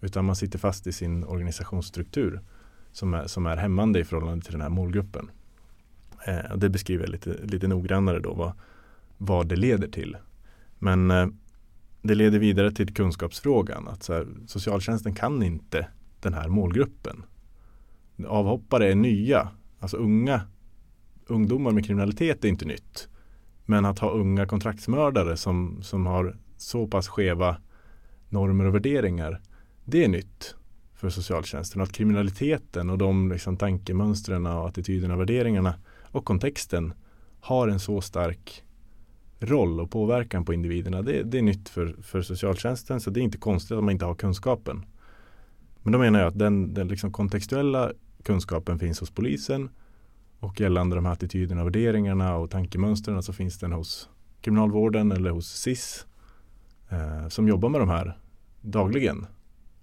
Utan 0.00 0.24
man 0.24 0.36
sitter 0.36 0.58
fast 0.58 0.86
i 0.86 0.92
sin 0.92 1.24
organisationsstruktur 1.24 2.40
som 2.92 3.14
är, 3.14 3.26
som 3.26 3.46
är 3.46 3.56
hämmande 3.56 4.00
i 4.00 4.04
förhållande 4.04 4.44
till 4.44 4.52
den 4.52 4.62
här 4.62 4.68
målgruppen. 4.68 5.30
Eh, 6.26 6.56
det 6.56 6.68
beskriver 6.68 7.04
jag 7.04 7.10
lite, 7.10 7.36
lite 7.42 7.68
noggrannare 7.68 8.20
då 8.20 8.34
vad, 8.34 8.52
vad 9.18 9.48
det 9.48 9.56
leder 9.56 9.88
till. 9.88 10.16
Men 10.78 11.10
eh, 11.10 11.26
det 12.02 12.14
leder 12.14 12.38
vidare 12.38 12.72
till 12.72 12.94
kunskapsfrågan. 12.94 13.88
Att 13.88 14.02
så 14.02 14.12
här, 14.12 14.26
socialtjänsten 14.46 15.14
kan 15.14 15.42
inte 15.42 15.86
den 16.22 16.34
här 16.34 16.48
målgruppen. 16.48 17.22
Avhoppare 18.26 18.90
är 18.90 18.94
nya, 18.94 19.48
alltså 19.78 19.96
unga 19.96 20.40
ungdomar 21.26 21.70
med 21.70 21.86
kriminalitet 21.86 22.44
är 22.44 22.48
inte 22.48 22.64
nytt. 22.64 23.08
Men 23.64 23.84
att 23.84 23.98
ha 23.98 24.10
unga 24.10 24.46
kontraktsmördare 24.46 25.36
som, 25.36 25.82
som 25.82 26.06
har 26.06 26.36
så 26.56 26.86
pass 26.86 27.08
skeva 27.08 27.56
normer 28.28 28.64
och 28.64 28.74
värderingar, 28.74 29.40
det 29.84 30.04
är 30.04 30.08
nytt 30.08 30.54
för 30.94 31.10
socialtjänsten. 31.10 31.82
Att 31.82 31.92
kriminaliteten 31.92 32.90
och 32.90 32.98
de 32.98 33.32
liksom 33.32 33.56
tankemönstren 33.56 34.46
och 34.46 34.68
attityderna 34.68 35.14
och 35.14 35.20
värderingarna 35.20 35.74
och 36.02 36.24
kontexten 36.24 36.92
har 37.40 37.68
en 37.68 37.80
så 37.80 38.00
stark 38.00 38.62
roll 39.40 39.80
och 39.80 39.90
påverkan 39.90 40.44
på 40.44 40.54
individerna. 40.54 41.02
Det, 41.02 41.22
det, 41.22 41.38
är 41.38 41.42
nytt 41.42 41.68
för, 41.68 41.96
för 42.02 42.22
socialtjänsten 42.22 43.00
så 43.00 43.10
det 43.10 43.20
är 43.20 43.22
inte 43.22 43.38
konstigt 43.38 43.76
att 43.76 43.84
man 43.84 43.92
inte 43.92 44.04
har 44.04 44.14
kunskapen. 44.14 44.86
Men 45.82 45.92
då 45.92 45.98
menar 45.98 46.18
jag 46.18 46.28
att 46.28 46.38
den, 46.38 46.74
den 46.74 46.88
liksom 46.88 47.12
kontextuella 47.12 47.92
kunskapen 48.22 48.78
finns 48.78 49.00
hos 49.00 49.10
polisen 49.10 49.70
och 50.40 50.60
gällande 50.60 50.96
de 50.96 51.04
här 51.04 51.12
attityderna 51.12 51.60
och 51.60 51.66
värderingarna 51.66 52.36
och 52.36 52.50
tankemönstren 52.50 53.22
så 53.22 53.32
finns 53.32 53.58
den 53.58 53.72
hos 53.72 54.08
kriminalvården 54.40 55.12
eller 55.12 55.30
hos 55.30 55.46
SIS 55.46 56.06
eh, 56.88 57.28
som 57.28 57.48
jobbar 57.48 57.68
med 57.68 57.80
de 57.80 57.88
här 57.88 58.18
dagligen 58.60 59.26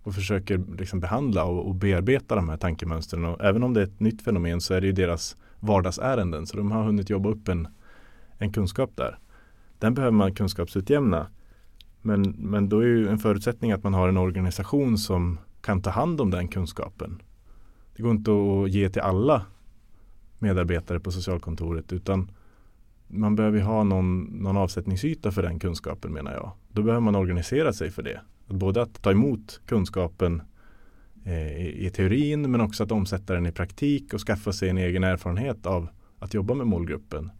och 0.03 0.15
försöker 0.15 0.63
liksom 0.77 0.99
behandla 0.99 1.43
och, 1.43 1.67
och 1.67 1.75
bearbeta 1.75 2.35
de 2.35 2.49
här 2.49 2.57
tankemönstren. 2.57 3.25
Och 3.25 3.45
även 3.45 3.63
om 3.63 3.73
det 3.73 3.79
är 3.79 3.83
ett 3.83 3.99
nytt 3.99 4.21
fenomen 4.21 4.61
så 4.61 4.73
är 4.73 4.81
det 4.81 4.87
ju 4.87 4.93
deras 4.93 5.37
vardagsärenden 5.59 6.47
så 6.47 6.57
de 6.57 6.71
har 6.71 6.83
hunnit 6.83 7.09
jobba 7.09 7.29
upp 7.29 7.47
en, 7.47 7.67
en 8.37 8.51
kunskap 8.51 8.91
där. 8.95 9.19
Den 9.79 9.93
behöver 9.93 10.11
man 10.11 10.35
kunskapsutjämna. 10.35 11.27
Men, 12.01 12.21
men 12.21 12.69
då 12.69 12.79
är 12.79 12.85
ju 12.85 13.09
en 13.09 13.19
förutsättning 13.19 13.71
att 13.71 13.83
man 13.83 13.93
har 13.93 14.09
en 14.09 14.17
organisation 14.17 14.97
som 14.97 15.37
kan 15.61 15.81
ta 15.81 15.89
hand 15.89 16.21
om 16.21 16.31
den 16.31 16.47
kunskapen. 16.47 17.21
Det 17.95 18.03
går 18.03 18.11
inte 18.11 18.31
att 18.31 18.71
ge 18.71 18.89
till 18.89 19.01
alla 19.01 19.45
medarbetare 20.39 20.99
på 20.99 21.11
socialkontoret 21.11 21.93
utan 21.93 22.31
man 23.07 23.35
behöver 23.35 23.61
ha 23.61 23.83
någon, 23.83 24.23
någon 24.23 24.57
avsättningsyta 24.57 25.31
för 25.31 25.41
den 25.41 25.59
kunskapen 25.59 26.13
menar 26.13 26.33
jag. 26.33 26.51
Då 26.71 26.81
behöver 26.81 27.01
man 27.01 27.15
organisera 27.15 27.73
sig 27.73 27.91
för 27.91 28.03
det. 28.03 28.21
Både 28.47 28.81
att 28.81 29.01
ta 29.01 29.11
emot 29.11 29.61
kunskapen 29.65 30.41
eh, 31.25 31.67
i, 31.85 31.91
teorin 31.93 32.51
men 32.51 32.61
också 32.61 32.83
att 32.83 32.91
omsätta 32.91 33.33
den 33.33 33.45
i 33.45 33.51
praktik 33.51 34.13
och 34.13 34.19
skaffa 34.19 34.53
sig 34.53 34.69
en 34.69 34.77
egen 34.77 35.03
erfarenhet 35.03 35.65
av 35.65 35.87
att 36.19 36.33
jobba 36.33 36.53
med 36.53 36.67
målgruppen. 36.67 37.31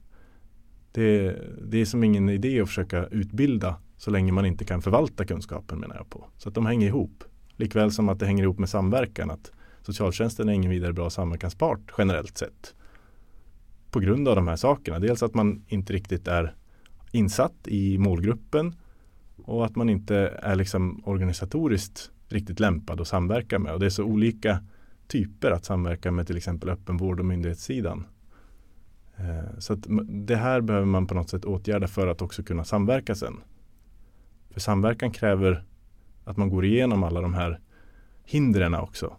Det, 0.92 1.36
det 1.64 1.78
är 1.78 1.86
som 1.86 2.04
ingen 2.04 2.30
idé 2.30 2.62
att 2.62 2.68
försöka 2.68 3.06
utbilda 3.06 3.76
så 3.98 4.12
länge 4.12 4.32
man 4.32 4.46
inte 4.46 4.66
kan 4.66 4.82
förvalta 4.82 5.26
kunskapen 5.26 5.80
menar 5.80 5.96
jag 5.96 6.10
på. 6.10 6.26
Så 6.38 6.50
att 6.50 6.56
de 6.56 6.66
hänger 6.66 6.88
ihop. 6.88 7.24
Likväl 7.60 7.92
som 7.92 8.10
att 8.10 8.20
det 8.20 8.26
hänger 8.26 8.44
ihop 8.44 8.60
med 8.60 8.70
samverkan. 8.70 9.32
Att 9.32 9.52
socialtjänsten 9.82 10.50
är 10.50 10.54
ingen 10.54 10.72
vidare 10.72 10.94
bra 10.94 11.10
samverkanspart 11.10 11.94
generellt 11.98 12.38
sett. 12.38 12.76
På 13.92 14.00
grund 14.00 14.28
av 14.28 14.36
de 14.36 14.48
här 14.48 14.56
sakerna. 14.56 15.00
Dels 15.00 15.24
att 15.24 15.34
man 15.34 15.64
inte 15.68 15.94
riktigt 15.94 16.28
är 16.28 16.56
insatt 17.12 17.68
i 17.68 17.98
målgruppen 17.98 18.76
och 19.46 19.66
att 19.66 19.76
man 19.76 19.90
inte 19.90 20.18
är 20.42 20.56
liksom 20.56 21.02
organisatoriskt 21.06 22.12
riktigt 22.28 22.60
lämpad 22.60 23.02
att 23.02 23.08
samverka 23.08 23.60
med. 23.60 23.74
Och 23.74 23.80
det 23.80 23.86
är 23.86 23.90
så 23.90 24.04
olika 24.04 24.64
typer 25.08 25.52
att 25.52 25.66
samverka 25.66 26.12
med 26.12 26.28
till 26.28 26.38
exempel 26.38 26.70
öppenvård 26.70 27.20
och 27.20 27.26
myndighetssidan. 27.26 28.06
Eh, 29.16 29.60
så 29.60 29.74
att 29.74 29.86
det 30.08 30.36
här 30.36 30.62
behöver 30.62 30.86
man 30.86 31.08
på 31.08 31.14
något 31.14 31.30
sätt 31.30 31.46
åtgärda 31.46 31.88
för 31.88 32.08
att 32.08 32.22
också 32.22 32.44
kunna 32.44 32.64
samverka 32.64 33.16
sen. 33.16 33.42
För 34.50 34.60
samverkan 34.60 35.12
kräver 35.12 35.64
att 36.30 36.38
man 36.38 36.50
går 36.50 36.66
igenom 36.66 37.04
alla 37.04 37.22
de 37.22 37.34
här 37.34 37.60
hindren 38.26 38.76
också 38.76 39.16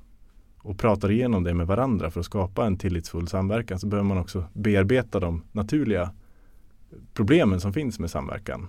och 0.58 0.78
pratar 0.78 1.11
igenom 1.11 1.44
det 1.44 1.54
med 1.54 1.66
varandra 1.66 2.11
för 2.11 2.20
att 2.20 2.26
skapa 2.26 2.66
en 2.66 2.76
tillitsfull 2.76 3.28
samverkan 3.28 3.78
så 3.78 3.86
behöver 3.86 4.08
man 4.08 4.18
också 4.18 4.44
bearbeta 4.52 5.20
de 5.20 5.42
naturliga 5.52 6.11
problemen 7.14 7.61
som 7.61 7.72
finns 7.72 7.98
med 7.98 8.11
samverkan. 8.11 8.68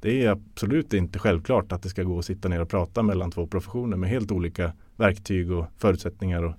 Det 0.00 0.24
är 0.24 0.30
absolut 0.30 0.94
inte 0.94 1.18
självklart 1.18 1.72
att 1.72 1.82
det 1.82 1.88
ska 1.88 2.02
gå 2.02 2.18
att 2.18 2.24
sitta 2.24 2.48
ner 2.48 2.60
och 2.60 2.68
prata 2.68 3.02
mellan 3.02 3.30
två 3.30 3.46
professioner 3.46 3.96
med 3.96 4.10
helt 4.10 4.32
olika 4.32 4.72
verktyg 4.96 5.52
och 5.52 5.66
förutsättningar 5.76 6.42
och 6.42 6.54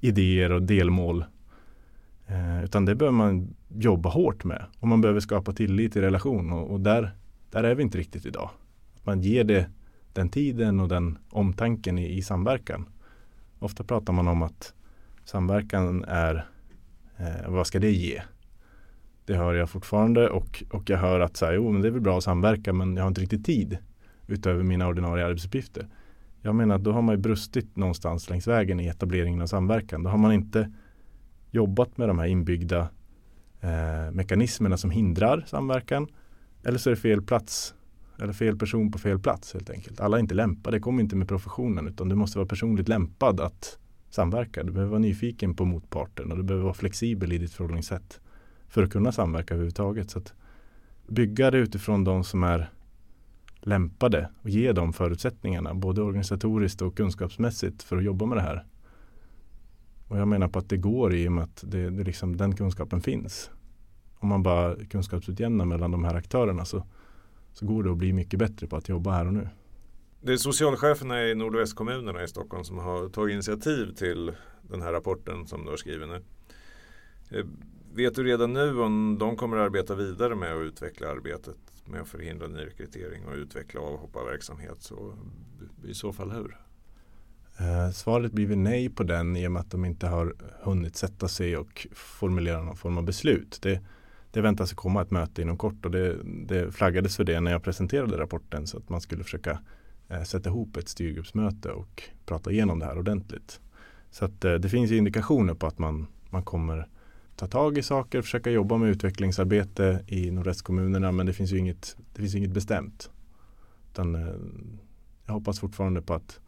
idéer 0.00 0.52
och 0.52 0.62
delmål. 0.62 1.24
Eh, 2.26 2.64
utan 2.64 2.84
det 2.84 2.94
behöver 2.94 3.16
man 3.16 3.54
jobba 3.68 4.08
hårt 4.08 4.44
med 4.44 4.64
och 4.78 4.88
man 4.88 5.00
behöver 5.00 5.20
skapa 5.20 5.52
tillit 5.52 5.96
i 5.96 6.00
relation 6.00 6.52
och, 6.52 6.70
och 6.70 6.80
där, 6.80 7.10
där 7.50 7.64
är 7.64 7.74
vi 7.74 7.82
inte 7.82 7.98
riktigt 7.98 8.26
idag. 8.26 8.50
Att 8.96 9.06
man 9.06 9.20
ger 9.20 9.44
det 9.44 9.66
den 10.16 10.28
tiden 10.28 10.80
och 10.80 10.88
den 10.88 11.18
omtanken 11.30 11.98
i, 11.98 12.16
i 12.18 12.22
samverkan. 12.22 12.88
Ofta 13.58 13.84
pratar 13.84 14.12
man 14.12 14.28
om 14.28 14.42
att 14.42 14.74
samverkan 15.24 16.04
är, 16.04 16.46
eh, 17.16 17.48
vad 17.50 17.66
ska 17.66 17.78
det 17.78 17.90
ge? 17.90 18.22
Det 19.24 19.34
hör 19.34 19.54
jag 19.54 19.70
fortfarande 19.70 20.28
och, 20.28 20.64
och 20.70 20.90
jag 20.90 20.98
hör 20.98 21.20
att 21.20 21.36
så 21.36 21.46
här, 21.46 21.52
jo, 21.52 21.72
men 21.72 21.82
det 21.82 21.88
är 21.88 21.92
väl 21.92 22.00
bra 22.00 22.18
att 22.18 22.24
samverka 22.24 22.72
men 22.72 22.96
jag 22.96 23.02
har 23.02 23.08
inte 23.08 23.20
riktigt 23.20 23.46
tid 23.46 23.78
utöver 24.26 24.62
mina 24.62 24.86
ordinarie 24.86 25.26
arbetsuppgifter. 25.26 25.88
Jag 26.42 26.54
menar 26.54 26.74
att 26.74 26.84
då 26.84 26.92
har 26.92 27.02
man 27.02 27.14
ju 27.14 27.20
brustit 27.20 27.76
någonstans 27.76 28.30
längs 28.30 28.46
vägen 28.46 28.80
i 28.80 28.86
etableringen 28.86 29.42
av 29.42 29.46
samverkan. 29.46 30.02
Då 30.02 30.10
har 30.10 30.18
man 30.18 30.32
inte 30.32 30.72
jobbat 31.50 31.96
med 31.96 32.08
de 32.08 32.18
här 32.18 32.26
inbyggda 32.26 32.88
eh, 33.60 34.10
mekanismerna 34.12 34.76
som 34.76 34.90
hindrar 34.90 35.44
samverkan. 35.46 36.08
Eller 36.64 36.78
så 36.78 36.90
är 36.90 36.94
det 36.94 37.00
fel 37.00 37.22
plats 37.22 37.74
eller 38.18 38.32
fel 38.32 38.58
person 38.58 38.90
på 38.90 38.98
fel 38.98 39.18
plats 39.18 39.52
helt 39.52 39.70
enkelt. 39.70 40.00
Alla 40.00 40.16
är 40.16 40.20
inte 40.20 40.34
lämpade, 40.34 40.76
det 40.76 40.80
kommer 40.80 41.02
inte 41.02 41.16
med 41.16 41.28
professionen 41.28 41.88
utan 41.88 42.08
du 42.08 42.14
måste 42.14 42.38
vara 42.38 42.48
personligt 42.48 42.88
lämpad 42.88 43.40
att 43.40 43.78
samverka. 44.10 44.62
Du 44.62 44.72
behöver 44.72 44.90
vara 44.90 45.00
nyfiken 45.00 45.54
på 45.54 45.64
motparten 45.64 46.30
och 46.30 46.36
du 46.36 46.42
behöver 46.42 46.64
vara 46.64 46.74
flexibel 46.74 47.32
i 47.32 47.38
ditt 47.38 47.52
förhållningssätt 47.52 48.20
för 48.68 48.82
att 48.82 48.92
kunna 48.92 49.12
samverka 49.12 49.54
överhuvudtaget. 49.54 50.10
Så 50.10 50.18
att 50.18 50.34
bygga 51.06 51.50
det 51.50 51.58
utifrån 51.58 52.04
de 52.04 52.24
som 52.24 52.42
är 52.42 52.70
lämpade 53.60 54.28
och 54.42 54.50
ge 54.50 54.72
dem 54.72 54.92
förutsättningarna 54.92 55.74
både 55.74 56.02
organisatoriskt 56.02 56.82
och 56.82 56.96
kunskapsmässigt 56.96 57.82
för 57.82 57.96
att 57.96 58.04
jobba 58.04 58.26
med 58.26 58.38
det 58.38 58.42
här. 58.42 58.64
Och 60.08 60.18
jag 60.18 60.28
menar 60.28 60.48
på 60.48 60.58
att 60.58 60.68
det 60.68 60.76
går 60.76 61.14
i 61.14 61.28
och 61.28 61.32
med 61.32 61.44
att 61.44 61.64
det, 61.66 61.90
det 61.90 62.04
liksom, 62.04 62.36
den 62.36 62.56
kunskapen 62.56 63.00
finns. 63.00 63.50
Om 64.18 64.28
man 64.28 64.42
bara 64.42 64.84
kunskapsutjämnar 64.84 65.64
mellan 65.64 65.90
de 65.90 66.04
här 66.04 66.14
aktörerna 66.14 66.64
så, 66.64 66.84
så 67.58 67.66
går 67.66 67.82
det 67.82 67.90
att 67.90 67.96
bli 67.96 68.12
mycket 68.12 68.38
bättre 68.38 68.66
på 68.66 68.76
att 68.76 68.88
jobba 68.88 69.10
här 69.10 69.26
och 69.26 69.32
nu. 69.32 69.48
Det 70.20 70.32
är 70.32 70.36
socialcheferna 70.36 71.22
i 71.22 71.34
nordvästkommunerna 71.34 72.22
i 72.22 72.28
Stockholm 72.28 72.64
som 72.64 72.78
har 72.78 73.08
tagit 73.08 73.32
initiativ 73.32 73.94
till 73.94 74.32
den 74.62 74.82
här 74.82 74.92
rapporten 74.92 75.46
som 75.46 75.64
du 75.64 75.70
har 75.70 75.76
skrivit 75.76 76.08
nu. 76.08 76.22
Eh, 77.30 77.46
vet 77.94 78.14
du 78.14 78.24
redan 78.24 78.52
nu 78.52 78.80
om 78.80 79.16
de 79.20 79.36
kommer 79.36 79.56
att 79.56 79.66
arbeta 79.66 79.94
vidare 79.94 80.34
med 80.34 80.52
att 80.52 80.62
utveckla 80.62 81.08
arbetet 81.08 81.56
med 81.84 82.00
att 82.00 82.08
förhindra 82.08 82.46
nyrekrytering 82.46 83.26
och 83.26 83.34
utveckla 83.34 83.80
avhopparverksamhet? 83.80 84.82
Så 84.82 85.14
I 85.84 85.94
så 85.94 86.12
fall 86.12 86.30
hur? 86.30 86.56
Eh, 87.58 87.90
svaret 87.90 88.32
blir 88.32 88.56
nej 88.56 88.88
på 88.88 89.02
den 89.02 89.36
i 89.36 89.46
och 89.46 89.52
med 89.52 89.60
att 89.60 89.70
de 89.70 89.84
inte 89.84 90.06
har 90.06 90.34
hunnit 90.62 90.96
sätta 90.96 91.28
sig 91.28 91.56
och 91.56 91.86
formulera 91.92 92.62
någon 92.62 92.76
form 92.76 92.98
av 92.98 93.04
beslut. 93.04 93.58
Det, 93.62 93.80
det 94.36 94.42
väntas 94.42 94.72
komma 94.72 95.02
ett 95.02 95.10
möte 95.10 95.42
inom 95.42 95.56
kort 95.56 95.84
och 95.84 95.90
det, 95.90 96.16
det 96.24 96.72
flaggades 96.72 97.16
för 97.16 97.24
det 97.24 97.40
när 97.40 97.50
jag 97.50 97.62
presenterade 97.62 98.18
rapporten 98.18 98.66
så 98.66 98.78
att 98.78 98.88
man 98.88 99.00
skulle 99.00 99.24
försöka 99.24 99.58
eh, 100.08 100.22
sätta 100.22 100.48
ihop 100.48 100.76
ett 100.76 100.88
styrgruppsmöte 100.88 101.70
och 101.70 102.02
prata 102.26 102.50
igenom 102.52 102.78
det 102.78 102.86
här 102.86 102.98
ordentligt. 102.98 103.60
Så 104.10 104.24
att 104.24 104.44
eh, 104.44 104.54
det 104.54 104.68
finns 104.68 104.92
indikationer 104.92 105.54
på 105.54 105.66
att 105.66 105.78
man, 105.78 106.06
man 106.30 106.42
kommer 106.42 106.88
ta 107.36 107.46
tag 107.46 107.78
i 107.78 107.82
saker, 107.82 108.22
försöka 108.22 108.50
jobba 108.50 108.76
med 108.76 108.90
utvecklingsarbete 108.90 110.04
i 110.06 110.30
nordvästkommunerna 110.30 111.12
men 111.12 111.26
det 111.26 111.32
finns 111.32 111.52
ju 111.52 111.58
inget, 111.58 111.96
det 112.14 112.20
finns 112.20 112.34
inget 112.34 112.52
bestämt. 112.52 113.10
Utan, 113.92 114.14
eh, 114.14 114.34
jag 115.26 115.34
hoppas 115.34 115.60
fortfarande 115.60 116.02
på 116.02 116.14
att 116.14 116.40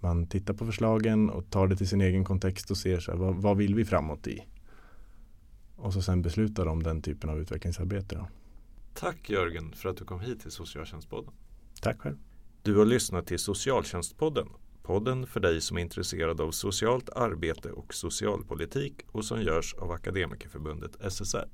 man 0.00 0.26
tittar 0.26 0.54
på 0.54 0.66
förslagen 0.66 1.30
och 1.30 1.50
tar 1.50 1.66
det 1.66 1.76
till 1.76 1.88
sin 1.88 2.00
egen 2.00 2.24
kontext 2.24 2.70
och 2.70 2.76
ser 2.76 3.00
så 3.00 3.10
här, 3.10 3.18
vad, 3.18 3.34
vad 3.34 3.56
vill 3.56 3.74
vi 3.74 3.84
framåt 3.84 4.26
i? 4.26 4.42
Och 5.76 5.92
så 5.92 6.02
sen 6.02 6.22
beslutar 6.22 6.66
om 6.66 6.82
den 6.82 7.02
typen 7.02 7.30
av 7.30 7.40
utvecklingsarbete. 7.40 8.14
Då. 8.14 8.28
Tack 8.94 9.30
Jörgen 9.30 9.72
för 9.72 9.88
att 9.88 9.96
du 9.96 10.04
kom 10.04 10.20
hit 10.20 10.40
till 10.40 10.50
Socialtjänstpodden. 10.50 11.32
Tack 11.80 12.00
själv. 12.00 12.16
Du 12.62 12.76
har 12.76 12.84
lyssnat 12.84 13.26
till 13.26 13.38
Socialtjänstpodden. 13.38 14.48
Podden 14.82 15.26
för 15.26 15.40
dig 15.40 15.60
som 15.60 15.76
är 15.76 15.80
intresserad 15.80 16.40
av 16.40 16.50
socialt 16.50 17.08
arbete 17.08 17.70
och 17.70 17.94
socialpolitik 17.94 19.02
och 19.12 19.24
som 19.24 19.42
görs 19.42 19.74
av 19.74 19.90
Akademikerförbundet 19.90 21.12
SSR. 21.12 21.48